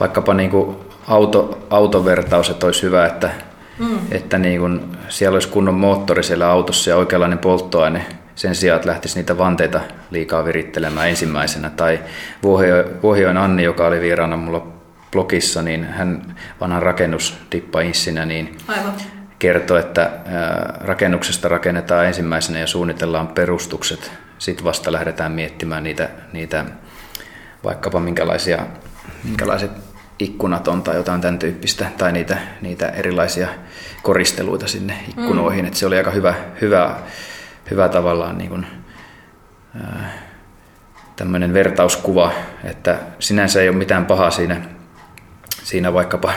vaikkapa 0.00 0.34
niin 0.34 0.50
kuin 0.50 0.76
auto, 1.08 1.66
autovertaus, 1.70 2.50
että 2.50 2.66
olisi 2.66 2.82
hyvä, 2.82 3.06
että, 3.06 3.30
mm. 3.78 3.98
että 4.10 4.38
niin 4.38 4.60
kuin 4.60 4.80
siellä 5.08 5.36
olisi 5.36 5.48
kunnon 5.48 5.74
moottori 5.74 6.22
siellä 6.22 6.48
autossa 6.48 6.90
ja 6.90 6.96
oikeanlainen 6.96 7.38
polttoaine 7.38 8.06
sen 8.34 8.54
sijaan, 8.54 8.76
että 8.76 8.88
lähtisi 8.88 9.16
niitä 9.16 9.38
vanteita 9.38 9.80
liikaa 10.10 10.44
virittelemään 10.44 11.08
ensimmäisenä. 11.08 11.70
Tai 11.70 12.00
Vuohioin 13.02 13.36
Anni, 13.36 13.62
joka 13.62 13.86
oli 13.86 14.00
vieraana 14.00 14.36
mulla 14.36 14.66
blogissa, 15.12 15.62
niin 15.62 15.84
hän 15.84 16.36
vanhan 16.60 16.82
rakennusdippaissinä, 16.82 18.26
niin 18.26 18.56
Aivan 18.68 18.92
kertoi, 19.40 19.80
että 19.80 20.10
rakennuksesta 20.80 21.48
rakennetaan 21.48 22.06
ensimmäisenä 22.06 22.58
ja 22.58 22.66
suunnitellaan 22.66 23.28
perustukset. 23.28 24.12
Sitten 24.38 24.64
vasta 24.64 24.92
lähdetään 24.92 25.32
miettimään 25.32 25.82
niitä, 25.82 26.08
niitä 26.32 26.64
vaikkapa 27.64 28.00
minkälaisia, 28.00 28.58
minkälaiset 29.24 29.70
ikkunat 30.18 30.68
on 30.68 30.82
tai 30.82 30.96
jotain 30.96 31.20
tämän 31.20 31.38
tyyppistä, 31.38 31.86
tai 31.98 32.12
niitä, 32.12 32.38
niitä 32.60 32.88
erilaisia 32.88 33.48
koristeluita 34.02 34.68
sinne 34.68 34.94
ikkunoihin. 35.08 35.64
Mm. 35.64 35.68
Et 35.68 35.74
se 35.74 35.86
oli 35.86 35.96
aika 35.96 36.10
hyvä, 36.10 36.34
hyvä, 36.60 36.96
hyvä 37.70 37.88
tavallaan 37.88 38.38
niin 38.38 38.50
kuin, 38.50 38.66
tämmöinen 41.16 41.54
vertauskuva, 41.54 42.32
että 42.64 42.98
sinänsä 43.18 43.60
ei 43.60 43.68
ole 43.68 43.76
mitään 43.76 44.06
pahaa 44.06 44.30
siinä, 44.30 44.60
siinä 45.62 45.92
vaikkapa 45.92 46.32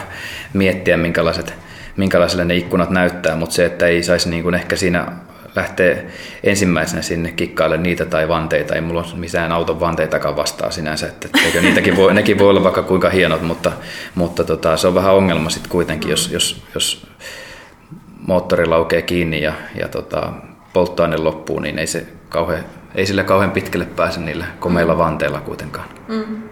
miettiä, 0.53 0.97
minkälaiset 0.97 1.53
minkälaisille 1.97 2.45
ne 2.45 2.55
ikkunat 2.55 2.89
näyttää, 2.89 3.35
mutta 3.35 3.55
se, 3.55 3.65
että 3.65 3.87
ei 3.87 4.03
saisi 4.03 4.29
niin 4.29 4.43
kuin 4.43 4.55
ehkä 4.55 4.75
siinä 4.75 5.07
lähteä 5.55 5.97
ensimmäisenä 6.43 7.01
sinne 7.01 7.31
kikkaille 7.31 7.77
niitä 7.77 8.05
tai 8.05 8.27
vanteita. 8.27 8.75
Ei 8.75 8.81
mulla 8.81 9.01
ole 9.01 9.19
mitään 9.19 9.51
auton 9.51 9.79
vanteitakaan 9.79 10.35
vastaa 10.35 10.71
sinänsä, 10.71 11.07
että 11.07 11.27
eikö 11.45 11.61
niitäkin 11.61 11.95
voi, 11.95 12.13
nekin 12.13 12.39
voi 12.39 12.49
olla 12.49 12.63
vaikka 12.63 12.83
kuinka 12.83 13.09
hienot, 13.09 13.41
mutta, 13.41 13.71
mutta 14.15 14.43
tota, 14.43 14.77
se 14.77 14.87
on 14.87 14.95
vähän 14.95 15.13
ongelma 15.13 15.49
sitten 15.49 15.71
kuitenkin, 15.71 16.09
jos, 16.09 16.31
jos, 16.31 16.63
jos 16.73 17.07
moottori 18.27 18.65
laukee 18.65 19.01
kiinni 19.01 19.41
ja, 19.41 19.53
ja 19.75 19.87
tota, 19.87 20.33
polttoaine 20.73 21.17
loppuu, 21.17 21.59
niin 21.59 21.79
ei, 21.79 21.87
se 21.87 22.07
kauhean, 22.29 22.63
ei 22.95 23.05
sillä 23.05 23.23
kauhean 23.23 23.51
pitkälle 23.51 23.85
pääse 23.85 24.19
niillä 24.19 24.45
komeilla 24.59 24.97
vanteilla 24.97 25.41
kuitenkaan. 25.41 25.89
Mm. 26.07 26.43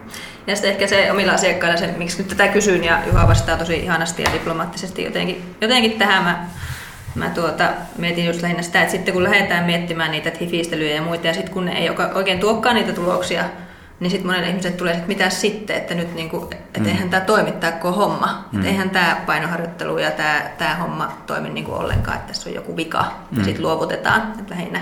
Ja 0.46 0.56
sitten 0.56 0.70
ehkä 0.70 0.86
se 0.86 1.12
omilla 1.12 1.32
asiakkailla, 1.32 1.76
se, 1.76 1.86
miksi 1.86 2.18
nyt 2.18 2.28
tätä 2.28 2.48
kysyn, 2.48 2.84
ja 2.84 2.98
Juha 3.06 3.28
vastaa 3.28 3.56
tosi 3.56 3.76
ihanasti 3.76 4.22
ja 4.22 4.32
diplomaattisesti 4.32 5.04
jotenkin, 5.04 5.54
jotenkin 5.60 5.92
tähän 5.92 6.24
mä, 6.24 6.46
mä 7.14 7.30
tuota, 7.30 7.68
mietin 7.98 8.26
just 8.26 8.42
lähinnä 8.42 8.62
sitä, 8.62 8.80
että 8.80 8.92
sitten 8.92 9.14
kun 9.14 9.24
lähdetään 9.24 9.64
miettimään 9.64 10.10
niitä 10.10 10.32
hifistelyjä 10.40 10.94
ja 10.94 11.02
muita, 11.02 11.26
ja 11.26 11.34
sitten 11.34 11.52
kun 11.52 11.64
ne 11.64 11.72
ei 11.72 11.90
oikein 12.14 12.40
tuokkaan 12.40 12.74
niitä 12.74 12.92
tuloksia, 12.92 13.44
niin 14.00 14.10
sitten 14.10 14.26
monelle 14.26 14.48
ihmiselle 14.48 14.76
tulee, 14.76 14.92
että 14.92 15.08
mitä 15.08 15.30
sitten, 15.30 15.76
että 15.76 15.94
nyt 15.94 16.14
niinku, 16.14 16.50
et 16.74 16.82
mm. 16.82 16.86
eihän 16.86 17.10
tämä 17.10 17.24
toimi 17.24 17.52
tämä 17.52 17.72
koko 17.72 17.92
homma. 17.92 18.48
Mm. 18.52 18.58
Että 18.58 18.70
eihän 18.70 18.90
tämä 18.90 19.16
painoharjoittelu 19.26 19.98
ja 19.98 20.10
tämä, 20.10 20.42
tämä 20.58 20.74
homma 20.74 21.12
toimi 21.26 21.50
niinku 21.50 21.72
ollenkaan, 21.72 22.16
että 22.16 22.28
tässä 22.28 22.48
on 22.48 22.54
joku 22.54 22.76
vika 22.76 23.04
mm. 23.30 23.38
ja 23.38 23.44
sitten 23.44 23.62
luovutetaan. 23.62 24.32
Että 24.38 24.54
lähinnä 24.54 24.80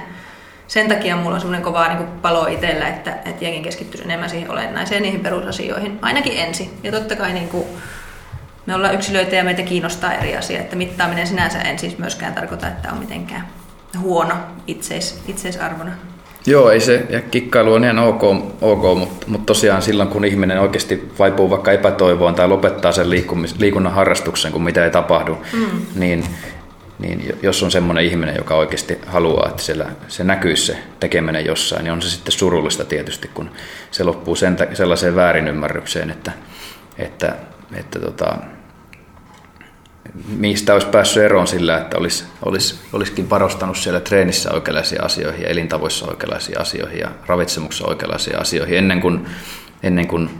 sen 0.70 0.88
takia 0.88 1.16
mulla 1.16 1.34
on 1.34 1.40
semmoinen 1.40 1.64
kova 1.64 1.88
niin 1.88 2.08
palo 2.22 2.46
itsellä, 2.46 2.88
että, 2.88 3.10
että 3.24 3.44
jenkin 3.44 3.62
keskittyisi 3.62 4.04
enemmän 4.04 4.30
siihen 4.30 4.50
olennaiseen, 4.50 5.02
niihin 5.02 5.20
perusasioihin, 5.20 5.98
ainakin 6.02 6.36
ensin. 6.36 6.70
Ja 6.82 6.92
totta 6.92 7.16
kai 7.16 7.32
niin 7.32 7.48
kuin, 7.48 7.64
me 8.66 8.74
ollaan 8.74 8.94
yksilöitä 8.94 9.36
ja 9.36 9.44
meitä 9.44 9.62
kiinnostaa 9.62 10.14
eri 10.14 10.36
asia, 10.36 10.60
että 10.60 10.76
mittaaminen 10.76 11.26
sinänsä 11.26 11.60
en 11.60 11.78
siis 11.78 11.98
myöskään 11.98 12.34
tarkoita, 12.34 12.68
että 12.68 12.92
on 12.92 12.98
mitenkään 12.98 13.48
huono 13.98 14.34
itseis, 14.66 15.22
itseisarvona. 15.28 15.92
Joo, 16.46 16.70
ei 16.70 16.80
se, 16.80 17.06
ja 17.08 17.20
kikkailu 17.20 17.72
on 17.72 17.84
ihan 17.84 17.98
ok, 17.98 18.22
ok 18.60 18.98
mutta, 18.98 19.26
mutta 19.26 19.46
tosiaan 19.46 19.82
silloin 19.82 20.08
kun 20.08 20.24
ihminen 20.24 20.60
oikeasti 20.60 21.12
vaipuu 21.18 21.50
vaikka 21.50 21.72
epätoivoon 21.72 22.34
tai 22.34 22.48
lopettaa 22.48 22.92
sen 22.92 23.10
liikunnan 23.58 23.92
harrastuksen, 23.92 24.52
kun 24.52 24.62
mitä 24.62 24.84
ei 24.84 24.90
tapahdu, 24.90 25.38
mm. 25.52 25.80
niin 25.94 26.24
niin 27.00 27.38
jos 27.42 27.62
on 27.62 27.70
semmoinen 27.70 28.04
ihminen, 28.04 28.36
joka 28.36 28.56
oikeasti 28.56 28.98
haluaa, 29.06 29.48
että 29.48 29.62
siellä, 29.62 29.86
se 30.08 30.24
näkyisi 30.24 30.66
se 30.66 30.78
tekeminen 31.00 31.46
jossain, 31.46 31.84
niin 31.84 31.92
on 31.92 32.02
se 32.02 32.10
sitten 32.10 32.32
surullista 32.32 32.84
tietysti, 32.84 33.30
kun 33.34 33.50
se 33.90 34.04
loppuu 34.04 34.36
sen, 34.36 34.56
sellaiseen 34.74 35.14
väärinymmärrykseen, 35.14 36.10
että, 36.10 36.32
että, 36.98 37.36
että 37.74 37.98
tota, 37.98 38.36
mistä 40.28 40.72
olisi 40.72 40.86
päässyt 40.86 41.22
eroon 41.22 41.46
sillä, 41.46 41.78
että 41.78 41.98
olisi, 41.98 42.24
olisi, 42.44 42.74
olisikin 42.92 43.28
parostanut 43.28 43.76
siellä 43.76 44.00
treenissä 44.00 44.52
oikeanlaisiin 44.52 45.04
asioihin 45.04 45.42
ja 45.42 45.48
elintavoissa 45.48 46.06
oikeanlaisiin 46.06 46.60
asioihin 46.60 46.98
ja 46.98 47.10
ravitsemuksessa 47.26 47.86
oikeanlaisiin 47.86 48.38
asioihin 48.38 48.78
ennen 48.78 49.00
kuin, 49.00 49.26
ennen 49.82 50.08
kuin 50.08 50.30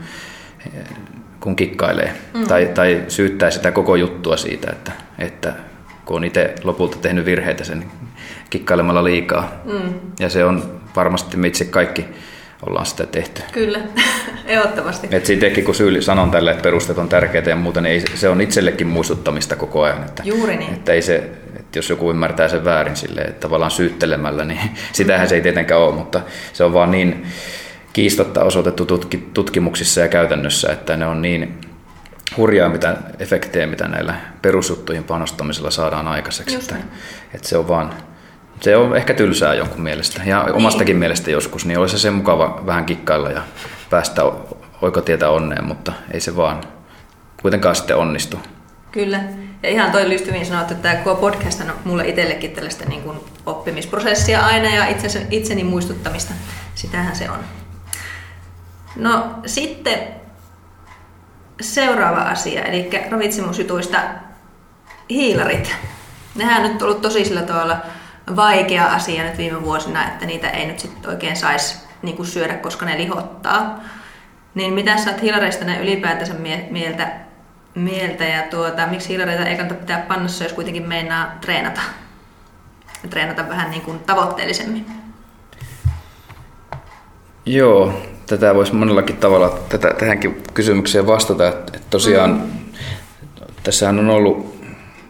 kun 1.39 1.55
kikkailee 1.55 2.13
mm. 2.33 2.47
tai, 2.47 2.69
tai 2.73 3.03
syyttää 3.07 3.51
sitä 3.51 3.71
koko 3.71 3.95
juttua 3.95 4.37
siitä, 4.37 4.71
että, 4.71 4.91
että 5.19 5.53
kun 6.05 6.15
on 6.15 6.23
itse 6.23 6.55
lopulta 6.63 6.97
tehnyt 6.97 7.25
virheitä 7.25 7.63
sen 7.63 7.85
kikkailemalla 8.49 9.03
liikaa. 9.03 9.51
Mm. 9.65 9.93
Ja 10.19 10.29
se 10.29 10.45
on 10.45 10.81
varmasti 10.95 11.37
me 11.37 11.47
itse 11.47 11.65
kaikki 11.65 12.05
ollaan 12.67 12.85
sitä 12.85 13.05
tehty. 13.05 13.41
Kyllä, 13.51 13.79
ehdottomasti. 14.45 15.07
Et 15.11 15.25
siitäkin 15.25 15.63
kun 15.63 15.75
syyli, 15.75 16.01
sanon 16.01 16.31
tälle, 16.31 16.51
että 16.51 16.63
perusteet 16.63 16.97
on 16.97 17.09
tärkeitä 17.09 17.49
ja 17.49 17.55
muuta, 17.55 17.81
niin 17.81 17.91
ei, 17.91 18.03
se 18.15 18.29
on 18.29 18.41
itsellekin 18.41 18.87
muistuttamista 18.87 19.55
koko 19.55 19.81
ajan. 19.81 20.03
Että, 20.03 20.23
Juuri 20.25 20.57
niin. 20.57 20.73
Että 20.73 20.93
ei 20.93 21.01
se, 21.01 21.15
että 21.59 21.79
jos 21.79 21.89
joku 21.89 22.09
ymmärtää 22.09 22.47
sen 22.47 22.65
väärin 22.65 22.95
sille, 22.95 23.21
että 23.21 23.39
tavallaan 23.39 23.71
syyttelemällä, 23.71 24.45
niin 24.45 24.59
sitähän 24.93 25.29
se 25.29 25.35
ei 25.35 25.41
tietenkään 25.41 25.81
ole, 25.81 25.95
mutta 25.95 26.21
se 26.53 26.63
on 26.63 26.73
vaan 26.73 26.91
niin 26.91 27.25
kiistotta 27.93 28.43
osoitettu 28.43 28.85
tutki, 28.85 29.29
tutkimuksissa 29.33 30.01
ja 30.01 30.07
käytännössä, 30.07 30.71
että 30.71 30.97
ne 30.97 31.07
on 31.07 31.21
niin 31.21 31.57
hurjaa 32.37 32.69
mitä 32.69 32.97
efektejä, 33.19 33.67
mitä 33.67 33.87
näillä 33.87 34.15
perusjuttuihin 34.41 35.03
panostamisella 35.03 35.71
saadaan 35.71 36.07
aikaiseksi. 36.07 36.55
Että, 36.55 36.75
että 37.33 37.47
se 37.47 37.57
on 37.57 37.67
vaan 37.67 37.93
se 38.61 38.77
on 38.77 38.97
ehkä 38.97 39.13
tylsää 39.13 39.53
jonkun 39.53 39.81
mielestä 39.81 40.21
ja 40.25 40.43
niin. 40.43 40.55
omastakin 40.55 40.97
mielestä 40.97 41.31
joskus, 41.31 41.65
niin 41.65 41.79
olisi 41.79 41.99
se 41.99 42.11
mukava 42.11 42.63
vähän 42.65 42.85
kikkailla 42.85 43.29
ja 43.29 43.41
päästä 43.89 44.21
oikotietä 44.81 45.29
onneen, 45.29 45.65
mutta 45.65 45.93
ei 46.13 46.19
se 46.19 46.35
vaan 46.35 46.63
kuitenkaan 47.41 47.75
sitten 47.75 47.97
onnistu. 47.97 48.39
Kyllä. 48.91 49.23
Ja 49.63 49.69
ihan 49.69 49.91
toi 49.91 50.03
hyvin 50.25 50.45
sanottu, 50.45 50.73
että 50.73 50.89
tämä 50.89 51.03
koko 51.03 51.21
podcast 51.21 51.61
on 51.61 51.73
mulle 51.83 52.07
itsellekin 52.07 52.51
tällaista 52.51 52.85
niin 52.85 53.01
kuin 53.01 53.17
oppimisprosessia 53.45 54.45
aina 54.45 54.75
ja 54.75 54.87
itseni, 54.87 55.27
itseni 55.29 55.63
muistuttamista. 55.63 56.33
Sitähän 56.75 57.15
se 57.15 57.29
on. 57.29 57.39
No 58.95 59.35
sitten 59.45 60.20
seuraava 61.61 62.21
asia, 62.21 62.63
eli 62.63 62.89
ravitsemusjutuista 63.09 63.97
hiilarit. 65.09 65.75
Nehän 66.35 66.63
on 66.65 66.71
nyt 66.71 66.81
ollut 66.81 67.01
tosi 67.01 67.25
sillä 67.25 67.41
tavalla 67.41 67.77
vaikea 68.35 68.85
asia 68.85 69.23
nyt 69.23 69.37
viime 69.37 69.61
vuosina, 69.61 70.07
että 70.07 70.25
niitä 70.25 70.49
ei 70.49 70.65
nyt 70.65 70.79
sitten 70.79 71.09
oikein 71.09 71.35
saisi 71.35 71.77
niin 72.01 72.25
syödä, 72.25 72.53
koska 72.53 72.85
ne 72.85 72.97
lihottaa. 72.97 73.79
Niin 74.55 74.73
mitä 74.73 74.97
sä 74.97 75.11
oot 75.11 75.21
hiilareista 75.21 75.65
ne 75.65 75.81
ylipäätänsä 75.81 76.33
mieltä, 76.69 77.11
mieltä 77.75 78.23
ja 78.23 78.41
tuota, 78.41 78.87
miksi 78.87 79.09
hiilareita 79.09 79.45
ei 79.45 79.55
kannata 79.55 79.79
pitää 79.79 80.05
pannassa, 80.07 80.43
jos 80.43 80.53
kuitenkin 80.53 80.87
meinaa 80.87 81.31
treenata? 81.41 81.81
Ja 83.03 83.09
treenata 83.09 83.49
vähän 83.49 83.71
niin 83.71 83.81
kuin 83.81 83.99
tavoitteellisemmin. 83.99 84.85
Joo, 87.45 87.93
tätä 88.37 88.55
voisi 88.55 88.75
monellakin 88.75 89.17
tavalla 89.17 89.59
tätä, 89.69 89.93
tähänkin 89.99 90.43
kysymykseen 90.53 91.07
vastata. 91.07 91.47
Että, 91.47 91.79
tosiaan 91.89 92.29
mm. 92.31 92.73
tässähän 93.63 93.99
on 93.99 94.09
ollut 94.09 94.55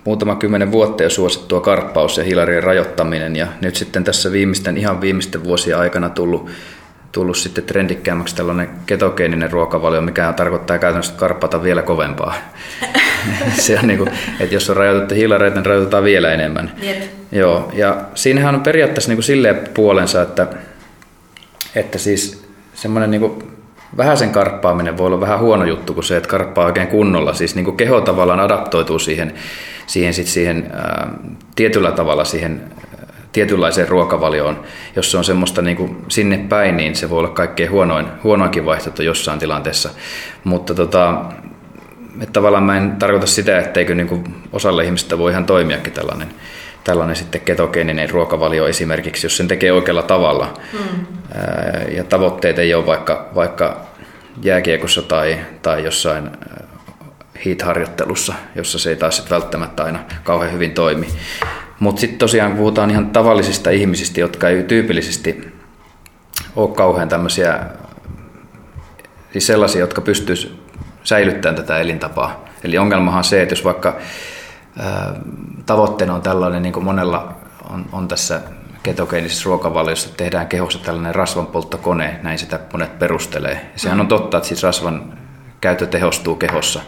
muutama 0.06 0.36
kymmenen 0.36 0.72
vuotta 0.72 1.04
jo 1.04 1.10
suosittua 1.10 1.62
karppaus 1.62 2.18
ja 2.18 2.24
hilarien 2.24 2.64
rajoittaminen 2.64 3.36
ja 3.36 3.48
nyt 3.62 3.76
sitten 3.76 4.04
tässä 4.04 4.32
viimeisten, 4.32 4.78
ihan 4.78 5.02
viimeisten 5.02 5.44
vuosien 5.44 5.78
aikana 5.78 6.10
tullut, 6.10 6.50
tullut 7.12 7.38
sitten 7.38 7.64
trendikkäämmäksi 7.64 8.36
tällainen 8.36 8.70
ketogeeninen 8.86 9.52
ruokavalio, 9.52 10.02
mikä 10.02 10.34
tarkoittaa 10.34 10.80
käytännössä 10.80 11.14
karppata 11.18 11.64
vielä 11.64 11.82
kovempaa. 11.82 12.36
se 13.60 13.80
on 13.80 13.88
niin 13.88 13.98
kuin, 13.98 14.10
että 14.40 14.56
jos 14.56 14.70
on 14.70 14.78
rajoitettu 14.78 15.16
hiilareita, 15.16 15.56
niin 15.56 15.66
rajoitetaan 15.66 16.04
vielä 16.04 16.34
enemmän. 16.34 16.72
Yep. 16.84 17.04
Joo, 17.32 17.72
ja 17.74 18.02
siinähän 18.16 18.56
on 18.56 18.62
periaatteessa 18.62 19.10
niin 19.10 19.18
kuin 19.18 19.24
silleen 19.24 19.62
puolensa, 19.74 20.22
että, 20.22 20.48
että 21.76 21.98
siis 21.98 22.41
semmoinen 22.82 23.12
niin 23.12 23.22
kuin 23.22 23.44
vähäisen 23.98 24.30
karppaaminen 24.30 24.98
voi 24.98 25.08
olla 25.08 25.20
vähän 25.20 25.40
huono 25.40 25.66
juttu 25.66 25.94
kuin 25.94 26.04
se, 26.04 26.18
että 26.18 26.30
karppaa 26.30 26.66
oikein 26.66 26.88
kunnolla. 26.88 27.34
Siis 27.34 27.56
niin 27.56 27.78
keho 27.78 28.02
tavallaan 28.02 28.40
adaptoituu 28.40 29.00
siihen, 29.00 29.34
siihen, 29.88 30.14
sit 30.14 30.28
siihen 30.28 30.72
ää, 30.74 31.14
tietyllä 31.56 31.92
tavalla 31.92 32.24
siihen 32.24 32.62
tietynlaiseen 33.32 33.90
ruokavalioon. 33.90 34.64
Jos 34.96 35.12
se 35.12 35.18
on 35.18 35.24
semmoista 35.24 35.62
niin 35.62 35.98
sinne 36.08 36.38
päin, 36.38 36.78
niin 36.78 36.96
se 36.96 37.10
voi 37.10 37.20
olla 37.20 37.30
kaikkein 37.30 37.72
huonoin, 37.72 38.08
huonoinkin 38.24 38.66
vaihtoehto 38.66 39.04
jossain 39.04 39.40
tilanteessa. 39.40 39.90
Mutta 40.44 40.74
tota, 40.76 41.26
että 42.22 42.34
tavallaan 42.34 42.64
mä 42.64 42.78
en 42.78 42.92
tarkoita 42.92 43.28
sitä, 43.28 43.60
etteikö 43.60 43.96
niin 43.96 44.24
osalle 44.52 44.86
ihmistä 44.86 45.18
voi 45.18 45.32
ihan 45.32 45.46
toimiakin 45.46 45.94
tällainen 45.94 46.28
tällainen 46.84 47.16
sitten 47.16 47.42
ketogeeninen 47.42 48.10
ruokavalio 48.10 48.68
esimerkiksi, 48.68 49.26
jos 49.26 49.38
sen 49.38 49.48
tekee 49.48 49.72
oikealla 49.72 50.04
tavalla. 50.04 50.54
Mm. 50.74 51.06
Ja 51.96 52.04
tavoitteet 52.04 52.60
ei 52.60 52.74
ole 52.74 52.86
vaikka, 52.86 53.30
vaikka 53.36 53.82
jääkiekossa 54.44 55.02
tai, 55.02 55.38
tai 55.62 55.84
jossain 55.84 56.32
heat-harjoittelussa, 57.46 58.34
jossa 58.56 58.80
se 58.80 58.90
ei 58.90 58.96
taas 58.96 59.30
välttämättä 59.30 59.84
aina 59.84 60.00
kauhean 60.24 60.54
hyvin 60.54 60.72
toimi. 60.72 61.08
Mutta 61.80 62.00
sitten 62.00 62.20
tosiaan 62.20 62.58
puhutaan 62.58 62.92
ihan 62.92 63.10
tavallisista 63.10 63.70
ihmisistä, 63.70 64.20
jotka 64.20 64.50
ei 64.50 64.64
tyypillisesti 64.64 65.52
ole 66.56 66.76
kauhean 66.76 67.10
tämmöisiä, 67.10 67.60
siis 69.32 69.48
sellaisia, 69.48 69.82
jotka 69.82 70.02
pystyisivät 70.02 70.56
säilyttämään 71.04 71.56
tätä 71.56 71.80
elintapaa. 71.80 72.46
Eli 72.64 72.78
ongelmahan 72.78 73.18
on 73.18 73.24
se, 73.24 73.42
että 73.42 73.54
jos 73.54 73.64
vaikka 73.64 73.98
tavoitteena 75.66 76.16
on 76.16 76.22
tällainen, 76.22 76.64
niin 76.64 76.74
kuin 76.74 76.86
monella 76.86 77.34
on, 77.70 77.86
on 77.92 78.08
tässä 78.08 78.42
ketogeenisessä 78.84 79.46
ruokavaliossa, 79.46 80.10
että 80.10 80.24
tehdään 80.24 80.48
kehossa 80.48 80.80
tällainen 80.80 81.16
rasvanpolttokone, 81.16 82.20
näin 82.24 82.40
sitä 82.40 82.60
monet 82.74 83.00
perustelee. 83.00 83.70
Ja 83.74 83.80
sehän 83.80 84.00
on 84.00 84.08
totta, 84.08 84.38
että 84.38 84.48
siis 84.48 84.64
rasvan 84.64 85.14
käyttö 85.62 85.86
tehostuu 85.86 86.36
kehossa. 86.36 86.80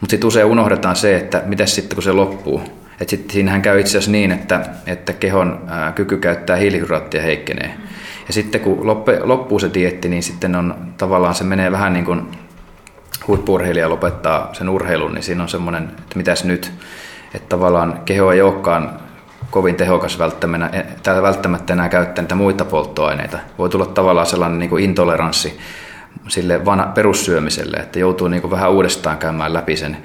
Mutta 0.00 0.10
sitten 0.10 0.28
usein 0.28 0.46
unohdetaan 0.46 0.96
se, 0.96 1.16
että 1.16 1.42
mitä 1.46 1.66
sitten 1.66 1.96
kun 1.96 2.02
se 2.02 2.12
loppuu. 2.12 2.62
Et 3.00 3.08
sit 3.08 3.30
siinähän 3.30 3.62
käy 3.62 3.80
itse 3.80 3.90
asiassa 3.90 4.10
niin, 4.10 4.32
että, 4.32 4.66
että 4.86 5.12
kehon 5.12 5.64
ää, 5.66 5.92
kyky 5.92 6.18
käyttää 6.18 6.56
hiilihydraattia 6.56 7.22
heikkenee. 7.22 7.74
Ja 8.26 8.32
sitten 8.32 8.60
kun 8.60 8.86
loppe, 8.86 9.20
loppuu 9.22 9.58
se 9.58 9.70
dietti, 9.74 10.08
niin 10.08 10.22
sitten 10.22 10.56
on 10.56 10.94
tavallaan 10.98 11.34
se 11.34 11.44
menee 11.44 11.72
vähän 11.72 11.92
niin 11.92 12.04
kuin 12.04 12.28
huippurheilija 13.28 13.90
lopettaa 13.90 14.50
sen 14.52 14.68
urheilun, 14.68 15.14
niin 15.14 15.22
siinä 15.22 15.42
on 15.42 15.48
semmoinen, 15.48 15.84
että 15.84 16.16
mitäs 16.16 16.44
nyt. 16.44 16.72
Että 17.34 17.48
tavallaan 17.48 18.00
keho 18.04 18.32
ei 18.32 18.42
olekaan 18.42 19.00
kovin 19.50 19.74
tehokas 19.74 20.18
välttämättä, 20.18 21.22
välttämättä 21.22 21.72
enää 21.72 21.88
käyttää 21.88 22.22
niitä 22.22 22.34
muita 22.34 22.64
polttoaineita. 22.64 23.38
Voi 23.58 23.68
tulla 23.68 23.86
tavallaan 23.86 24.26
sellainen 24.26 24.58
niin 24.58 24.70
kuin 24.70 24.84
intoleranssi 24.84 25.58
sille 26.28 26.64
vana, 26.64 26.86
perussyömiselle, 26.86 27.76
että 27.76 27.98
joutuu 27.98 28.28
niin 28.28 28.40
kuin 28.40 28.50
vähän 28.50 28.70
uudestaan 28.70 29.18
käymään 29.18 29.52
läpi 29.52 29.76
sen, 29.76 29.96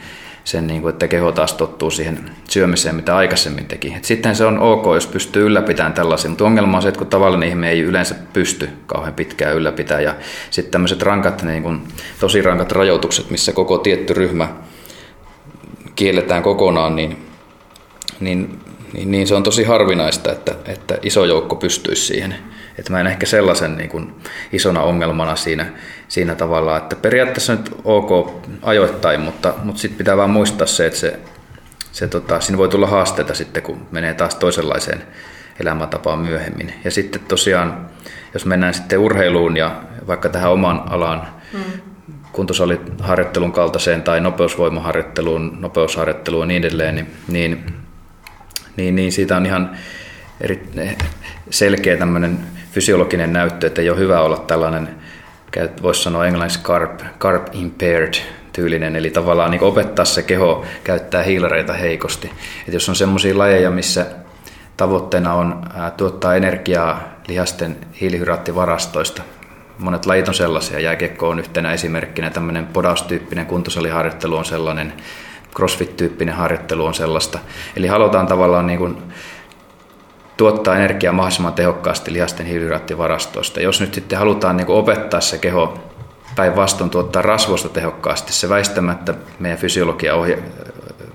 sen 0.44 0.68
niin 0.68 0.82
kuin, 0.82 0.90
että 0.90 1.08
keho 1.08 1.32
taas 1.32 1.54
tottuu 1.54 1.92
siihen 1.92 2.30
syömiseen, 2.50 2.96
mitä 2.96 3.16
aikaisemmin 3.16 3.66
teki. 3.66 3.94
Et 3.98 4.06
sitten 4.06 4.36
se 4.36 4.46
on 4.46 4.60
ok, 4.60 4.86
jos 4.86 5.08
pystyy 5.08 5.46
ylläpitämään 5.46 5.94
tällaisia, 5.94 6.30
mutta 6.30 6.46
ongelma 6.46 6.78
on 6.78 6.82
se, 6.82 6.88
että 6.88 7.00
kun 7.00 7.08
tavallinen 7.08 7.50
ihminen 7.50 7.70
ei 7.70 7.80
yleensä 7.80 8.16
pysty 8.34 8.70
kauhean 8.86 9.14
pitkään 9.14 9.56
ylläpitämään, 9.56 10.04
ja 10.04 10.16
sitten 10.50 10.72
tämmöiset 10.72 11.02
rankat, 11.02 11.44
niin 11.44 11.64
kuin, 11.64 11.82
tosi 12.20 12.42
rankat 12.42 12.72
rajoitukset, 12.72 13.30
missä 13.30 13.52
koko 13.52 13.78
tietty 13.78 14.14
ryhmä 14.14 14.48
kielletään 15.98 16.44
kokonaan, 16.44 16.96
niin, 16.96 17.26
niin 18.20 18.60
niin, 18.94 19.12
niin 19.12 19.28
se 19.28 19.36
on 19.36 19.44
tosi 19.44 19.64
harvinaista, 19.64 20.32
että, 20.32 20.56
että 20.66 20.98
iso 21.02 21.26
joukko 21.26 21.56
pystyisi 21.56 22.06
siihen. 22.06 22.36
Että 22.78 22.92
mä 22.92 23.00
en 23.00 23.08
ehkä 23.08 23.26
sellaisen 23.26 23.78
niin 23.78 23.90
kuin 23.90 24.16
isona 24.52 24.82
ongelmana 24.82 25.36
siinä, 25.36 25.66
siinä 26.08 26.36
tavalla, 26.36 26.78
että 26.78 26.96
periaatteessa 26.96 27.56
nyt 27.56 27.76
ok 27.84 28.42
ajoittain, 28.62 29.22
mutta, 29.22 29.54
mutta 29.64 29.82
sitten 29.82 29.98
pitää 29.98 30.18
vaan 30.18 30.30
muistaa 30.30 30.68
se, 30.68 30.86
että 30.86 31.00
se, 31.00 31.20
se 31.92 32.08
tota, 32.08 32.40
siinä 32.40 32.58
voi 32.58 32.70
tulla 32.70 32.88
haasteita 32.88 33.34
sitten, 33.34 33.64
kun 33.64 33.88
menee 33.92 34.14
taas 34.14 34.36
toisenlaiseen 34.36 35.04
elämäntapaan 35.60 36.20
myöhemmin. 36.20 36.74
Ja 36.84 36.92
sitten 36.92 37.22
tosiaan, 37.28 37.90
jos 38.34 38.46
mennään 38.46 38.74
sitten 38.74 39.00
urheiluun 39.00 39.58
ja 39.58 39.82
vaikka 40.08 40.30
tähän 40.30 40.52
oman 40.52 40.84
alaan 40.90 41.28
mm. 41.54 41.60
Kuntosaliharjoittelun 42.38 43.52
kaltaiseen 43.52 44.04
tai 44.04 44.22
nopeusvoimaharjoitteluun, 44.22 45.58
nopeusharjoitteluun 45.60 46.44
ja 46.44 46.48
niin 46.48 46.66
edelleen, 46.66 46.96
niin, 46.96 47.08
niin, 47.28 47.64
niin, 48.76 48.96
niin 48.96 49.12
siitä 49.12 49.38
on 49.38 49.46
ihan 49.46 49.72
eri, 50.42 50.70
selkeä 51.50 51.98
tämmöinen 51.98 52.40
fysiologinen 52.72 53.34
näyttö, 53.34 53.68
että 53.68 53.82
ei 53.82 53.90
ole 53.90 54.00
hyvä 54.00 54.22
olla 54.22 54.38
tällainen, 54.38 54.90
voisi 55.82 56.04
sanoa 56.04 56.26
englanniksi 56.26 56.60
carb, 56.64 57.00
carb 57.20 57.48
impaired 57.52 58.14
tyylinen, 58.54 58.96
eli 58.96 59.10
tavallaan 59.10 59.52
niin 59.52 59.64
opettaa 59.64 60.06
se 60.06 60.24
keho 60.24 60.66
käyttää 60.84 61.24
hiilareita 61.24 61.74
heikosti. 61.74 62.32
Et 62.68 62.74
jos 62.74 62.90
on 62.90 62.96
semmoisia 62.96 63.38
lajeja, 63.38 63.72
missä 63.72 64.06
tavoitteena 64.78 65.34
on 65.34 65.62
tuottaa 65.98 66.36
energiaa 66.36 67.04
lihasten 67.28 67.78
hiilihydraattivarastoista, 68.02 69.22
monet 69.80 70.06
lajit 70.06 70.28
on 70.28 70.34
sellaisia, 70.34 70.80
jääkiekko 70.80 71.30
on 71.30 71.40
yhtenä 71.40 71.74
esimerkkinä, 71.74 72.30
tämmöinen 72.30 72.68
podaustyyppinen 72.68 73.46
kuntosaliharjoittelu 73.46 74.36
on 74.36 74.46
sellainen, 74.46 74.94
crossfit-tyyppinen 75.56 76.36
harjoittelu 76.36 76.86
on 76.86 76.94
sellaista. 76.94 77.40
Eli 77.76 77.88
halutaan 77.88 78.28
tavallaan 78.28 78.68
niin 78.68 78.80
kuin 78.80 78.98
tuottaa 80.38 80.76
energiaa 80.76 81.14
mahdollisimman 81.14 81.54
tehokkaasti 81.54 82.14
lihasten 82.14 82.46
hiilihydraattivarastoista. 82.46 83.62
Jos 83.62 83.82
nyt 83.82 83.94
sitten 83.94 84.20
halutaan 84.20 84.58
niin 84.58 84.68
opettaa 84.68 85.22
se 85.22 85.38
keho 85.38 85.80
päinvastoin 86.36 86.90
tuottaa 86.90 87.22
rasvoista 87.22 87.70
tehokkaasti, 87.70 88.34
se 88.34 88.50
väistämättä 88.50 89.14
meidän 89.40 89.60
fysiologia 89.60 90.16
ohjaa, 90.16 90.40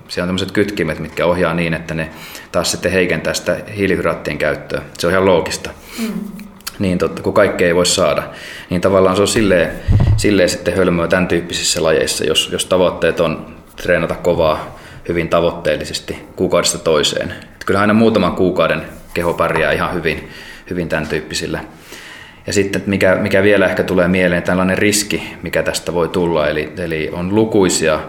siellä 0.09 0.25
on 0.25 0.29
tämmöiset 0.29 0.53
kytkimet, 0.53 0.99
mitkä 0.99 1.27
ohjaa 1.27 1.55
niin, 1.55 1.75
että 1.75 1.95
ne 1.95 2.11
taas 2.53 2.71
sitten 2.71 2.93
heikentää 2.93 3.35
sitä 3.35 3.57
hiilihydraattien 3.77 4.39
käyttöä. 4.39 4.83
Se 4.99 5.07
on 5.07 5.13
ihan 5.13 5.27
loogista. 5.27 5.71
Mm. 5.99 6.13
Niin 6.79 6.99
totta, 6.99 7.23
kun 7.23 7.35
kaikkea 7.35 7.67
ei 7.67 7.75
voi 7.75 7.87
saada. 7.87 8.23
Niin 8.71 8.81
tavallaan 8.81 9.17
se 9.17 9.23
on 9.23 9.29
silleen, 9.29 9.71
silleen 10.17 10.49
sitten 10.49 10.77
hölmöä 10.77 11.09
tämän 11.09 11.29
tyyppisissä 11.29 11.83
lajeissa, 11.83 12.25
jos, 12.25 12.49
jos 12.53 12.67
tavoitteet 12.67 13.21
on 13.21 13.55
treenata 13.77 14.15
kovaa 14.15 14.79
hyvin 15.09 15.29
tavoitteellisesti 15.29 16.19
kuukaudesta 16.37 16.79
toiseen. 16.79 17.31
Että 17.31 17.67
kyllähän 17.67 17.91
aina 17.91 17.99
muutaman 17.99 18.37
kuukauden 18.37 18.83
keho 19.15 19.35
pärjää 19.35 19.73
ihan 19.73 19.95
hyvin, 19.95 20.29
hyvin 20.71 20.89
tämän 20.89 21.07
tyyppisillä. 21.07 21.65
Ja 22.47 22.53
sitten 22.53 22.83
mikä, 22.87 23.15
mikä 23.15 23.43
vielä 23.43 23.67
ehkä 23.67 23.83
tulee 23.83 24.09
mieleen, 24.09 24.43
tällainen 24.43 24.79
riski, 24.79 25.23
mikä 25.43 25.63
tästä 25.63 25.95
voi 25.95 26.09
tulla, 26.09 26.49
eli, 26.49 26.73
eli 26.79 27.11
on 27.13 27.35
lukuisia 27.35 28.01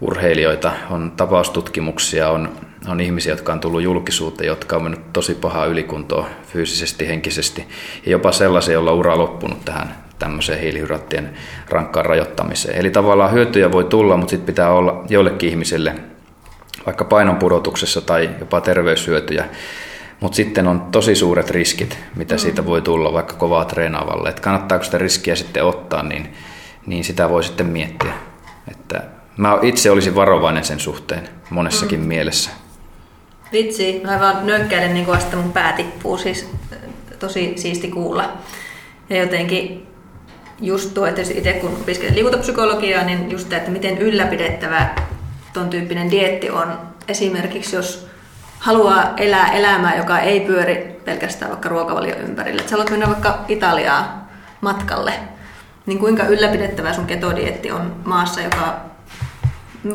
urheilijoita, 0.00 0.72
on 0.90 1.12
tapaustutkimuksia, 1.16 2.30
on, 2.30 2.52
on 2.88 3.00
ihmisiä, 3.00 3.32
jotka 3.32 3.52
on 3.52 3.60
tullut 3.60 3.82
julkisuuteen, 3.82 4.46
jotka 4.46 4.76
on 4.76 4.82
mennyt 4.82 5.12
tosi 5.12 5.34
pahaa 5.34 5.66
ylikuntoa 5.66 6.28
fyysisesti, 6.46 7.08
henkisesti, 7.08 7.68
ja 8.06 8.12
jopa 8.12 8.32
sellaisia, 8.32 8.74
joilla 8.74 8.90
on 8.90 8.98
ura 8.98 9.18
loppunut 9.18 9.64
tähän 9.64 9.96
tämmöiseen 10.18 10.60
hiilihydraattien 10.60 11.30
rankkaan 11.68 12.06
rajoittamiseen. 12.06 12.78
Eli 12.78 12.90
tavallaan 12.90 13.32
hyötyjä 13.32 13.72
voi 13.72 13.84
tulla, 13.84 14.16
mutta 14.16 14.30
sitten 14.30 14.46
pitää 14.46 14.70
olla 14.70 15.04
joillekin 15.08 15.50
ihmisille 15.50 15.94
vaikka 16.86 17.04
painon 17.04 17.36
pudotuksessa 17.36 18.00
tai 18.00 18.30
jopa 18.40 18.60
terveyshyötyjä 18.60 19.44
mutta 20.20 20.36
sitten 20.36 20.68
on 20.68 20.80
tosi 20.80 21.14
suuret 21.14 21.50
riskit, 21.50 21.98
mitä 22.16 22.34
mm. 22.34 22.38
siitä 22.38 22.66
voi 22.66 22.82
tulla 22.82 23.12
vaikka 23.12 23.34
kovaa 23.34 23.64
treenaavalle. 23.64 24.28
Että 24.28 24.42
kannattaako 24.42 24.84
sitä 24.84 24.98
riskiä 24.98 25.36
sitten 25.36 25.64
ottaa, 25.64 26.02
niin, 26.02 26.34
niin 26.86 27.04
sitä 27.04 27.28
voi 27.28 27.44
sitten 27.44 27.66
miettiä. 27.66 28.12
Että 28.70 29.02
mä 29.36 29.58
itse 29.62 29.90
olisin 29.90 30.14
varovainen 30.14 30.64
sen 30.64 30.80
suhteen 30.80 31.28
monessakin 31.50 32.00
mm. 32.00 32.06
mielessä. 32.06 32.50
Vitsi, 33.52 34.00
mä 34.04 34.20
vaan 34.20 34.46
nökkäilen 34.46 34.94
niin 34.94 35.06
vasta 35.06 35.36
mun 35.36 35.52
pää 35.52 35.72
tippuu, 35.72 36.18
siis 36.18 36.50
tosi 37.18 37.52
siisti 37.56 37.88
kuulla. 37.88 38.32
Ja 39.10 39.16
jotenkin 39.16 39.86
just 40.60 40.94
tuo, 40.94 41.06
että 41.06 41.22
itse 41.34 41.52
kun 41.52 41.76
opiskelen 41.80 42.14
liikuntapsykologiaa, 42.14 43.04
niin 43.04 43.30
just 43.30 43.48
tämä, 43.48 43.58
että 43.58 43.70
miten 43.70 43.98
ylläpidettävä 43.98 44.88
ton 45.52 45.70
tyyppinen 45.70 46.10
dietti 46.10 46.50
on. 46.50 46.78
Esimerkiksi 47.08 47.76
jos 47.76 48.06
haluaa 48.58 49.12
elää 49.16 49.52
elämää, 49.52 49.96
joka 49.96 50.18
ei 50.18 50.40
pyöri 50.40 51.00
pelkästään 51.04 51.50
vaikka 51.50 51.68
ruokavalio 51.68 52.16
ympärille. 52.16 52.62
Et 52.62 52.68
sä 52.68 52.74
haluat 52.74 52.90
mennä 52.90 53.06
vaikka 53.06 53.44
Italiaa 53.48 54.28
matkalle, 54.60 55.12
niin 55.86 55.98
kuinka 55.98 56.24
ylläpidettävä 56.24 56.92
sun 56.92 57.06
ketodietti 57.06 57.70
on 57.70 57.96
maassa, 58.04 58.40
joka 58.40 58.80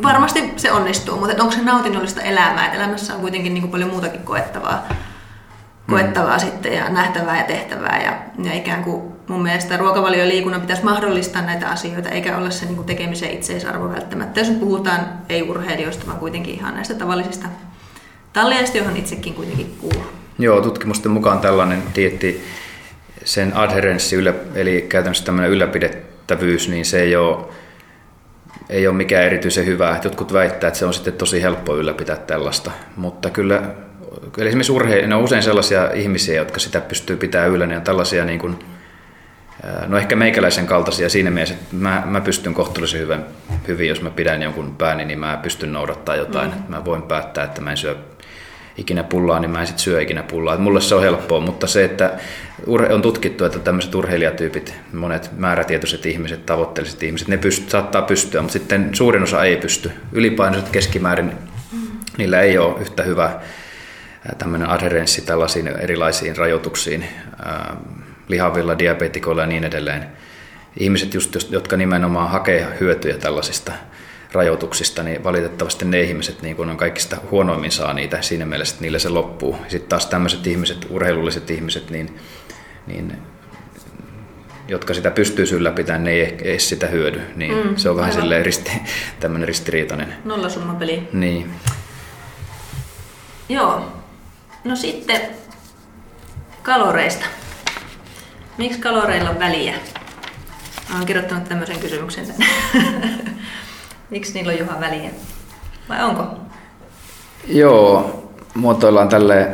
varmasti 0.02 0.52
se 0.56 0.72
onnistuu, 0.72 1.18
mutta 1.18 1.42
onko 1.42 1.54
se 1.54 1.62
nautinnollista 1.62 2.22
elämää? 2.22 2.66
Et 2.66 2.74
elämässä 2.74 3.14
on 3.14 3.20
kuitenkin 3.20 3.54
niin 3.54 3.62
kuin 3.62 3.70
paljon 3.70 3.90
muutakin 3.90 4.22
koettavaa, 4.22 4.88
koettavaa 5.90 6.36
mm. 6.36 6.40
sitten 6.40 6.72
ja 6.72 6.88
nähtävää 6.88 7.38
ja 7.38 7.44
tehtävää. 7.44 8.02
Ja, 8.04 8.44
ja 8.44 8.54
ikään 8.54 8.84
kuin 8.84 9.02
mun 9.28 9.42
mielestä 9.42 9.76
ruokavalio 9.76 10.20
ja 10.20 10.28
liikunnan 10.28 10.60
pitäisi 10.60 10.84
mahdollistaa 10.84 11.42
näitä 11.42 11.68
asioita, 11.68 12.08
eikä 12.08 12.36
olla 12.36 12.50
se 12.50 12.64
niin 12.64 12.76
kuin 12.76 12.86
tekemisen 12.86 13.30
itseisarvo 13.30 13.88
välttämättä. 13.88 14.40
Jos 14.40 14.50
puhutaan 14.50 15.08
ei-urheilijoista, 15.28 16.06
vaan 16.06 16.18
kuitenkin 16.18 16.54
ihan 16.54 16.74
näistä 16.74 16.94
tavallisista 16.94 17.48
Talliasti, 18.32 18.78
johon 18.78 18.96
itsekin 18.96 19.34
kuitenkin 19.34 19.76
kuuluu. 19.80 20.04
Joo, 20.38 20.60
tutkimusten 20.60 21.12
mukaan 21.12 21.38
tällainen 21.38 21.82
dietti, 21.94 22.44
sen 23.24 23.56
adherenssi, 23.56 24.16
eli 24.54 24.86
käytännössä 24.88 25.24
tämmöinen 25.24 25.50
ylläpidettävyys, 25.50 26.68
niin 26.68 26.84
se 26.84 27.00
ei 27.00 27.16
ole, 27.16 27.46
ei 28.68 28.86
ole 28.86 28.96
mikään 28.96 29.24
erityisen 29.24 29.66
hyvä. 29.66 30.00
Jotkut 30.04 30.32
väittää, 30.32 30.68
että 30.68 30.78
se 30.78 30.86
on 30.86 30.94
sitten 30.94 31.12
tosi 31.12 31.42
helppo 31.42 31.76
ylläpitää 31.76 32.16
tällaista, 32.16 32.70
mutta 32.96 33.30
kyllä, 33.30 33.62
kyllä 34.32 34.48
esimerkiksi 34.48 34.72
urhe, 34.72 35.06
ne 35.06 35.14
on 35.14 35.24
usein 35.24 35.42
sellaisia 35.42 35.90
ihmisiä, 35.90 36.34
jotka 36.34 36.60
sitä 36.60 36.80
pystyy 36.80 37.16
pitämään 37.16 37.50
yllä, 37.50 37.66
niin 37.66 37.78
on 37.78 37.84
tällaisia 37.84 38.24
niin 38.24 38.38
kuin, 38.38 38.58
No 39.86 39.96
ehkä 39.98 40.16
meikäläisen 40.16 40.66
kaltaisia 40.66 41.08
siinä 41.08 41.30
mielessä, 41.30 41.54
että 41.54 41.76
mä, 41.76 42.02
mä 42.06 42.20
pystyn 42.20 42.54
kohtuullisen 42.54 43.00
hyvin, 43.00 43.20
hyvin, 43.68 43.88
jos 43.88 44.02
mä 44.02 44.10
pidän 44.10 44.42
jonkun 44.42 44.76
pääni, 44.76 45.04
niin 45.04 45.18
mä 45.18 45.38
pystyn 45.42 45.72
noudattaa 45.72 46.16
jotain. 46.16 46.50
Mm. 46.50 46.62
Mä 46.68 46.84
voin 46.84 47.02
päättää, 47.02 47.44
että 47.44 47.60
mä 47.60 47.70
en 47.70 47.76
syö 47.76 47.96
ikinä 48.76 49.02
pullaa, 49.02 49.40
niin 49.40 49.50
mä 49.50 49.60
en 49.60 49.66
sit 49.66 49.78
syö 49.78 50.02
ikinä 50.02 50.22
pullaa. 50.22 50.54
Et 50.54 50.60
mulle 50.60 50.80
se 50.80 50.94
on 50.94 51.02
helppoa, 51.02 51.40
mutta 51.40 51.66
se, 51.66 51.84
että 51.84 52.18
on 52.66 53.02
tutkittu, 53.02 53.44
että 53.44 53.58
tämmöiset 53.58 53.94
urheilijatyypit, 53.94 54.74
monet 54.92 55.30
määrätietoiset 55.36 56.06
ihmiset, 56.06 56.46
tavoitteelliset 56.46 57.02
ihmiset, 57.02 57.28
ne 57.28 57.36
pyst- 57.36 57.70
saattaa 57.70 58.02
pystyä, 58.02 58.42
mutta 58.42 58.52
sitten 58.52 58.90
suurin 58.92 59.22
osa 59.22 59.44
ei 59.44 59.56
pysty. 59.56 59.90
Ylipainoiset 60.12 60.68
keskimäärin, 60.68 61.32
niillä 62.18 62.40
ei 62.40 62.58
ole 62.58 62.80
yhtä 62.80 63.02
hyvä 63.02 63.40
tämmöinen 64.38 64.70
adherenssi 64.70 65.22
tällaisiin 65.22 65.66
erilaisiin 65.66 66.36
rajoituksiin, 66.36 67.04
lihavilla, 68.28 68.78
diabetikoilla 68.78 69.42
ja 69.42 69.46
niin 69.46 69.64
edelleen. 69.64 70.06
Ihmiset, 70.80 71.14
just, 71.14 71.50
jotka 71.50 71.76
nimenomaan 71.76 72.30
hakee 72.30 72.66
hyötyjä 72.80 73.16
tällaisista 73.18 73.72
rajoituksista, 74.32 75.02
niin 75.02 75.24
valitettavasti 75.24 75.84
ne 75.84 76.00
ihmiset 76.00 76.42
niin 76.42 76.56
kun 76.56 76.70
on 76.70 76.76
kaikista 76.76 77.16
huonoimmin 77.30 77.72
saa 77.72 77.94
niitä 77.94 78.22
siinä 78.22 78.46
mielessä, 78.46 78.72
että 78.72 78.82
niille 78.82 78.98
se 78.98 79.08
loppuu. 79.08 79.56
Sitten 79.68 79.88
taas 79.88 80.06
tämmöiset 80.06 80.46
ihmiset, 80.46 80.86
urheilulliset 80.90 81.50
ihmiset, 81.50 81.90
niin, 81.90 82.18
niin 82.86 83.16
jotka 84.68 84.94
sitä 84.94 85.10
pystyy 85.10 85.46
ylläpitämään, 85.52 86.04
ne 86.04 86.10
ei 86.10 86.36
ei 86.42 86.58
sitä 86.58 86.86
hyödy. 86.86 87.20
Niin 87.36 87.66
mm, 87.66 87.76
se 87.76 87.90
on 87.90 87.96
vähän 87.96 88.12
silleen 88.12 88.44
risti, 88.44 88.70
tämmöinen 89.20 89.48
ristiriitainen. 89.48 90.14
Nollasummapeli. 90.24 91.08
Niin. 91.12 91.50
Joo. 93.48 93.92
No 94.64 94.76
sitten 94.76 95.20
kaloreista. 96.62 97.26
Miksi 98.58 98.80
kaloreilla 98.80 99.30
on 99.30 99.38
väliä? 99.38 99.74
Olen 100.94 101.06
kirjoittanut 101.06 101.48
tämmöisen 101.48 101.78
kysymyksen 101.78 102.26
tänne. 102.26 102.46
Miksi 104.12 104.34
niillä 104.34 104.52
on 104.52 104.58
Juha 104.58 104.80
väliä? 104.80 105.10
Vai 105.88 106.04
onko? 106.04 106.26
Joo, 107.48 108.22
muotoillaan 108.54 109.08
tälle, 109.08 109.48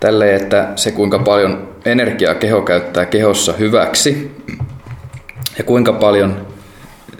tälle, 0.00 0.34
että 0.34 0.68
se 0.76 0.90
kuinka 0.90 1.18
paljon 1.18 1.68
energiaa 1.84 2.34
keho 2.34 2.62
käyttää 2.62 3.06
kehossa 3.06 3.52
hyväksi 3.52 4.36
ja 5.58 5.64
kuinka 5.64 5.92
paljon 5.92 6.46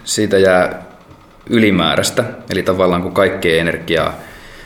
siitä 0.03 0.37
jää 0.37 0.83
ylimääräistä, 1.49 2.23
eli 2.49 2.63
tavallaan 2.63 3.01
kun 3.01 3.13
kaikkea 3.13 3.61
energiaa, 3.61 4.13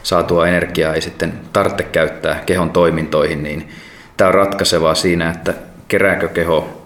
saatua 0.03 0.47
energiaa 0.47 0.93
ei 0.93 1.01
sitten 1.01 1.33
tarvitse 1.53 1.83
käyttää 1.83 2.43
kehon 2.45 2.69
toimintoihin, 2.69 3.43
niin 3.43 3.69
tämä 4.17 4.27
on 4.27 4.33
ratkaisevaa 4.33 4.95
siinä, 4.95 5.29
että 5.29 5.53
kerääkö 5.87 6.27
keho 6.27 6.78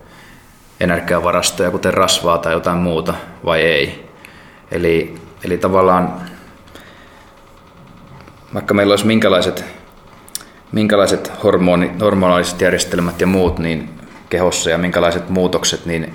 energiavarastoja, 0.80 1.72
kuten 1.72 1.94
rasvaa 1.94 2.38
tai 2.38 2.54
jotain 2.54 2.78
muuta, 2.78 3.14
vai 3.46 3.62
ei. 3.62 4.10
Eli, 4.72 5.16
eli 5.44 5.58
tavallaan 5.58 6.22
vaikka 8.54 8.74
meillä 8.74 8.92
olisi 8.92 9.08
minkälaiset, 9.08 9.66
minkälaiset 10.72 11.32
hormoni, 11.44 11.92
hormonaaliset 12.02 12.62
järjestelmät 12.62 13.22
ja 13.22 13.28
muut 13.28 13.60
niin 13.60 13.90
kehossa 14.30 14.70
ja 14.70 14.78
minkälaiset 14.78 15.30
muutokset, 15.30 15.86
niin 15.86 16.14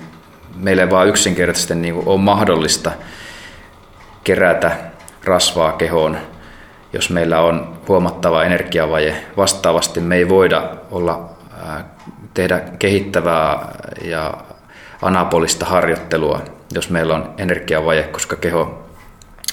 meillä 0.55 0.83
ei 0.83 0.89
vaan 0.89 1.07
yksinkertaisesti 1.07 1.75
niin 1.75 1.93
kuin 1.93 2.07
ole 2.07 2.19
mahdollista 2.19 2.91
kerätä 4.23 4.77
rasvaa 5.23 5.71
kehoon, 5.71 6.17
jos 6.93 7.09
meillä 7.09 7.41
on 7.41 7.77
huomattava 7.87 8.43
energiavaje. 8.43 9.25
Vastaavasti 9.37 9.99
me 9.99 10.15
ei 10.15 10.29
voida 10.29 10.69
olla, 10.91 11.29
tehdä 12.33 12.59
kehittävää 12.79 13.71
ja 14.03 14.33
anabolista 15.01 15.65
harjoittelua, 15.65 16.41
jos 16.73 16.89
meillä 16.89 17.15
on 17.15 17.33
energiavaje, 17.37 18.03
koska 18.03 18.35
keho, 18.35 18.89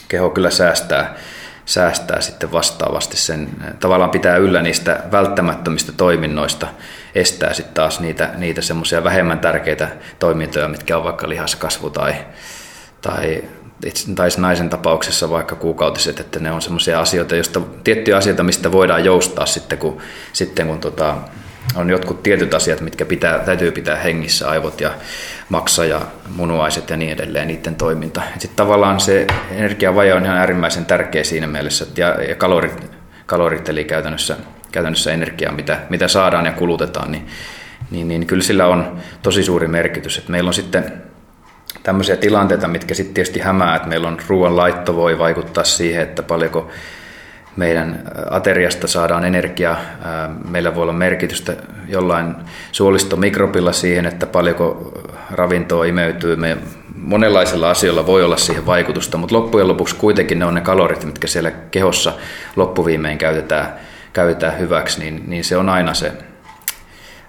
keho 0.09 0.31
kyllä 0.31 0.51
säästää, 0.51 1.15
säästää 1.65 2.21
sitten 2.21 2.53
vastaavasti 2.53 3.17
sen, 3.17 3.49
tavallaan 3.81 4.11
pitää 4.11 4.37
yllä 4.37 4.63
niistä 4.63 5.01
välttämättömistä 5.13 5.93
toiminnoista, 5.93 6.67
estää 7.15 7.53
sitten 7.53 7.75
taas 7.75 8.01
niitä, 8.01 8.31
niitä 8.37 8.63
semmoisia 8.63 9.05
vähemmän 9.05 9.39
tärkeitä 9.39 9.89
toimintoja, 10.19 10.69
mitkä 10.69 10.97
on 10.97 11.05
vaikka 11.05 11.29
lihaskasvu 11.29 11.91
tai, 11.91 12.15
tai 13.01 13.43
tai 14.15 14.29
naisen 14.39 14.71
tapauksessa 14.71 15.31
vaikka 15.31 15.55
kuukautiset, 15.55 16.21
että 16.21 16.41
ne 16.41 16.53
on 16.53 16.63
semmoisia 16.63 17.01
asioita, 17.01 17.37
joista, 17.37 17.61
tiettyjä 17.85 18.17
asioita, 18.17 18.43
mistä 18.43 18.73
voidaan 18.73 19.05
joustaa 19.05 19.47
sitten, 19.47 19.79
kun, 19.79 19.99
sitten 20.33 20.67
kun 20.67 20.81
tota, 20.81 21.17
on 21.75 21.91
jotkut 21.91 22.23
tietyt 22.23 22.55
asiat, 22.55 22.81
mitkä 22.81 23.05
pitää, 23.05 23.39
täytyy 23.39 23.73
pitää 23.73 23.97
hengissä, 23.97 24.51
aivot 24.51 24.81
ja 24.81 24.91
maksa 25.49 25.85
ja 25.85 26.01
munuaiset 26.37 26.91
ja 26.91 26.97
niin 26.97 27.13
edelleen, 27.13 27.49
niiden 27.49 27.75
toiminta. 27.75 28.23
Sitten 28.39 28.57
tavallaan 28.57 29.01
se 29.01 29.27
energiavaje 29.51 30.15
on 30.15 30.25
ihan 30.25 30.37
äärimmäisen 30.37 30.87
tärkeä 30.87 31.25
siinä 31.25 31.47
mielessä, 31.47 31.85
että 31.85 32.01
ja, 32.01 32.23
ja 32.23 32.35
kalorit, 32.35 32.91
kalorit 33.27 33.69
eli 33.69 33.85
käytännössä, 33.85 34.37
käytännössä 34.73 35.13
energiaa, 35.13 35.53
mitä, 35.53 35.79
mitä 35.91 36.09
saadaan 36.09 36.47
ja 36.47 36.53
kulutetaan, 36.53 37.13
niin, 37.13 37.27
niin, 37.91 38.09
niin 38.09 38.27
kyllä 38.27 38.43
sillä 38.43 38.67
on 38.67 38.99
tosi 39.23 39.43
suuri 39.43 39.69
merkitys. 39.69 40.19
Että 40.19 40.31
meillä 40.31 40.49
on 40.49 40.55
sitten 40.55 40.93
tämmöisiä 41.83 42.17
tilanteita, 42.17 42.69
mitkä 42.69 42.95
sitten 42.95 43.15
tietysti 43.15 43.41
hämää, 43.41 43.77
että 43.77 43.89
meillä 43.89 44.09
on 44.09 44.19
ruoan 44.29 44.57
laitto 44.57 44.97
voi 44.97 45.19
vaikuttaa 45.19 45.65
siihen, 45.65 46.03
että 46.03 46.23
paljonko 46.23 46.71
meidän 47.57 48.03
ateriasta 48.31 48.87
saadaan 48.87 49.25
energiaa. 49.25 49.77
Meillä 50.49 50.75
voi 50.75 50.83
olla 50.83 50.93
merkitystä 50.93 51.53
jollain 51.89 52.35
suolistomikrobilla 52.73 53.73
siihen, 53.73 54.07
että 54.07 54.27
paljonko 54.27 54.93
ravintoa 55.31 55.85
imeytyy. 55.85 56.37
Me 56.37 56.57
monenlaisilla 56.95 57.71
asioilla 57.71 58.07
voi 58.07 58.25
olla 58.25 58.37
siihen 58.37 58.67
vaikutusta, 58.67 59.19
mutta 59.19 59.35
loppujen 59.35 59.69
lopuksi 59.69 59.97
kuitenkin 59.97 60.39
ne 60.39 60.45
on 60.45 60.55
ne 60.55 60.61
kalorit, 60.61 61.05
mitkä 61.05 61.27
siellä 61.27 61.51
kehossa 61.51 62.13
loppuviimein 62.57 63.19
käytetään, 63.19 63.75
käytetään 64.13 64.59
hyväksi, 64.59 65.01
niin, 65.01 65.23
niin 65.27 65.45
se 65.45 65.57
on 65.57 65.69
aina 65.69 65.95
se, 65.95 66.13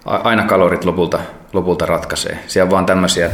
aina 0.05 0.43
kalorit 0.43 0.85
lopulta, 0.85 1.19
lopulta 1.53 1.85
ratkaisee. 1.85 2.39
Siellä 2.47 2.65
on 2.67 2.71
vaan 2.71 2.85
tämmöisiä 2.85 3.29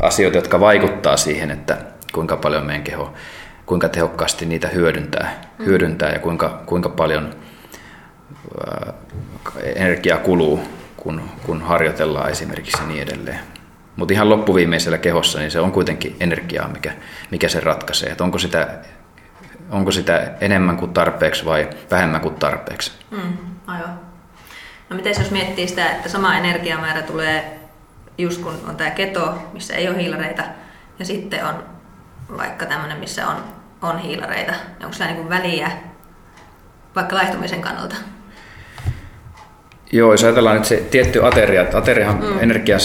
asioita, 0.00 0.38
jotka 0.38 0.60
vaikuttaa 0.60 1.16
siihen, 1.16 1.50
että 1.50 1.76
kuinka 2.12 2.36
paljon 2.36 2.66
meidän 2.66 2.84
keho, 2.84 3.12
kuinka 3.66 3.88
tehokkaasti 3.88 4.46
niitä 4.46 4.68
hyödyntää, 4.68 5.42
mm. 5.58 5.64
hyödyntää 5.64 6.12
ja 6.12 6.18
kuinka, 6.18 6.62
kuinka 6.66 6.88
paljon 6.88 7.34
ää, 8.66 8.92
energiaa 9.62 10.18
kuluu, 10.18 10.60
kun, 10.96 11.22
kun 11.46 11.62
harjoitellaan 11.62 12.30
esimerkiksi 12.30 12.84
niin 12.86 13.02
edelleen. 13.02 13.38
Mutta 13.96 14.14
ihan 14.14 14.28
loppuviimeisellä 14.28 14.98
kehossa 14.98 15.38
niin 15.38 15.50
se 15.50 15.60
on 15.60 15.72
kuitenkin 15.72 16.16
energiaa, 16.20 16.68
mikä, 16.68 16.92
mikä 17.30 17.48
se 17.48 17.60
ratkaisee. 17.60 18.10
Et 18.10 18.20
onko, 18.20 18.38
sitä, 18.38 18.68
onko 19.70 19.90
sitä 19.90 20.32
enemmän 20.40 20.76
kuin 20.76 20.92
tarpeeksi 20.92 21.44
vai 21.44 21.68
vähemmän 21.90 22.20
kuin 22.20 22.34
tarpeeksi. 22.34 22.92
Mm, 23.10 23.36
aivan. 23.66 24.00
No 24.90 24.96
miten 24.96 25.14
jos 25.18 25.30
miettii 25.30 25.68
sitä, 25.68 25.90
että 25.90 26.08
sama 26.08 26.36
energiamäärä 26.36 27.02
tulee 27.02 27.60
just 28.18 28.42
kun 28.42 28.54
on 28.68 28.76
tämä 28.76 28.90
keto, 28.90 29.34
missä 29.52 29.74
ei 29.74 29.88
ole 29.88 29.98
hiilareita, 29.98 30.42
ja 30.98 31.04
sitten 31.04 31.46
on 31.46 31.64
vaikka 32.36 32.66
tämmöinen, 32.66 32.98
missä 32.98 33.28
on, 33.28 33.36
on 33.82 33.98
hiilareita. 33.98 34.52
Onko 34.80 34.92
sillä 34.92 35.10
niin 35.10 35.28
väliä 35.28 35.70
vaikka 36.96 37.16
laihtumisen 37.16 37.60
kannalta? 37.60 37.96
Joo, 39.92 40.12
jos 40.12 40.24
ajatellaan 40.24 40.56
nyt 40.56 40.64
se 40.64 40.76
tietty 40.90 41.26
ateria, 41.26 41.62
että 41.62 41.78
aterian, 41.78 42.18
mm. 42.20 42.38
energia, 42.38 42.76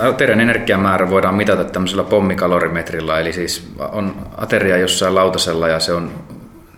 aterian 0.00 0.40
energiamäärä 0.40 1.10
voidaan 1.10 1.34
mitata 1.34 1.64
tämmöisellä 1.64 2.04
pommikalorimetrillä, 2.04 3.20
eli 3.20 3.32
siis 3.32 3.72
on 3.92 4.28
ateria 4.36 4.76
jossain 4.76 5.14
lautasella 5.14 5.68
ja 5.68 5.80
se 5.80 5.92
on 5.92 6.10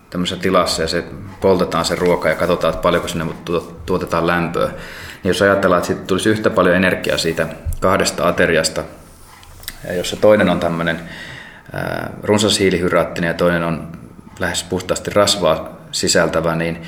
tämmöisessä 0.09 0.41
tilassa 0.41 0.81
ja 0.81 0.87
se 0.87 1.03
poltetaan 1.41 1.85
se 1.85 1.95
ruoka 1.95 2.29
ja 2.29 2.35
katsotaan, 2.35 2.73
että 2.73 2.81
paljonko 2.81 3.07
sinne 3.07 3.25
tuotetaan 3.85 4.27
lämpöä. 4.27 4.67
Niin 4.67 5.29
jos 5.29 5.41
ajatellaan, 5.41 5.77
että 5.77 5.87
siitä 5.87 6.07
tulisi 6.07 6.29
yhtä 6.29 6.49
paljon 6.49 6.75
energiaa 6.75 7.17
siitä 7.17 7.47
kahdesta 7.79 8.27
ateriasta, 8.27 8.83
ja 9.87 9.93
jos 9.93 10.09
se 10.09 10.15
toinen 10.15 10.49
on 10.49 10.59
tämmöinen 10.59 10.99
runsashiilihydraattinen 12.23 13.27
ja 13.27 13.33
toinen 13.33 13.63
on 13.63 13.87
lähes 14.39 14.63
puhtaasti 14.63 15.11
rasvaa 15.11 15.77
sisältävä, 15.91 16.55
niin, 16.55 16.81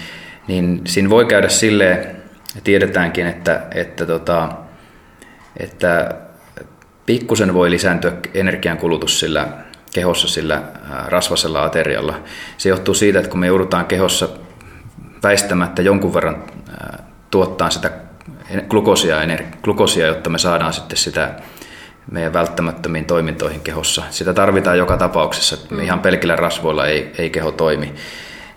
niin 0.48 0.82
siinä 0.88 1.10
voi 1.10 1.26
käydä 1.26 1.50
silleen, 1.50 2.16
tiedetäänkin, 2.64 3.28
että, 3.28 3.62
että, 3.76 4.06
tota, 4.06 4.50
että 5.58 6.16
pikkusen 7.06 7.54
voi 7.54 7.72
lisääntyä 7.72 8.12
energiankulutus 8.34 9.20
sillä 9.20 9.48
kehossa 9.94 10.28
sillä 10.28 10.64
rasvasella 11.08 11.64
aterialla. 11.64 12.20
Se 12.58 12.70
johtuu 12.70 12.94
siitä, 12.94 13.20
että 13.20 13.32
kun 13.32 13.40
me 13.40 13.48
joudutaan 13.48 13.86
kehossa 13.86 14.30
väistämättä 15.24 15.82
jonkun 15.82 16.14
verran 16.14 16.44
tuottaa 17.32 17.70
sitä 17.70 17.92
glukoosia, 18.70 19.18
glukoosia, 19.64 20.08
jotta 20.08 20.30
me 20.30 20.38
saadaan 20.38 20.74
sitten 20.74 20.98
sitä 20.98 21.36
meidän 22.12 22.34
välttämättömiin 22.34 23.06
toimintoihin 23.06 23.62
kehossa. 23.62 24.04
Sitä 24.10 24.34
tarvitaan 24.34 24.78
joka 24.78 24.98
tapauksessa, 24.98 25.56
että 25.56 25.76
mm. 25.76 25.82
ihan 25.82 26.00
pelkillä 26.00 26.36
rasvoilla 26.36 26.88
ei, 26.88 27.12
ei 27.18 27.30
keho 27.30 27.52
toimi. 27.52 27.94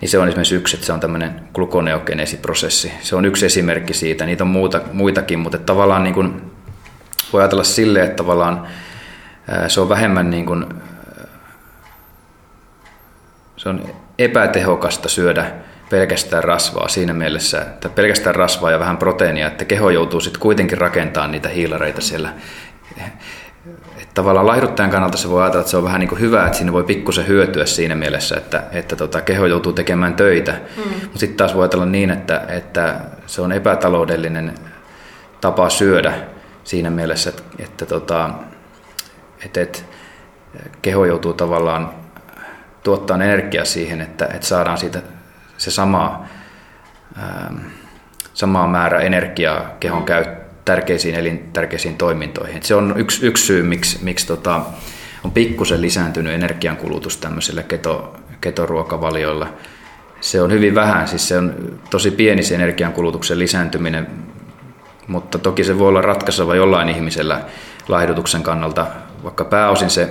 Niin 0.00 0.08
se 0.08 0.18
on 0.18 0.28
esimerkiksi 0.28 0.54
yksi, 0.54 0.76
että 0.76 0.86
se 0.86 0.92
on 0.92 1.00
tämmöinen 1.00 1.40
glukoneogeneesiprosessi. 1.54 2.92
Se 3.00 3.16
on 3.16 3.24
yksi 3.24 3.46
esimerkki 3.46 3.94
siitä. 3.94 4.26
Niitä 4.26 4.44
on 4.44 4.48
muuta, 4.48 4.80
muitakin, 4.92 5.38
mutta 5.38 5.58
tavallaan 5.58 6.04
niin 6.04 6.14
kuin, 6.14 6.52
voi 7.32 7.42
ajatella 7.42 7.64
silleen, 7.64 8.04
että 8.04 8.16
tavallaan 8.16 8.66
se 9.68 9.80
on 9.80 9.88
vähemmän 9.88 10.30
niin 10.30 10.46
kuin, 10.46 10.66
se 13.56 13.68
on 13.68 13.90
epätehokasta 14.18 15.08
syödä 15.08 15.52
pelkästään 15.90 16.44
rasvaa 16.44 16.88
siinä 16.88 17.12
mielessä, 17.12 17.60
että 17.60 17.88
pelkästään 17.88 18.34
rasvaa 18.34 18.70
ja 18.70 18.78
vähän 18.78 18.96
proteiinia, 18.96 19.46
että 19.46 19.64
keho 19.64 19.90
joutuu 19.90 20.20
sitten 20.20 20.40
kuitenkin 20.40 20.78
rakentamaan 20.78 21.32
niitä 21.32 21.48
hiilareita 21.48 22.00
siellä. 22.00 22.32
Että 23.96 24.14
tavallaan 24.14 24.46
laihduttajan 24.46 24.90
kannalta 24.90 25.18
se 25.18 25.30
voi 25.30 25.42
ajatella, 25.42 25.60
että 25.60 25.70
se 25.70 25.76
on 25.76 25.84
vähän 25.84 26.00
niin 26.00 26.08
kuin 26.08 26.20
hyvä, 26.20 26.46
että 26.46 26.58
siinä 26.58 26.72
voi 26.72 26.84
pikkusen 26.84 27.26
hyötyä 27.26 27.66
siinä 27.66 27.94
mielessä, 27.94 28.36
että, 28.36 28.62
että 28.72 28.96
tota, 28.96 29.20
keho 29.20 29.46
joutuu 29.46 29.72
tekemään 29.72 30.14
töitä. 30.14 30.52
Mm. 30.52 30.92
Mutta 30.92 31.18
sitten 31.18 31.36
taas 31.36 31.54
voi 31.54 31.62
ajatella 31.62 31.86
niin, 31.86 32.10
että, 32.10 32.44
että 32.48 33.00
se 33.26 33.42
on 33.42 33.52
epätaloudellinen 33.52 34.54
tapa 35.40 35.70
syödä 35.70 36.14
siinä 36.64 36.90
mielessä, 36.90 37.30
että, 37.30 37.42
että, 37.58 37.86
tota, 37.86 38.30
että, 39.44 39.60
että 39.60 39.82
keho 40.82 41.04
joutuu 41.04 41.32
tavallaan 41.32 41.90
tuottaa 42.82 43.16
energiaa 43.16 43.64
siihen, 43.64 44.00
että, 44.00 44.24
että 44.24 44.46
saadaan 44.46 44.78
siitä 44.78 45.02
se 45.56 45.70
sama, 45.70 46.24
ähm, 47.18 47.56
sama 48.34 48.66
määrä 48.66 49.00
energiaa 49.00 49.70
kehon 49.80 50.00
mm. 50.02 50.06
Tärkeisiin 50.64 51.14
elintärkeisiin 51.14 51.96
toimintoihin. 51.96 52.62
se 52.62 52.74
on 52.74 52.94
yksi, 52.96 53.26
yksi 53.26 53.46
syy, 53.46 53.62
miksi, 53.62 53.98
miksi 54.02 54.26
tota, 54.26 54.60
on 55.24 55.30
pikkusen 55.30 55.82
lisääntynyt 55.82 56.34
energiankulutus 56.34 57.16
tämmöisillä 57.16 57.62
keto, 57.62 58.16
ketoruokavalioilla. 58.40 59.48
Se 60.20 60.42
on 60.42 60.52
hyvin 60.52 60.74
vähän, 60.74 61.08
siis 61.08 61.28
se 61.28 61.38
on 61.38 61.78
tosi 61.90 62.10
pieni 62.10 62.42
se 62.42 62.54
energiankulutuksen 62.54 63.38
lisääntyminen, 63.38 64.06
mutta 65.08 65.38
toki 65.38 65.64
se 65.64 65.78
voi 65.78 65.88
olla 65.88 66.02
ratkaiseva 66.02 66.54
jollain 66.54 66.88
ihmisellä 66.88 67.40
laihdutuksen 67.88 68.42
kannalta, 68.42 68.86
vaikka 69.24 69.44
pääosin 69.44 69.90
se 69.90 70.08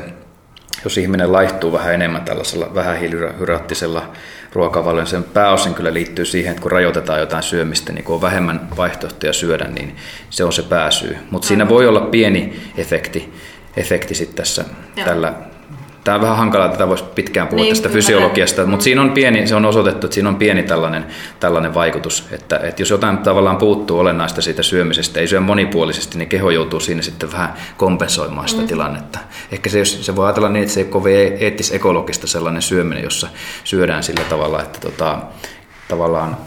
jos 0.83 0.97
ihminen 0.97 1.31
laihtuu 1.31 1.71
vähän 1.71 1.93
enemmän 1.93 2.25
tällaisella 2.25 2.75
vähähiilihydraattisella 2.75 4.11
ruokavaliolla, 4.53 5.09
sen 5.09 5.23
pääosin 5.23 5.73
kyllä 5.73 5.93
liittyy 5.93 6.25
siihen, 6.25 6.51
että 6.51 6.61
kun 6.61 6.71
rajoitetaan 6.71 7.19
jotain 7.19 7.43
syömistä, 7.43 7.93
niin 7.93 8.03
kun 8.03 8.15
on 8.15 8.21
vähemmän 8.21 8.67
vaihtoehtoja 8.77 9.33
syödä, 9.33 9.67
niin 9.67 9.95
se 10.29 10.43
on 10.43 10.53
se 10.53 10.63
pääsyy. 10.63 11.17
Mutta 11.31 11.47
siinä 11.47 11.69
voi 11.69 11.87
olla 11.87 12.01
pieni 12.01 12.61
efekti, 12.77 13.33
efekti 13.77 14.15
sitten 14.15 14.35
tässä 14.35 14.65
Joo. 14.95 15.05
tällä 15.05 15.33
Tämä 16.03 16.15
on 16.15 16.21
vähän 16.21 16.37
hankalaa, 16.37 16.65
että 16.65 16.77
tätä 16.77 16.89
voisi 16.89 17.03
pitkään 17.15 17.47
puhua 17.47 17.63
niin, 17.63 17.75
tästä 17.75 17.89
fysiologiasta, 17.89 18.65
mutta 18.65 18.83
siinä 18.83 19.01
on 19.01 19.11
pieni, 19.11 19.47
se 19.47 19.55
on 19.55 19.65
osoitettu, 19.65 20.07
että 20.07 20.13
siinä 20.13 20.29
on 20.29 20.35
pieni 20.35 20.63
tällainen, 20.63 21.05
tällainen 21.39 21.73
vaikutus, 21.73 22.27
että, 22.31 22.57
että 22.63 22.81
jos 22.81 22.89
jotain 22.89 23.17
tavallaan 23.17 23.57
puuttuu 23.57 23.99
olennaista 23.99 24.41
siitä 24.41 24.63
syömisestä, 24.63 25.19
ei 25.19 25.27
syö 25.27 25.39
monipuolisesti, 25.39 26.17
niin 26.17 26.29
keho 26.29 26.49
joutuu 26.49 26.79
siinä 26.79 27.01
sitten 27.01 27.31
vähän 27.31 27.53
kompensoimaan 27.77 28.47
sitä 28.47 28.61
mm. 28.61 28.67
tilannetta. 28.67 29.19
Ehkä 29.51 29.69
se, 29.69 29.79
jos, 29.79 30.05
se 30.05 30.15
voi 30.15 30.25
ajatella 30.25 30.49
niin, 30.49 30.63
että 30.63 30.73
se 30.73 30.79
ei 30.79 30.83
ole 30.83 30.91
kovin 30.91 31.37
eettis-ekologista 31.39 32.27
sellainen 32.27 32.61
syöminen, 32.61 33.03
jossa 33.03 33.27
syödään 33.63 34.03
sillä 34.03 34.23
tavalla, 34.29 34.61
että 34.61 34.79
tota, 34.79 35.17
tavallaan 35.87 36.37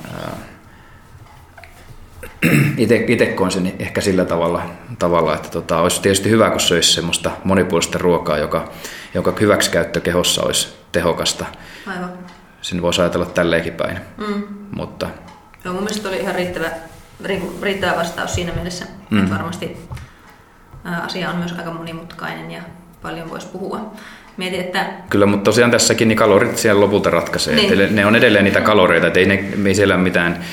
itse 3.09 3.27
koen 3.27 3.51
sen 3.51 3.73
ehkä 3.79 4.01
sillä 4.01 4.25
tavalla, 4.25 4.63
tavalla 4.99 5.35
että 5.35 5.49
tota, 5.49 5.81
olisi 5.81 6.03
tietysti 6.03 6.31
hyvä, 6.31 6.51
kun 6.51 6.61
söisi 6.61 6.93
semmoista 6.93 7.31
monipuolista 7.45 7.99
ruokaa, 7.99 8.39
joka, 8.39 8.73
joka 9.15 9.33
hyväksikäyttö 9.41 10.01
kehossa 10.01 10.43
olisi 10.43 10.69
tehokasta. 10.93 11.47
Aivan. 11.87 12.13
Sen 12.63 12.83
voisi 12.83 13.01
ajatella 13.01 13.27
tälleenkin 13.27 13.73
päin. 13.73 13.99
Mm. 14.17 14.43
Mutta... 14.77 15.09
Joo, 15.65 15.75
mun 15.75 15.83
mielestä 15.83 16.09
oli 16.09 16.17
ihan 16.17 16.35
riittävä, 16.35 16.71
riittävä 17.63 17.97
vastaus 17.97 18.35
siinä 18.35 18.53
mielessä, 18.53 18.85
mm. 19.11 19.19
että 19.19 19.35
varmasti 19.35 19.77
asia 21.05 21.31
on 21.31 21.37
myös 21.37 21.53
aika 21.53 21.71
monimutkainen 21.71 22.51
ja 22.51 22.63
paljon 23.03 23.31
voisi 23.31 23.47
puhua. 23.47 23.93
Mietin, 24.37 24.61
että... 24.61 24.87
Kyllä, 25.11 25.27
mutta 25.27 25.45
tosiaan 25.45 25.71
tässäkin 25.71 26.09
niin 26.09 26.19
kalorit 26.19 26.59
siellä 26.59 26.81
lopulta 26.81 27.11
ratkaisee. 27.11 27.55
Niin. 27.55 27.97
ne 27.97 28.07
on 28.07 28.17
edelleen 28.17 28.45
niitä 28.45 28.61
kaloreita, 28.61 29.07
että 29.07 29.19
ei, 29.19 29.27
ne, 29.27 29.53
ei 29.67 29.75
siellä 29.75 29.97
mitään 29.97 30.45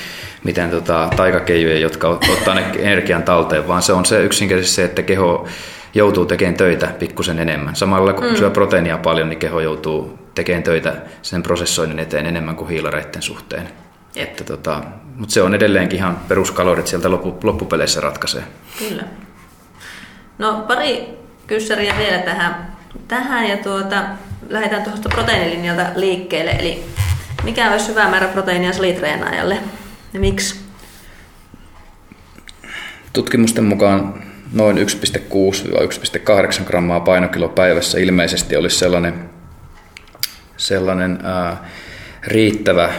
mitään 0.44 0.70
tota, 0.70 1.08
taikakeijuja, 1.16 1.78
jotka 1.78 2.08
ottaa 2.08 2.54
ne 2.54 2.64
energian 2.78 3.22
talteen, 3.22 3.68
vaan 3.68 3.82
se 3.82 3.92
on 3.92 4.04
se 4.04 4.22
yksinkertaisesti 4.22 4.76
se, 4.76 4.84
että 4.84 5.02
keho 5.02 5.48
joutuu 5.94 6.26
tekemään 6.26 6.56
töitä 6.56 6.86
pikkusen 6.86 7.38
enemmän. 7.38 7.76
Samalla 7.76 8.12
kun 8.12 8.30
mm. 8.30 8.36
syö 8.36 8.50
proteiinia 8.50 8.98
paljon, 8.98 9.28
niin 9.28 9.38
keho 9.38 9.60
joutuu 9.60 10.18
tekemään 10.34 10.62
töitä 10.62 10.96
sen 11.22 11.42
prosessoinnin 11.42 11.98
eteen 11.98 12.26
enemmän 12.26 12.56
kuin 12.56 12.68
hiilareiden 12.68 13.22
suhteen. 13.22 13.68
Että, 14.16 14.44
tota, 14.44 14.82
mutta 15.16 15.32
se 15.32 15.42
on 15.42 15.54
edelleenkin 15.54 15.98
ihan 15.98 16.16
peruskalorit 16.28 16.86
sieltä 16.86 17.10
loppu, 17.10 17.38
loppupeleissä 17.42 18.00
ratkaisee. 18.00 18.42
Kyllä. 18.78 19.02
No 20.38 20.64
pari 20.68 21.08
kyssäriä 21.46 21.94
vielä 21.98 22.18
tähän, 22.18 22.76
tähän 23.08 23.48
ja 23.48 23.56
tuota, 23.56 24.02
lähdetään 24.48 24.82
tuosta 24.82 25.08
proteiinilinjalta 25.08 25.86
liikkeelle. 25.94 26.50
Eli 26.50 26.84
mikä 27.44 27.72
olisi 27.72 27.88
hyvä 27.88 28.08
määrä 28.08 28.28
proteiinia 28.28 28.72
salitreenaajalle? 28.72 29.58
Ja 30.14 30.20
miksi? 30.20 30.60
Tutkimusten 33.12 33.64
mukaan 33.64 34.22
noin 34.52 34.76
1,6-1,8 34.76 36.64
grammaa 36.64 37.00
painokilo 37.00 37.48
päivässä 37.48 37.98
ilmeisesti 37.98 38.56
olisi 38.56 38.78
sellainen, 38.78 39.30
sellainen 40.56 41.18
ää, 41.22 41.68
riittävä 42.26 42.92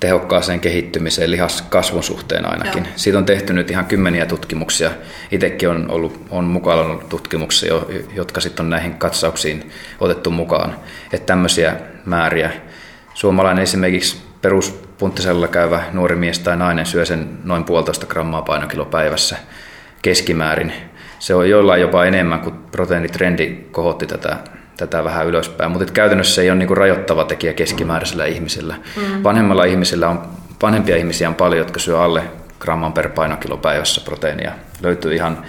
tehokkaaseen 0.00 0.60
kehittymiseen 0.60 1.30
lihaskasvun 1.30 2.02
suhteen 2.02 2.50
ainakin. 2.50 2.84
Joo. 2.84 2.92
Siitä 2.96 3.18
on 3.18 3.26
tehty 3.26 3.52
nyt 3.52 3.70
ihan 3.70 3.86
kymmeniä 3.86 4.26
tutkimuksia. 4.26 4.90
Itsekin 5.30 5.68
on, 5.68 5.90
ollut, 5.90 6.26
on 6.30 6.44
mukana 6.44 6.80
ollut 6.80 7.08
tutkimuksia, 7.08 7.74
jotka 8.14 8.40
sitten 8.40 8.64
on 8.64 8.70
näihin 8.70 8.94
katsauksiin 8.94 9.70
otettu 10.00 10.30
mukaan. 10.30 10.76
Että 11.12 11.26
tämmöisiä 11.26 11.76
määriä. 12.04 12.52
Suomalainen 13.14 13.62
esimerkiksi 13.62 14.27
peruspunttisella 14.42 15.48
käyvä 15.48 15.82
nuori 15.92 16.16
mies 16.16 16.38
tai 16.38 16.56
nainen 16.56 16.86
syö 16.86 17.04
sen 17.04 17.38
noin 17.44 17.64
puolitoista 17.64 18.06
grammaa 18.06 18.42
painokilo 18.42 18.84
päivässä 18.84 19.36
keskimäärin. 20.02 20.72
Se 21.18 21.34
on 21.34 21.50
joillain 21.50 21.80
jopa 21.80 22.04
enemmän, 22.04 22.40
kuin 22.40 22.54
proteiinitrendi 22.54 23.56
kohotti 23.70 24.06
tätä, 24.06 24.36
tätä 24.76 25.04
vähän 25.04 25.26
ylöspäin. 25.26 25.70
Mutta 25.70 25.92
käytännössä 25.92 26.34
se 26.34 26.42
ei 26.42 26.50
ole 26.50 26.58
niin 26.58 26.66
kuin 26.66 26.76
rajoittava 26.76 27.24
tekijä 27.24 27.52
keskimääräisellä 27.52 28.26
ihmisellä. 28.26 28.74
Mm. 28.96 29.22
Vanhemmalla 29.24 29.64
ihmisellä 29.64 30.08
on, 30.08 30.22
vanhempia 30.62 30.96
ihmisiä 30.96 31.28
on 31.28 31.34
paljon, 31.34 31.58
jotka 31.58 31.80
syö 31.80 32.00
alle 32.02 32.22
gramman 32.60 32.92
per 32.92 33.08
painokilo 33.08 33.56
päivässä 33.56 34.00
proteiinia. 34.04 34.52
Löytyy 34.82 35.14
ihan 35.14 35.44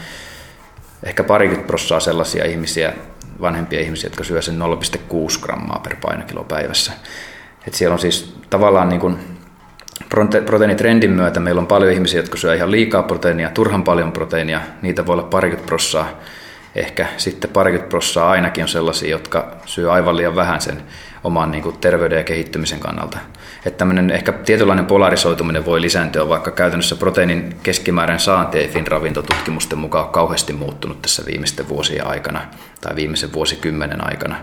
ehkä 1.04 1.24
parikymmentä 1.24 1.68
prossaa 1.68 2.00
sellaisia 2.00 2.46
ihmisiä, 2.46 2.94
vanhempia 3.42 3.80
ihmisiä, 3.80 4.08
jotka 4.08 4.24
syö 4.24 4.42
sen 4.42 4.60
0,6 4.60 5.40
grammaa 5.42 5.80
per 5.84 5.96
painokilo 6.02 6.44
päivässä. 6.44 6.92
Et 7.68 7.74
siellä 7.74 7.94
on 7.94 8.00
siis 8.00 8.36
tavallaan 8.50 8.90
niin 8.90 9.02
kuin 9.02 9.20
proteiinitrendin 10.46 11.12
myötä 11.12 11.40
meillä 11.40 11.60
on 11.60 11.68
paljon 11.68 11.92
ihmisiä, 11.92 12.20
jotka 12.20 12.38
syö 12.38 12.56
ihan 12.56 12.72
liikaa 12.72 13.04
proteiinia, 13.04 13.50
turhan 13.50 13.84
paljon 13.84 14.12
proteiinia, 14.12 14.62
niitä 14.82 15.06
voi 15.06 15.14
olla 15.14 15.24
parikymmentä 15.24 15.68
prossaa, 15.68 16.10
ehkä 16.76 17.08
sitten 17.18 17.50
parikymmentä 17.50 17.90
prossaa 17.90 18.30
ainakin 18.30 18.64
on 18.64 18.68
sellaisia, 18.68 19.10
jotka 19.10 19.52
syö 19.66 19.92
aivan 19.92 20.18
liian 20.18 20.36
vähän 20.36 20.62
sen 20.62 20.84
oman 21.24 21.52
niin 21.52 21.64
kuin 21.64 21.78
terveyden 21.78 22.18
ja 22.18 22.24
kehittymisen 22.24 22.80
kannalta. 22.80 23.18
Että 23.66 23.78
tämmöinen 23.78 24.12
ehkä 24.12 24.32
tietynlainen 24.32 24.86
polarisoituminen 24.86 25.66
voi 25.66 25.82
lisääntyä, 25.82 26.30
vaikka 26.30 26.52
käytännössä 26.52 26.96
proteiinin 26.96 27.56
keskimääräinen 27.64 28.20
saanti 28.20 28.58
ei 28.58 28.68
FIN-ravintotutkimusten 28.68 29.78
mukaan 29.78 30.10
kauheasti 30.10 30.54
muuttunut 30.54 31.02
tässä 31.02 31.24
viimeisten 31.26 31.70
vuosien 31.70 32.08
aikana 32.08 32.42
tai 32.82 32.96
viimeisen 32.96 33.34
vuosikymmenen 33.34 34.08
aikana 34.08 34.36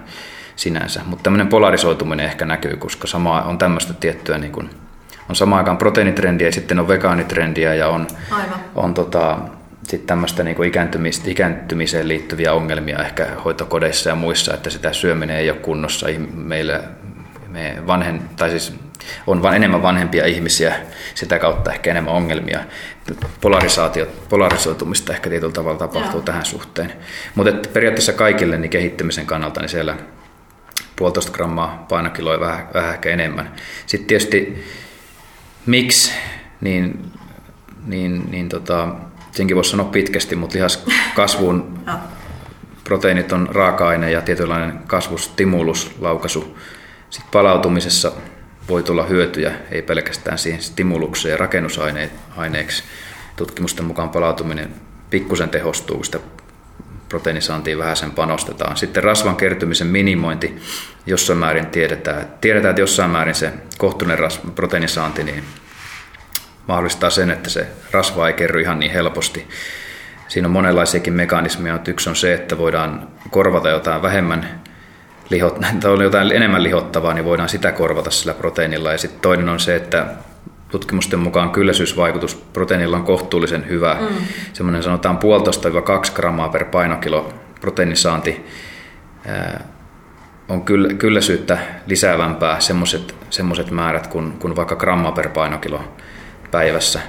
sinänsä. 0.56 1.00
Mutta 1.06 1.22
tämmöinen 1.22 1.48
polarisoituminen 1.48 2.26
ehkä 2.26 2.44
näkyy, 2.44 2.76
koska 2.76 3.06
sama 3.06 3.42
on 3.42 3.58
tämmöistä 3.58 3.94
tiettyä, 3.94 4.38
niin 4.38 4.52
kuin, 4.52 4.70
on 5.28 5.36
samaan 5.36 5.58
aikaan 5.58 5.78
proteiinitrendiä 5.78 6.48
ja 6.48 6.52
sitten 6.52 6.78
on 6.78 6.88
vegaanitrendiä 6.88 7.74
ja 7.74 7.88
on, 7.88 8.06
Aivan. 8.30 8.60
on 8.74 8.94
tota, 8.94 9.38
sitten 9.82 10.06
tämmöistä 10.06 10.42
niin 10.42 10.56
kuin 10.56 10.72
ikääntymiseen 11.26 12.08
liittyviä 12.08 12.52
ongelmia 12.52 12.98
ehkä 12.98 13.26
hoitokodeissa 13.44 14.08
ja 14.08 14.14
muissa, 14.14 14.54
että 14.54 14.70
sitä 14.70 14.92
syöminen 14.92 15.36
ei 15.36 15.50
ole 15.50 15.58
kunnossa. 15.58 16.06
Meillä 16.34 16.82
me 17.48 17.76
vanhen, 17.86 18.20
tai 18.36 18.50
siis 18.50 18.74
on 19.26 19.42
vain 19.42 19.56
enemmän 19.56 19.82
vanhempia 19.82 20.26
ihmisiä, 20.26 20.76
sitä 21.14 21.38
kautta 21.38 21.72
ehkä 21.72 21.90
enemmän 21.90 22.14
ongelmia. 22.14 22.60
Polarisaatio, 23.40 24.06
polarisoitumista 24.28 25.12
ehkä 25.12 25.30
tietyllä 25.30 25.52
tavalla 25.52 25.78
tapahtuu 25.78 26.20
Joo. 26.20 26.22
tähän 26.22 26.44
suhteen. 26.44 26.92
Mutta 27.34 27.68
periaatteessa 27.72 28.12
kaikille 28.12 28.58
niin 28.58 28.70
kehittymisen 28.70 29.26
kannalta 29.26 29.60
niin 29.60 29.68
siellä 29.68 29.96
puolitoista 30.96 31.32
grammaa 31.32 31.86
painokiloa 31.88 32.40
vähän, 32.40 32.68
vähän 32.74 32.94
ehkä 32.94 33.10
enemmän. 33.10 33.52
Sitten 33.86 34.06
tietysti 34.06 34.64
miksi, 35.66 36.12
niin, 36.60 37.12
niin, 37.86 38.30
niin 38.30 38.48
tota, 38.48 38.88
senkin 39.32 39.56
voisi 39.56 39.70
sanoa 39.70 39.86
pitkästi, 39.86 40.36
mutta 40.36 40.54
lihaskasvun 40.54 41.78
proteiinit 42.84 43.32
on 43.32 43.48
raaka-aine 43.52 44.10
ja 44.10 44.22
tietynlainen 44.22 44.78
kasvustimulus, 44.86 45.96
laukaisu. 46.00 46.58
Sitten 47.10 47.30
palautumisessa 47.32 48.12
voi 48.68 48.82
tulla 48.82 49.06
hyötyjä, 49.06 49.52
ei 49.70 49.82
pelkästään 49.82 50.38
siihen 50.38 50.62
stimulukseen 50.62 51.30
ja 51.30 51.36
rakennusaineeksi. 51.36 52.84
Tutkimusten 53.36 53.84
mukaan 53.84 54.08
palautuminen 54.08 54.74
pikkusen 55.10 55.48
tehostuu, 55.48 55.96
kun 55.96 56.04
sitä 56.04 56.18
proteiinisaantiin 57.08 57.78
vähän 57.78 57.96
sen 57.96 58.10
panostetaan. 58.10 58.76
Sitten 58.76 59.04
rasvan 59.04 59.36
kertymisen 59.36 59.86
minimointi, 59.86 60.56
jossain 61.06 61.38
määrin 61.38 61.66
tiedetään, 61.66 62.26
tiedetään 62.40 62.70
että 62.70 62.82
jossain 62.82 63.10
määrin 63.10 63.34
se 63.34 63.52
kohtuullinen 63.78 64.18
ras, 64.18 64.40
proteiinisaanti 64.54 65.24
niin 65.24 65.44
mahdollistaa 66.68 67.10
sen, 67.10 67.30
että 67.30 67.50
se 67.50 67.66
rasva 67.90 68.28
ei 68.28 68.34
kerry 68.34 68.60
ihan 68.60 68.78
niin 68.78 68.92
helposti. 68.92 69.48
Siinä 70.28 70.48
on 70.48 70.52
monenlaisiakin 70.52 71.12
mekanismeja. 71.12 71.78
Yksi 71.88 72.08
on 72.08 72.16
se, 72.16 72.34
että 72.34 72.58
voidaan 72.58 73.08
korvata 73.30 73.68
jotain 73.68 74.02
vähemmän 74.02 74.60
lihot, 75.30 75.58
tai 75.80 75.90
on 75.90 76.00
jotain 76.00 76.32
enemmän 76.32 76.62
lihottavaa, 76.62 77.14
niin 77.14 77.24
voidaan 77.24 77.48
sitä 77.48 77.72
korvata 77.72 78.10
sillä 78.10 78.34
proteiinilla. 78.34 78.92
Ja 78.92 78.98
sitten 78.98 79.20
toinen 79.20 79.48
on 79.48 79.60
se, 79.60 79.76
että 79.76 80.06
tutkimusten 80.68 81.18
mukaan 81.18 81.50
kylläisyysvaikutus 81.50 82.34
proteiinilla 82.34 82.96
on 82.96 83.04
kohtuullisen 83.04 83.68
hyvä. 83.68 83.96
Mm. 84.00 84.26
Semmoinen 84.52 84.82
sanotaan 84.82 85.18
puolitoista 85.18 85.82
2 85.82 86.12
grammaa 86.12 86.48
per 86.48 86.64
painokilo 86.64 87.32
proteiinisaanti 87.60 88.44
on 90.48 90.62
kyll, 90.64 90.86
kylläisyyttä 90.98 91.58
lisäävämpää 91.86 92.60
semmoiset 93.30 93.70
määrät 93.70 94.06
kuin, 94.06 94.32
kuin 94.32 94.56
vaikka 94.56 94.76
gramma 94.76 95.12
per 95.12 95.28
painokilo 95.28 95.84
päivässä. 96.50 97.00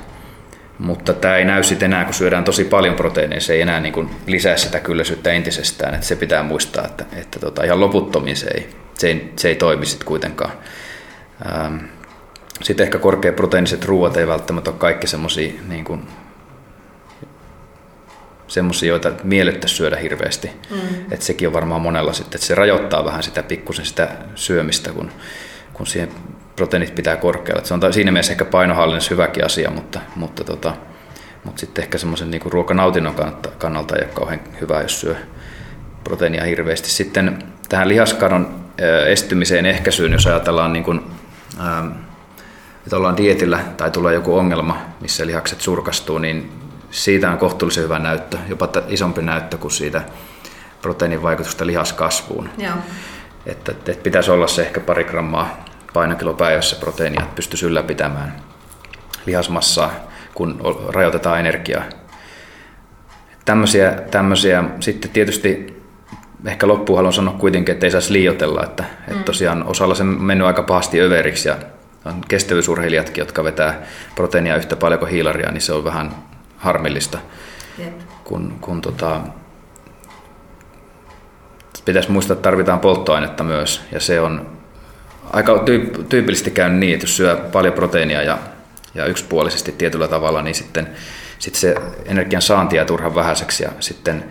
Mutta 0.79 1.13
tämä 1.13 1.35
ei 1.35 1.45
näy 1.45 1.63
sitten 1.63 1.93
enää, 1.93 2.05
kun 2.05 2.13
syödään 2.13 2.43
tosi 2.43 2.63
paljon 2.63 2.95
proteiineja, 2.95 3.41
se 3.41 3.53
ei 3.53 3.61
enää 3.61 3.79
niin 3.79 3.93
kuin 3.93 4.09
lisää 4.27 4.57
sitä 4.57 4.79
kylläisyyttä 4.79 5.31
entisestään. 5.31 5.93
Että 5.93 6.05
se 6.05 6.15
pitää 6.15 6.43
muistaa, 6.43 6.85
että, 6.85 7.05
että 7.15 7.39
tota, 7.39 7.63
ihan 7.63 7.79
loputtomiin 7.79 8.37
se 8.37 8.47
ei, 8.47 8.69
se 8.93 9.07
ei, 9.07 9.33
se 9.35 9.47
ei 9.47 9.55
toimi 9.55 9.85
sitten 9.85 10.07
kuitenkaan. 10.07 10.51
Ähm, 11.45 11.77
sitten 12.63 12.83
ehkä 12.83 12.99
korkeaproteiiniset 12.99 13.85
ruoat 13.85 14.17
ei 14.17 14.27
välttämättä 14.27 14.69
ole 14.69 14.79
kaikki 14.79 15.07
semmoisia 15.07 15.53
niin 15.67 15.83
kuin, 15.83 16.07
joita 18.87 19.11
mielettä 19.23 19.67
syödä 19.67 19.95
hirveästi. 19.95 20.51
Mm. 20.69 21.11
Että 21.11 21.25
sekin 21.25 21.47
on 21.47 21.53
varmaan 21.53 21.81
monella 21.81 22.13
sitten, 22.13 22.37
että 22.37 22.47
se 22.47 22.55
rajoittaa 22.55 23.05
vähän 23.05 23.23
sitä 23.23 23.43
pikkusen 23.43 23.85
sitä 23.85 24.09
syömistä, 24.35 24.91
kun, 24.91 25.11
kun 25.73 25.87
siihen 25.87 26.09
proteiinit 26.55 26.95
pitää 26.95 27.15
korkealla. 27.15 27.65
se 27.65 27.73
on 27.73 27.93
siinä 27.93 28.11
mielessä 28.11 28.33
ehkä 28.33 28.45
painohallinnassa 28.45 29.09
hyväkin 29.09 29.45
asia, 29.45 29.69
mutta, 29.69 29.99
mutta, 30.15 30.43
tota, 30.43 30.73
mutta 31.43 31.59
sitten 31.59 31.83
ehkä 31.83 31.97
semmoisen 31.97 32.31
niin 32.31 32.41
ruokanautinnon 32.45 33.15
kannalta, 33.15 33.49
kannalta 33.57 33.95
ei 33.95 34.03
ole 34.05 34.13
kauhean 34.13 34.39
hyvä, 34.61 34.81
jos 34.81 35.01
syö 35.01 35.15
proteiinia 36.03 36.43
hirveästi. 36.43 36.89
Sitten 36.89 37.43
tähän 37.69 37.87
lihaskadon 37.87 38.67
estymiseen 39.07 39.65
ehkäisyyn, 39.65 40.11
jos 40.11 40.27
ajatellaan 40.27 40.73
niin 40.73 40.83
kuin, 40.83 41.01
ähm, 41.59 41.87
että 42.87 42.97
ollaan 42.97 43.17
dietillä 43.17 43.59
tai 43.77 43.91
tulee 43.91 44.13
joku 44.13 44.37
ongelma, 44.37 44.77
missä 45.01 45.27
lihakset 45.27 45.61
surkastuu, 45.61 46.17
niin 46.17 46.51
siitä 46.91 47.31
on 47.31 47.37
kohtuullisen 47.37 47.83
hyvä 47.83 47.99
näyttö, 47.99 48.37
jopa 48.49 48.69
isompi 48.87 49.21
näyttö 49.21 49.57
kuin 49.57 49.71
siitä 49.71 50.01
proteiinin 50.81 51.23
vaikutusta 51.23 51.65
lihaskasvuun. 51.65 52.49
Joo. 52.57 52.73
Että, 53.45 53.71
että 53.71 54.03
pitäisi 54.03 54.31
olla 54.31 54.47
se 54.47 54.61
ehkä 54.61 54.79
pari 54.79 55.03
grammaa 55.03 55.65
painokilo 55.93 56.33
päivässä 56.33 56.75
proteiinia, 56.75 57.21
että 57.21 57.35
pystyisi 57.35 57.65
ylläpitämään 57.65 58.35
lihasmassaa, 59.25 59.91
kun 60.33 60.61
rajoitetaan 60.89 61.39
energiaa. 61.39 61.83
Tämmöisiä, 63.45 63.91
tämmöisiä. 63.91 64.63
Sitten 64.79 65.11
tietysti 65.11 65.81
ehkä 66.45 66.67
loppuun 66.67 66.97
haluan 66.97 67.13
sanoa 67.13 67.33
kuitenkin, 67.33 67.73
että 67.73 67.85
ei 67.85 67.91
saisi 67.91 68.13
liioitella, 68.13 68.63
että, 68.63 68.83
mm. 68.83 69.11
että 69.11 69.23
tosiaan 69.23 69.63
osalla 69.63 69.95
se 69.95 70.03
on 70.03 70.21
mennyt 70.21 70.47
aika 70.47 70.63
pahasti 70.63 71.01
överiksi 71.01 71.49
ja 71.49 71.55
on 72.07 72.21
kestävyysurheilijatkin, 72.27 73.21
jotka 73.21 73.43
vetää 73.43 73.81
proteiinia 74.15 74.55
yhtä 74.55 74.75
paljon 74.75 74.99
kuin 74.99 75.11
hiilaria, 75.11 75.51
niin 75.51 75.61
se 75.61 75.73
on 75.73 75.83
vähän 75.83 76.15
harmillista. 76.57 77.19
Yep. 77.79 77.99
Kun, 78.23 78.57
kun 78.61 78.81
tota, 78.81 79.21
pitäisi 81.85 82.11
muistaa, 82.11 82.33
että 82.33 82.43
tarvitaan 82.43 82.79
polttoainetta 82.79 83.43
myös, 83.43 83.81
ja 83.91 83.99
se 83.99 84.21
on 84.21 84.57
aika 85.33 85.63
tyypillisesti 86.09 86.51
käynyt 86.51 86.79
niin, 86.79 86.93
että 86.93 87.03
jos 87.03 87.17
syö 87.17 87.35
paljon 87.51 87.73
proteiinia 87.73 88.23
ja, 88.23 88.37
ja 88.95 89.05
yksipuolisesti 89.05 89.71
tietyllä 89.71 90.07
tavalla, 90.07 90.41
niin 90.41 90.55
sitten, 90.55 90.89
sitten 91.39 91.61
se 91.61 91.75
energian 92.05 92.41
saanti 92.41 92.75
jää 92.75 92.85
turhan 92.85 93.15
vähäiseksi 93.15 93.63
ja 93.63 93.71
sitten, 93.79 94.23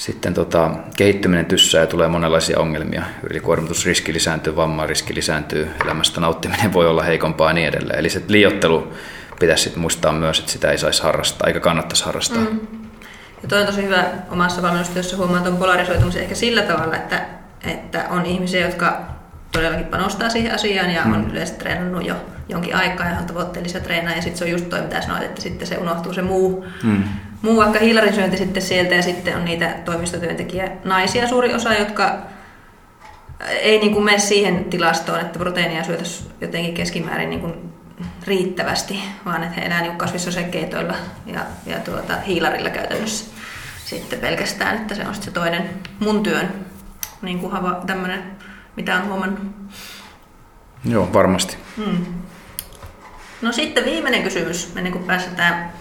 sitten 0.00 0.34
tota, 0.34 0.70
kehittyminen 0.96 1.46
tyssää 1.46 1.80
ja 1.80 1.86
tulee 1.86 2.08
monenlaisia 2.08 2.60
ongelmia. 2.60 3.02
Ylikuormitusriski 3.30 4.12
lisääntyy, 4.12 4.56
vammariski 4.56 5.14
lisääntyy, 5.14 5.70
elämästä 5.84 6.20
nauttiminen 6.20 6.72
voi 6.72 6.86
olla 6.86 7.02
heikompaa 7.02 7.50
ja 7.50 7.54
niin 7.54 7.68
edelleen. 7.68 7.98
Eli 7.98 8.10
se 8.10 8.22
liiottelu 8.28 8.92
pitäisi 9.40 9.62
sitten 9.62 9.80
muistaa 9.80 10.12
myös, 10.12 10.38
että 10.38 10.52
sitä 10.52 10.70
ei 10.70 10.78
saisi 10.78 11.02
harrastaa 11.02 11.48
eikä 11.48 11.60
kannattaisi 11.60 12.04
harrastaa. 12.04 12.38
Mm. 12.38 12.60
Ja 13.42 13.48
toi 13.48 13.60
on 13.60 13.66
tosi 13.66 13.82
hyvä 13.82 14.04
omassa 14.30 14.62
valmennustyössä 14.62 15.16
huomaa 15.16 15.40
tuon 15.40 15.56
polarisoitumisen 15.56 16.22
ehkä 16.22 16.34
sillä 16.34 16.62
tavalla, 16.62 16.96
että, 16.96 17.26
että 17.64 18.06
on 18.10 18.26
ihmisiä, 18.26 18.66
jotka 18.66 19.00
todellakin 19.52 19.86
panostaa 19.86 20.28
siihen 20.28 20.54
asiaan 20.54 20.90
ja 20.90 21.04
mm. 21.04 21.12
on 21.12 21.30
yleensä 21.30 21.54
treenannut 21.54 22.06
jo 22.06 22.14
jonkin 22.48 22.76
aikaa 22.76 23.06
ja 23.06 23.18
on 23.18 23.26
tavoitteellisia 23.26 23.80
treenaa 23.80 24.14
ja 24.14 24.22
sitten 24.22 24.38
se 24.38 24.44
on 24.44 24.50
just 24.50 24.68
toi, 24.68 24.80
mitä 24.80 25.00
sanoit, 25.00 25.22
että 25.22 25.42
sitten 25.42 25.68
se 25.68 25.78
unohtuu 25.78 26.12
se 26.12 26.22
muu, 26.22 26.64
mm. 26.82 27.02
Muu 27.42 27.56
vaikka 27.56 27.78
hiilarin 27.78 28.14
syönti 28.14 28.36
sitten 28.36 28.62
sieltä 28.62 28.94
ja 28.94 29.02
sitten 29.02 29.36
on 29.36 29.44
niitä 29.44 29.74
toimistotyöntekijä 29.84 30.70
naisia 30.84 31.28
suuri 31.28 31.54
osa, 31.54 31.74
jotka 31.74 32.18
ei 33.48 33.78
niin 33.78 33.92
kuin 33.92 34.04
mene 34.04 34.18
siihen 34.18 34.64
tilastoon, 34.64 35.20
että 35.20 35.38
proteiinia 35.38 35.84
syötäisiin 35.84 36.30
jotenkin 36.40 36.74
keskimäärin 36.74 37.30
niin 37.30 37.40
kuin 37.40 37.54
riittävästi, 38.26 39.00
vaan 39.24 39.42
että 39.42 39.60
he 39.60 39.66
elää 39.66 39.82
niin 39.82 39.96
kasvissosekeitoilla 39.96 40.94
ja, 41.26 41.40
ja 41.66 41.78
tuota, 41.78 42.16
hiilarilla 42.16 42.70
käytännössä 42.70 43.24
sitten 43.84 44.18
pelkästään, 44.18 44.76
että 44.76 44.94
se 44.94 45.06
on 45.06 45.14
sitten 45.14 45.34
se 45.34 45.40
toinen 45.40 45.70
mun 45.98 46.22
työn 46.22 46.48
niin 47.22 47.38
kuin 47.38 47.52
hava, 47.52 47.82
tämmöinen, 47.86 48.22
mitä 48.76 48.96
on 48.96 49.06
huomannut. 49.06 49.40
Joo, 50.84 51.12
varmasti. 51.12 51.56
Hmm. 51.76 52.06
No 53.42 53.52
sitten 53.52 53.84
viimeinen 53.84 54.22
kysymys, 54.22 54.72
ennen 54.76 54.92
kuin 54.92 55.04
päästään, 55.04 55.72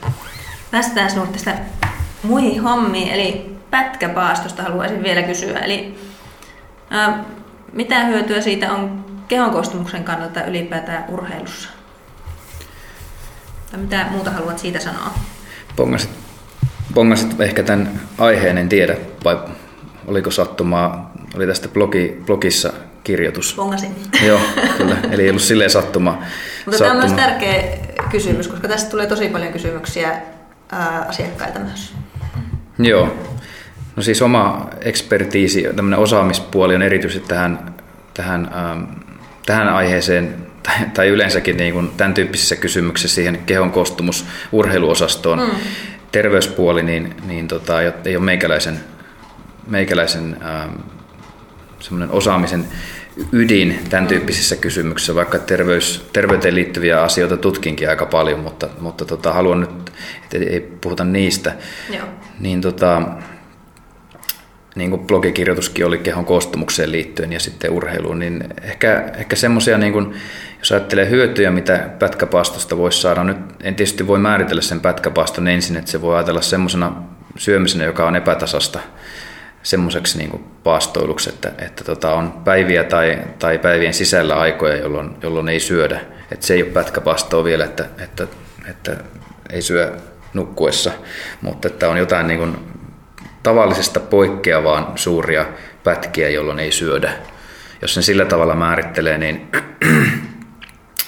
päästään 0.72 1.12
sinut 1.12 1.32
tästä 1.32 1.58
muihin 2.24 2.62
hommiin, 2.62 3.12
eli 3.12 3.56
pätkäpaastosta 3.72 4.64
haluaisin 4.64 5.04
vielä 5.04 5.22
kysyä. 5.22 5.60
Eli 5.60 6.00
ää, 6.90 7.24
mitä 7.74 8.06
hyötyä 8.06 8.42
siitä 8.42 8.74
on 8.74 9.06
kehonkoostumuksen 9.28 10.04
kannalta 10.04 10.44
ylipäätään 10.44 11.06
urheilussa? 11.10 11.70
Tai 13.72 13.80
mitä 13.80 14.06
muuta 14.12 14.32
haluat 14.32 14.60
siitä 14.60 14.80
sanoa? 14.80 15.14
Pongasit, 15.76 16.10
pongasit 16.94 17.42
ehkä 17.42 17.64
tämän 17.64 18.02
aiheen, 18.18 18.58
en 18.58 18.70
tiedä, 18.70 18.96
vai 19.24 19.38
oliko 20.08 20.32
sattumaa, 20.32 21.12
oli 21.36 21.48
tästä 21.48 21.68
blogi, 21.68 22.22
blogissa 22.26 22.74
kirjoitus. 23.04 23.54
Pongasin. 23.54 23.96
Joo, 24.28 24.40
kyllä. 24.78 24.98
Eli 25.12 25.24
ei 25.24 25.30
ollut 25.30 25.42
silleen 25.42 25.70
sattuma. 25.70 26.12
Mutta 26.66 26.78
sattuma. 26.78 26.78
tämä 26.78 26.92
on 26.92 26.98
myös 26.98 27.30
tärkeä 27.30 27.78
kysymys, 28.12 28.48
koska 28.48 28.68
tästä 28.68 28.90
tulee 28.90 29.08
tosi 29.08 29.30
paljon 29.30 29.54
kysymyksiä 29.54 30.22
ää, 30.72 31.06
asiakkailta 31.10 31.60
myös. 31.60 31.94
Joo. 32.80 33.16
No 33.96 34.04
siis 34.04 34.22
oma 34.22 34.70
ekspertiisi, 34.82 35.64
tämmöinen 35.76 36.00
osaamispuoli 36.00 36.76
on 36.76 36.82
erityisesti 36.82 37.28
tähän, 37.28 37.76
tähän, 38.14 38.52
ähm, 38.58 38.84
tähän 39.46 39.70
aiheeseen 39.70 40.36
tai, 40.64 40.76
tai 40.94 41.08
yleensäkin 41.08 41.58
niin 41.58 41.74
kuin 41.74 41.92
tämän 41.98 42.14
tyyppisissä 42.14 42.56
kysymyksissä 42.56 43.16
siihen 43.16 43.40
kehon 43.46 43.72
koostumus 43.72 44.26
urheiluosastoon. 44.52 45.40
Mm. 45.40 45.50
Terveyspuoli 46.12 46.84
niin, 46.84 47.16
niin 47.28 47.48
tota, 47.48 47.82
ei 47.82 48.16
ole 48.16 48.26
meikäläisen, 48.26 48.80
meikäläisen 49.68 50.38
ähm, 50.46 50.72
semmoinen 51.80 52.12
osaamisen 52.12 52.66
ydin 53.32 53.80
tämän 53.90 54.08
tyyppisissä 54.08 54.56
kysymyksissä, 54.56 55.16
vaikka 55.16 55.40
terveys, 55.40 56.10
terveyteen 56.14 56.56
liittyviä 56.56 57.02
asioita 57.02 57.38
tutkinkin 57.38 57.90
aika 57.90 58.06
paljon, 58.06 58.40
mutta, 58.40 58.70
mutta 58.80 59.06
tota, 59.06 59.34
haluan 59.34 59.60
nyt, 59.60 59.70
että 60.24 60.38
ei 60.50 60.60
puhuta 60.82 61.04
niistä. 61.04 61.56
Joo. 61.90 62.06
Niin 62.40 62.62
tota, 62.62 63.02
niin 64.76 64.90
kuin 64.90 65.02
blogikirjoituskin 65.02 65.86
oli 65.86 65.98
kehon 65.98 66.26
koostumukseen 66.26 66.92
liittyen 66.92 67.34
ja 67.34 67.40
sitten 67.40 67.72
urheiluun, 67.72 68.20
niin 68.20 68.44
ehkä, 68.62 69.12
ehkä 69.18 69.36
semmoisia, 69.36 69.78
niin 69.78 69.94
kuin, 69.94 70.14
jos 70.60 70.72
ajattelee 70.72 71.10
hyötyjä, 71.10 71.52
mitä 71.52 71.90
pätkäpaastosta 72.00 72.78
voisi 72.78 73.02
saada, 73.02 73.24
nyt 73.24 73.38
en 73.64 73.76
tietysti 73.76 74.08
voi 74.08 74.20
määritellä 74.20 74.62
sen 74.62 74.80
pätkäpaaston 74.80 75.48
ensin, 75.48 75.78
että 75.78 75.92
se 75.92 76.02
voi 76.02 76.16
ajatella 76.16 76.42
semmoisena 76.42 77.04
syömisenä, 77.38 77.84
joka 77.84 78.08
on 78.08 78.16
epätasasta 78.16 78.80
semmoiseksi 79.64 80.18
niin 80.18 80.46
paastoiluksi, 80.64 81.30
että, 81.30 81.52
että 81.58 81.84
tota 81.84 82.14
on 82.14 82.32
päiviä 82.32 82.84
tai, 82.84 83.20
tai 83.40 83.60
päivien 83.60 83.94
sisällä 83.94 84.40
aikoja, 84.40 84.78
jolloin, 84.78 85.16
jolloin 85.24 85.50
ei 85.50 85.60
syödä. 85.60 86.02
Että 86.32 86.46
se 86.46 86.54
ei 86.54 86.64
ole 86.64 86.72
pätkäpaastoa 86.72 87.44
vielä, 87.44 87.66
että, 87.66 87.86
että, 87.98 88.28
että 88.70 88.98
ei 89.50 89.62
syö 89.62 89.98
nukkuessa, 90.34 90.92
mutta 91.42 91.68
että 91.68 91.90
on 91.90 91.98
jotain 91.98 92.28
niin 92.28 92.40
kuin 92.40 92.58
tavallisesta 93.44 94.00
poikkeavaan 94.00 94.88
suuria 94.96 95.46
pätkiä, 95.84 96.30
jolloin 96.30 96.60
ei 96.60 96.72
syödä. 96.72 97.14
Jos 97.82 97.94
sen 97.94 98.04
sillä 98.04 98.26
tavalla 98.26 98.56
määrittelee, 98.56 99.18
niin, 99.18 99.52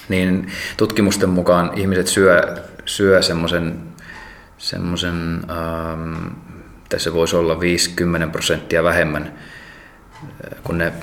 niin 0.10 0.52
tutkimusten 0.78 1.30
mukaan 1.30 1.72
ihmiset 1.76 2.08
syö, 2.08 2.56
syö 2.86 3.22
semmoisen 3.22 3.92
semmoisen, 4.62 5.42
ähm, 5.50 6.28
se 7.00 7.14
voisi 7.14 7.36
olla 7.36 7.60
50 7.60 8.28
prosenttia 8.28 8.84
vähemmän, 8.84 9.34
äh, 10.24 10.64
kun 10.64 10.78
ne 10.78 10.94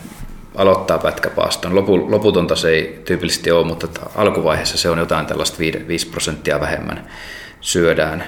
aloittaa 0.54 0.98
pätkäpaaston. 0.98 1.74
Lopu, 1.74 2.10
loputonta 2.10 2.56
se 2.56 2.68
ei 2.68 3.02
tyypillisesti 3.04 3.50
ole, 3.50 3.66
mutta 3.66 3.88
alkuvaiheessa 4.14 4.78
se 4.78 4.90
on 4.90 4.98
jotain 4.98 5.26
tällaista 5.26 5.58
5 5.58 6.06
prosenttia 6.06 6.60
vähemmän 6.60 7.06
syödään 7.60 8.24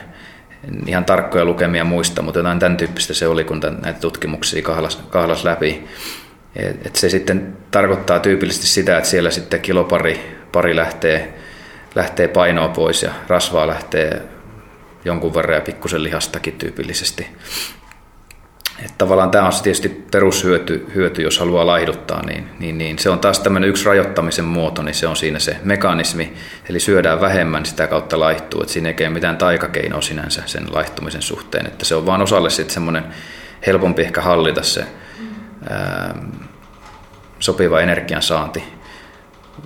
en 0.69 0.83
ihan 0.87 1.05
tarkkoja 1.05 1.45
lukemia 1.45 1.85
muista, 1.85 2.23
mutta 2.23 2.39
jotain 2.39 2.59
tämän 2.59 2.77
tyyppistä 2.77 3.15
se 3.15 3.29
oli, 3.29 3.45
kun 3.45 3.61
näitä 3.83 4.01
tutkimuksia 4.01 4.63
kahlas, 4.63 4.97
kahlas 5.11 5.45
läpi. 5.45 5.85
Et 6.57 6.97
se 6.97 7.09
sitten 7.09 7.57
tarkoittaa 7.71 8.21
tyypillisesti 8.21 8.67
sitä, 8.67 8.99
että 8.99 9.11
siellä 9.11 9.31
sitten 9.31 9.61
kilopari 9.61 10.39
pari 10.53 10.77
lähtee, 10.77 11.35
lähtee 11.95 12.29
painoa 12.29 12.69
pois 12.69 13.03
ja 13.03 13.11
rasvaa 13.29 13.67
lähtee 13.67 14.23
jonkun 15.05 15.35
verran 15.35 15.55
ja 15.55 15.61
pikkusen 15.61 16.03
lihastakin 16.03 16.59
tyypillisesti. 16.59 17.27
Että 18.79 18.95
tavallaan 18.99 19.31
tämä 19.31 19.47
on 19.47 19.53
se 19.53 19.63
tietysti 19.63 19.89
perushyöty, 19.89 20.87
hyöty, 20.95 21.23
jos 21.23 21.39
haluaa 21.39 21.67
laihduttaa, 21.67 22.27
niin, 22.27 22.51
niin, 22.59 22.79
niin 22.79 22.99
se 22.99 23.11
on 23.11 23.19
taas 23.19 23.41
tämmöinen 23.41 23.71
yksi 23.71 23.85
rajoittamisen 23.85 24.45
muoto, 24.45 24.83
niin 24.83 24.95
se 24.95 25.07
on 25.07 25.17
siinä 25.17 25.39
se 25.39 25.57
mekanismi, 25.65 26.33
eli 26.69 26.81
syödään 26.81 27.21
vähemmän, 27.21 27.67
sitä 27.67 27.87
kautta 27.87 28.21
laihtuu, 28.21 28.61
että 28.61 28.73
siinä 28.73 28.89
ei 28.89 28.95
ole 29.01 29.09
mitään 29.09 29.37
taikakeinoa 29.37 30.01
sinänsä 30.01 30.43
sen 30.47 30.67
laihtumisen 30.71 31.23
suhteen, 31.23 31.67
että 31.67 31.85
se 31.85 31.95
on 31.95 32.07
vaan 32.07 32.23
osalle 32.23 32.51
sitten 32.51 32.75
semmoinen 32.75 33.05
helpompi 33.67 34.03
ehkä 34.03 34.21
hallita 34.21 34.63
se 34.63 34.85
ää, 35.71 36.15
sopiva 37.39 37.81
energiansaanti 37.81 38.80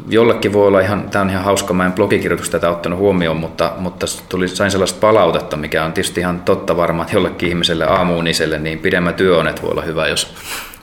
jollekin 0.09 0.53
voi 0.53 0.66
olla 0.66 0.80
ihan, 0.80 1.11
tämä 1.11 1.22
on 1.22 1.30
ihan 1.30 1.45
hauska, 1.45 1.74
mä 1.74 1.86
en 1.86 1.92
blogikirjoitus 1.92 2.51
tätä 2.51 2.70
ottanut 2.70 2.99
huomioon, 2.99 3.36
mutta, 3.36 3.72
mutta 3.78 4.07
tuli, 4.28 4.49
sain 4.49 4.70
sellaista 4.70 5.01
palautetta, 5.01 5.57
mikä 5.57 5.84
on 5.84 5.92
tietysti 5.92 6.20
ihan 6.20 6.40
totta 6.40 6.76
varmaan, 6.76 7.07
että 7.07 7.16
jollekin 7.16 7.49
ihmiselle 7.49 7.84
aamuuniselle, 7.86 8.59
niin 8.59 8.78
pidemmät 8.78 9.16
työonet 9.16 9.62
voi 9.62 9.70
olla 9.70 9.82
hyvä, 9.82 10.09
jos, 10.09 10.34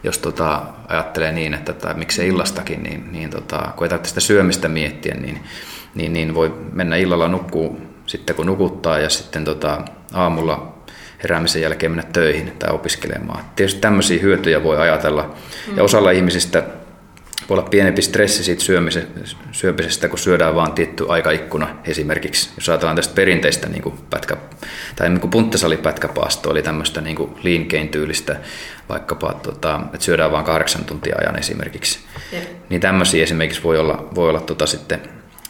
jos 0.03 0.17
tota, 0.17 0.61
ajattelee 0.87 1.31
niin, 1.31 1.53
että 1.53 1.73
tai 1.73 1.93
miksei 1.93 2.27
illastakin, 2.27 2.83
niin, 2.83 3.11
niin 3.11 3.29
tota, 3.29 3.71
kun 3.75 3.85
ei 3.85 3.89
tarvitse 3.89 4.09
sitä 4.09 4.21
syömistä 4.21 4.67
miettiä, 4.67 5.15
niin, 5.15 5.39
niin, 5.95 6.13
niin 6.13 6.35
voi 6.35 6.53
mennä 6.73 6.95
illalla 6.95 7.27
nukkuu 7.27 7.81
sitten 8.05 8.35
kun 8.35 8.45
nukuttaa 8.45 8.99
ja 8.99 9.09
sitten 9.09 9.45
tota, 9.45 9.81
aamulla 10.13 10.73
heräämisen 11.23 11.61
jälkeen 11.61 11.91
mennä 11.91 12.11
töihin 12.13 12.51
tai 12.59 12.73
opiskelemaan. 12.73 13.43
Tietysti 13.55 13.81
tämmöisiä 13.81 14.21
hyötyjä 14.21 14.63
voi 14.63 14.77
ajatella. 14.77 15.35
Mm. 15.67 15.77
Ja 15.77 15.83
osalla 15.83 16.11
ihmisistä 16.11 16.63
voi 17.51 17.59
olla 17.59 17.69
pienempi 17.69 18.01
stressi 18.01 18.43
siitä 18.43 18.63
syömisestä, 19.51 20.07
kun 20.07 20.19
syödään 20.19 20.55
vaan 20.55 20.73
tietty 20.73 21.05
aikaikkuna 21.09 21.77
esimerkiksi. 21.85 22.49
Jos 22.57 22.69
ajatellaan 22.69 22.95
tästä 22.95 23.15
perinteistä 23.15 23.69
niin 23.69 23.81
kuin 23.81 23.95
pätkä, 24.09 24.37
tai 24.95 25.09
niin 25.09 25.19
kuin 25.19 25.31
punttasalipätkäpaasto 25.31 26.49
oli 26.49 26.61
tämmöistä 26.61 27.01
niin 27.01 27.15
kuin 27.15 27.31
lean 27.43 27.65
gain 27.69 27.89
tyylistä, 27.89 28.35
vaikkapa, 28.89 29.33
tota, 29.33 29.81
että 29.85 30.05
syödään 30.05 30.31
vain 30.31 30.45
kahdeksan 30.45 30.85
tuntia 30.85 31.15
ajan 31.21 31.39
esimerkiksi. 31.39 31.99
Jep. 32.31 32.43
Niin 32.69 32.81
tämmöisiä 32.81 33.23
esimerkiksi 33.23 33.63
voi 33.63 33.79
olla, 33.79 34.09
voi 34.15 34.29
olla 34.29 34.41
tota 34.41 34.65
sitten 34.65 35.01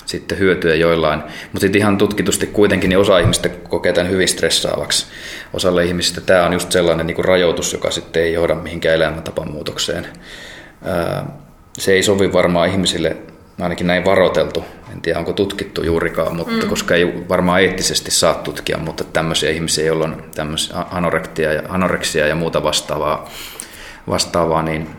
sitten 0.05 0.39
hyötyä 0.39 0.75
joillain. 0.75 1.19
Mutta 1.21 1.59
sitten 1.59 1.79
ihan 1.79 1.97
tutkitusti 1.97 2.47
kuitenkin 2.47 2.89
niin 2.89 2.99
osa 2.99 3.19
ihmistä 3.19 3.49
kokee 3.49 3.93
tämän 3.93 4.11
hyvin 4.11 4.27
stressaavaksi. 4.27 5.05
Osalle 5.53 5.85
ihmisistä 5.85 6.21
tämä 6.21 6.45
on 6.45 6.53
just 6.53 6.71
sellainen 6.71 7.07
niin 7.07 7.15
kuin 7.15 7.25
rajoitus, 7.25 7.73
joka 7.73 7.91
sitten 7.91 8.23
ei 8.23 8.33
johda 8.33 8.55
mihinkään 8.55 8.95
elämäntapan 8.95 9.51
muutokseen. 9.51 10.07
Se 11.77 11.91
ei 11.93 12.03
sovi 12.03 12.33
varmaan 12.33 12.69
ihmisille, 12.69 13.17
ainakin 13.61 13.87
näin 13.87 14.05
varoteltu. 14.05 14.65
En 14.93 15.01
tiedä, 15.01 15.19
onko 15.19 15.33
tutkittu 15.33 15.83
juurikaan, 15.83 16.35
mutta 16.35 16.63
mm. 16.63 16.69
koska 16.69 16.95
ei 16.95 17.23
varmaan 17.29 17.61
eettisesti 17.61 18.11
saa 18.11 18.33
tutkia, 18.33 18.77
mutta 18.77 19.03
tämmöisiä 19.03 19.49
ihmisiä, 19.49 19.85
joilla 19.85 20.05
on 20.05 20.23
anorektia 20.91 21.53
ja, 21.53 21.61
anoreksia 21.69 22.27
ja 22.27 22.35
muuta 22.35 22.63
vastaavaa, 22.63 23.29
vastaavaa 24.09 24.61
niin, 24.61 24.89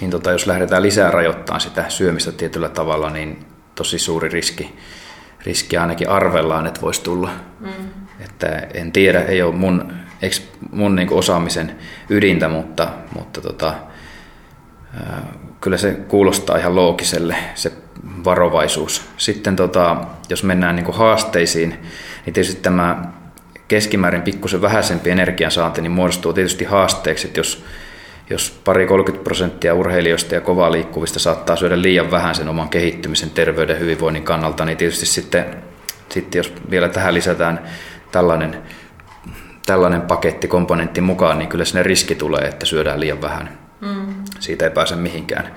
niin 0.00 0.10
tota, 0.10 0.30
jos 0.30 0.46
lähdetään 0.46 0.82
lisää 0.82 1.10
rajoittamaan 1.10 1.60
sitä 1.60 1.84
syömistä 1.88 2.32
tietyllä 2.32 2.68
tavalla, 2.68 3.10
niin 3.10 3.46
tosi 3.74 3.98
suuri 3.98 4.28
riski, 4.28 4.74
riski 5.46 5.76
ainakin 5.76 6.08
arvellaan, 6.08 6.66
että 6.66 6.80
voisi 6.80 7.02
tulla. 7.02 7.30
Mm. 7.60 7.68
Että 8.20 8.46
en 8.74 8.92
tiedä, 8.92 9.20
ei 9.20 9.42
ole 9.42 9.54
mun, 9.54 9.92
mun 10.72 10.96
niin 10.96 11.12
osaamisen 11.12 11.78
ydintä, 12.08 12.48
mutta, 12.48 12.88
mutta 13.14 13.40
tota, 13.40 13.74
kyllä 15.64 15.76
se 15.76 15.92
kuulostaa 15.92 16.56
ihan 16.56 16.74
loogiselle, 16.74 17.36
se 17.54 17.72
varovaisuus. 18.24 19.02
Sitten 19.16 19.56
tota, 19.56 19.96
jos 20.28 20.42
mennään 20.42 20.76
niin 20.76 20.94
haasteisiin, 20.94 21.70
niin 22.26 22.34
tietysti 22.34 22.62
tämä 22.62 23.04
keskimäärin 23.68 24.22
pikkusen 24.22 24.62
vähäisempi 24.62 25.10
energiansaanti 25.10 25.82
niin 25.82 25.92
muodostuu 25.92 26.32
tietysti 26.32 26.64
haasteeksi, 26.64 27.26
että 27.26 27.40
jos 27.40 27.64
jos 28.30 28.60
pari 28.64 28.86
30 28.86 29.24
prosenttia 29.24 29.74
urheilijoista 29.74 30.34
ja 30.34 30.40
kovaa 30.40 30.72
liikkuvista 30.72 31.18
saattaa 31.18 31.56
syödä 31.56 31.82
liian 31.82 32.10
vähän 32.10 32.34
sen 32.34 32.48
oman 32.48 32.68
kehittymisen, 32.68 33.30
terveyden, 33.30 33.80
hyvinvoinnin 33.80 34.22
kannalta, 34.22 34.64
niin 34.64 34.78
tietysti 34.78 35.06
sitten, 35.06 35.44
sitten 36.08 36.38
jos 36.38 36.52
vielä 36.70 36.88
tähän 36.88 37.14
lisätään 37.14 37.60
tällainen, 38.12 38.62
tällainen 39.66 40.02
paketti, 40.02 40.48
komponentti 40.48 41.00
mukaan, 41.00 41.38
niin 41.38 41.48
kyllä 41.48 41.64
sinne 41.64 41.82
riski 41.82 42.14
tulee, 42.14 42.42
että 42.48 42.66
syödään 42.66 43.00
liian 43.00 43.22
vähän. 43.22 43.63
Mm. 43.84 44.14
Siitä 44.40 44.64
ei 44.64 44.70
pääse 44.70 44.96
mihinkään. 44.96 45.54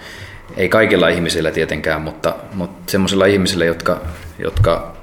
Ei 0.57 0.69
kaikilla 0.69 1.07
ihmisillä 1.07 1.51
tietenkään, 1.51 2.01
mutta, 2.01 2.35
mutta 2.53 2.91
semmoisilla 2.91 3.25
ihmisillä, 3.25 3.65
jotka, 3.65 4.01
jotka 4.39 4.97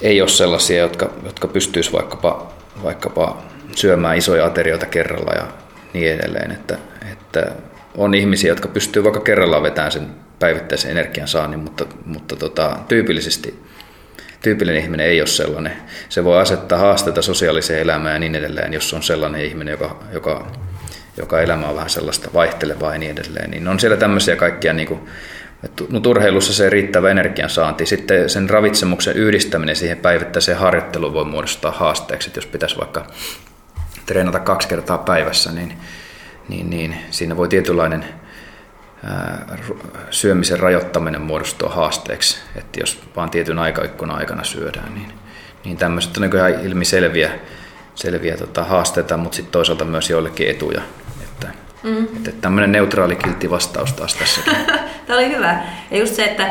ei 0.00 0.20
ole 0.20 0.28
sellaisia, 0.28 0.78
jotka, 0.78 1.10
jotka 1.24 1.48
pystyisivät 1.48 1.98
vaikkapa, 1.98 2.52
vaikkapa 2.82 3.42
syömään 3.76 4.18
isoja 4.18 4.46
aterioita 4.46 4.86
kerralla 4.86 5.32
ja 5.32 5.46
niin 5.92 6.12
edelleen. 6.12 6.50
Että, 6.50 6.78
että 7.12 7.52
on 7.96 8.14
ihmisiä, 8.14 8.50
jotka 8.50 8.68
pystyy 8.68 9.04
vaikka 9.04 9.20
kerrallaan 9.20 9.62
vetämään 9.62 9.92
sen 9.92 10.06
päivittäisen 10.38 10.90
energian 10.90 11.28
saannin, 11.28 11.60
mutta, 11.60 11.84
mutta 12.04 12.36
tota, 12.36 12.78
tyypillisesti 12.88 13.62
tyypillinen 14.42 14.82
ihminen 14.82 15.06
ei 15.06 15.20
ole 15.20 15.26
sellainen. 15.26 15.72
Se 16.08 16.24
voi 16.24 16.40
asettaa 16.40 16.78
haasteita 16.78 17.22
sosiaaliseen 17.22 17.80
elämään 17.80 18.14
ja 18.14 18.18
niin 18.18 18.34
edelleen, 18.34 18.72
jos 18.72 18.94
on 18.94 19.02
sellainen 19.02 19.44
ihminen, 19.44 19.72
joka, 19.72 19.98
joka, 20.12 20.46
joka 21.16 21.40
elämä 21.40 21.68
on 21.68 21.74
vähän 21.74 21.90
sellaista 21.90 22.30
vaihtelevaa 22.34 22.92
ja 22.92 22.98
niin 22.98 23.12
edelleen. 23.12 23.50
Niin 23.50 23.68
on 23.68 23.80
siellä 23.80 23.96
tämmöisiä 23.96 24.36
kaikkia, 24.36 24.72
niin 24.72 24.88
kuin, 24.88 25.00
mutta 25.90 26.08
urheilussa 26.08 26.52
se 26.52 26.70
riittävä 26.70 27.10
energiansaanti, 27.10 27.86
sitten 27.86 28.30
sen 28.30 28.50
ravitsemuksen 28.50 29.16
yhdistäminen 29.16 29.76
siihen 29.76 29.98
päivittäiseen 29.98 30.58
harjoitteluun 30.58 31.14
voi 31.14 31.24
muodostaa 31.24 31.72
haasteeksi, 31.72 32.28
että 32.28 32.38
jos 32.38 32.46
pitäisi 32.46 32.78
vaikka 32.78 33.06
treenata 34.06 34.40
kaksi 34.40 34.68
kertaa 34.68 34.98
päivässä, 34.98 35.52
niin, 35.52 35.78
niin, 36.48 36.70
niin 36.70 36.96
siinä 37.10 37.36
voi 37.36 37.48
tietynlainen 37.48 38.04
syömisen 40.10 40.60
rajoittaminen 40.60 41.20
muodostua 41.20 41.68
haasteeksi, 41.68 42.38
että 42.56 42.80
jos 42.80 43.00
vaan 43.16 43.30
tietyn 43.30 43.58
aikaikkunan 43.58 44.18
aikana 44.18 44.44
syödään, 44.44 44.94
niin, 44.94 45.12
niin 45.64 45.76
tämmöiset 45.76 46.16
on 46.16 46.22
niin 46.22 46.36
ihan 46.36 46.66
ilmiselviä 46.66 47.30
selviä 47.94 48.36
tota, 48.36 48.64
haasteita, 48.64 49.16
mutta 49.16 49.36
sitten 49.36 49.52
toisaalta 49.52 49.84
myös 49.84 50.10
joillekin 50.10 50.48
etuja. 50.48 50.82
Että, 51.84 52.12
mm. 52.12 52.16
että 52.16 52.32
tämmöinen 52.40 52.72
neutraali 52.72 53.16
kiltti 53.16 53.50
vastaus 53.50 53.92
taas 53.92 54.14
tässä. 54.14 54.40
Tämä 55.06 55.18
oli 55.18 55.28
hyvä. 55.28 55.60
Ja 55.90 55.98
just 55.98 56.14
se, 56.14 56.24
että 56.24 56.50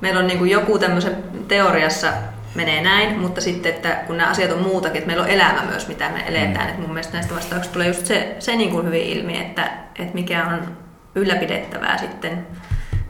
meillä 0.00 0.20
on 0.20 0.26
niin 0.26 0.50
joku 0.50 0.78
tämmöisen 0.78 1.16
teoriassa 1.48 2.12
menee 2.54 2.80
näin, 2.80 3.18
mutta 3.18 3.40
sitten, 3.40 3.74
että 3.74 3.88
kun 4.06 4.16
nämä 4.16 4.30
asiat 4.30 4.52
on 4.52 4.62
muutakin, 4.62 4.96
että 4.98 5.06
meillä 5.06 5.22
on 5.22 5.30
elämä 5.30 5.62
myös, 5.70 5.88
mitä 5.88 6.08
me 6.08 6.24
eletään, 6.26 6.64
mm. 6.64 6.68
että 6.68 6.80
mun 6.80 6.90
mielestä 6.90 7.12
näistä 7.12 7.34
vastauksista 7.34 7.72
tulee 7.72 7.88
just 7.88 8.06
se, 8.06 8.36
se 8.38 8.56
niin 8.56 8.70
kuin 8.70 8.86
hyvin 8.86 9.02
ilmi, 9.02 9.40
että, 9.40 9.70
että 9.98 10.14
mikä 10.14 10.46
on 10.46 10.76
ylläpidettävää 11.14 11.98
sitten 11.98 12.46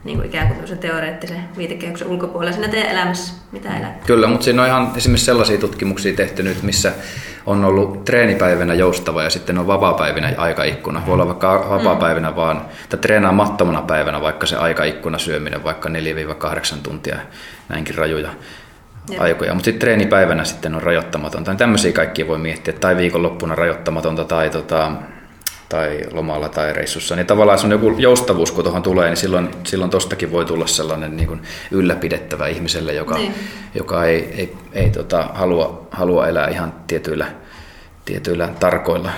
niin 0.03 0.17
kuin 0.17 0.27
ikään 0.27 0.47
kuin 0.47 0.77
teoreettisen 0.77 1.49
viitekehyksen 1.57 2.07
ulkopuolella 2.07 2.53
siinä 2.53 2.67
teidän 2.67 2.91
elämässä, 2.91 3.33
mitä 3.51 3.77
elät. 3.77 4.05
Kyllä, 4.05 4.27
mutta 4.27 4.43
siinä 4.43 4.61
on 4.61 4.67
ihan 4.67 4.91
esimerkiksi 4.95 5.25
sellaisia 5.25 5.57
tutkimuksia 5.57 6.13
tehty 6.13 6.43
nyt, 6.43 6.63
missä 6.63 6.93
on 7.45 7.65
ollut 7.65 8.05
treenipäivänä 8.05 8.73
joustava 8.73 9.23
ja 9.23 9.29
sitten 9.29 9.57
on 9.57 9.67
vapaa-päivinä 9.67 10.33
aikaikkuna. 10.37 11.01
Voi 11.05 11.13
olla 11.13 11.27
vaikka 11.27 11.65
vapaa-päivinä 11.69 12.29
mm. 12.29 12.35
vaan, 12.35 12.61
tai 12.89 12.99
treenaamattomana 12.99 13.81
päivänä 13.81 14.21
vaikka 14.21 14.47
se 14.47 14.55
aikaikkuna 14.55 15.17
syöminen, 15.17 15.63
vaikka 15.63 15.89
4-8 15.89 15.91
tuntia, 16.83 17.15
näinkin 17.69 17.95
rajuja 17.95 18.29
Jep. 19.09 19.21
aikoja. 19.21 19.53
Mutta 19.53 19.65
sitten 19.65 19.79
treenipäivänä 19.79 20.43
sitten 20.43 20.75
on 20.75 20.83
rajoittamatonta. 20.83 21.55
Tämmöisiä 21.55 21.91
kaikkia 21.91 22.27
voi 22.27 22.37
miettiä, 22.37 22.73
tai 22.73 22.97
viikonloppuna 22.97 23.55
rajoittamatonta 23.55 24.23
tai, 24.23 24.49
tota, 24.49 24.91
tai 25.69 26.01
lomalla 26.11 26.49
tai 26.49 26.73
reissussa. 26.73 27.15
Niin 27.15 27.25
tavallaan 27.27 27.53
jos 27.53 27.63
on 27.63 27.71
joku 27.71 27.95
joustavuus, 27.97 28.51
kun 28.51 28.63
tuohon 28.63 28.83
tulee, 28.83 29.07
niin 29.07 29.17
silloin, 29.17 29.49
silloin 29.63 29.91
tostakin 29.91 30.31
voi 30.31 30.45
tulla 30.45 30.67
sellainen 30.67 31.17
niin 31.17 31.27
kuin 31.27 31.41
ylläpidettävä 31.71 32.47
ihmiselle, 32.47 32.93
joka, 32.93 33.15
niin. 33.15 33.33
joka 33.75 34.05
ei, 34.05 34.33
ei, 34.37 34.57
ei 34.73 34.89
tota, 34.89 35.29
halua, 35.33 35.87
halua 35.91 36.27
elää 36.27 36.47
ihan 36.47 36.73
tietyillä, 36.87 37.27
tietyillä 38.05 38.47
tarkoilla, 38.59 39.11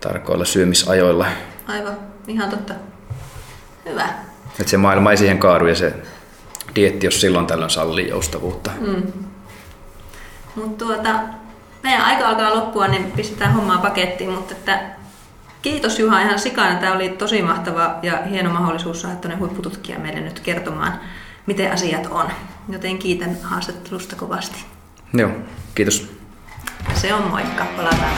tarkoilla 0.00 0.44
syömisajoilla. 0.44 1.26
Aivan, 1.66 1.96
ihan 2.28 2.50
totta. 2.50 2.74
Hyvä. 3.88 4.08
Että 4.60 4.70
se 4.70 4.76
maailma 4.76 5.10
ei 5.10 5.16
siihen 5.16 5.38
kaadu 5.38 5.66
ja 5.66 5.74
se 5.74 5.94
dietti, 6.74 7.06
jos 7.06 7.20
silloin 7.20 7.46
tällöin 7.46 7.70
sallii 7.70 8.08
joustavuutta. 8.08 8.70
Mm. 8.80 9.02
Mutta 10.54 10.84
tuota, 10.84 11.10
meidän 11.82 12.02
aika 12.02 12.28
alkaa 12.28 12.54
loppua, 12.54 12.88
niin 12.88 13.12
pistetään 13.12 13.52
hommaa 13.52 13.78
pakettiin, 13.78 14.30
mutta 14.30 14.54
että 14.54 14.80
Kiitos 15.64 15.98
Juha 15.98 16.20
ihan 16.20 16.38
sikana. 16.38 16.80
Tämä 16.80 16.92
oli 16.92 17.08
tosi 17.08 17.42
mahtava 17.42 17.98
ja 18.02 18.22
hieno 18.30 18.52
mahdollisuus 18.52 19.00
saada 19.00 19.16
tuonne 19.16 19.36
huippututkija 19.36 19.98
meille 19.98 20.20
nyt 20.20 20.40
kertomaan, 20.40 21.00
miten 21.46 21.72
asiat 21.72 22.06
on. 22.10 22.26
Joten 22.68 22.98
kiitän 22.98 23.36
haastattelusta 23.42 24.16
kovasti. 24.16 24.64
Joo, 25.12 25.30
kiitos. 25.74 26.10
Se 26.94 27.14
on 27.14 27.22
moikka. 27.30 27.66
Palataan. 27.76 28.14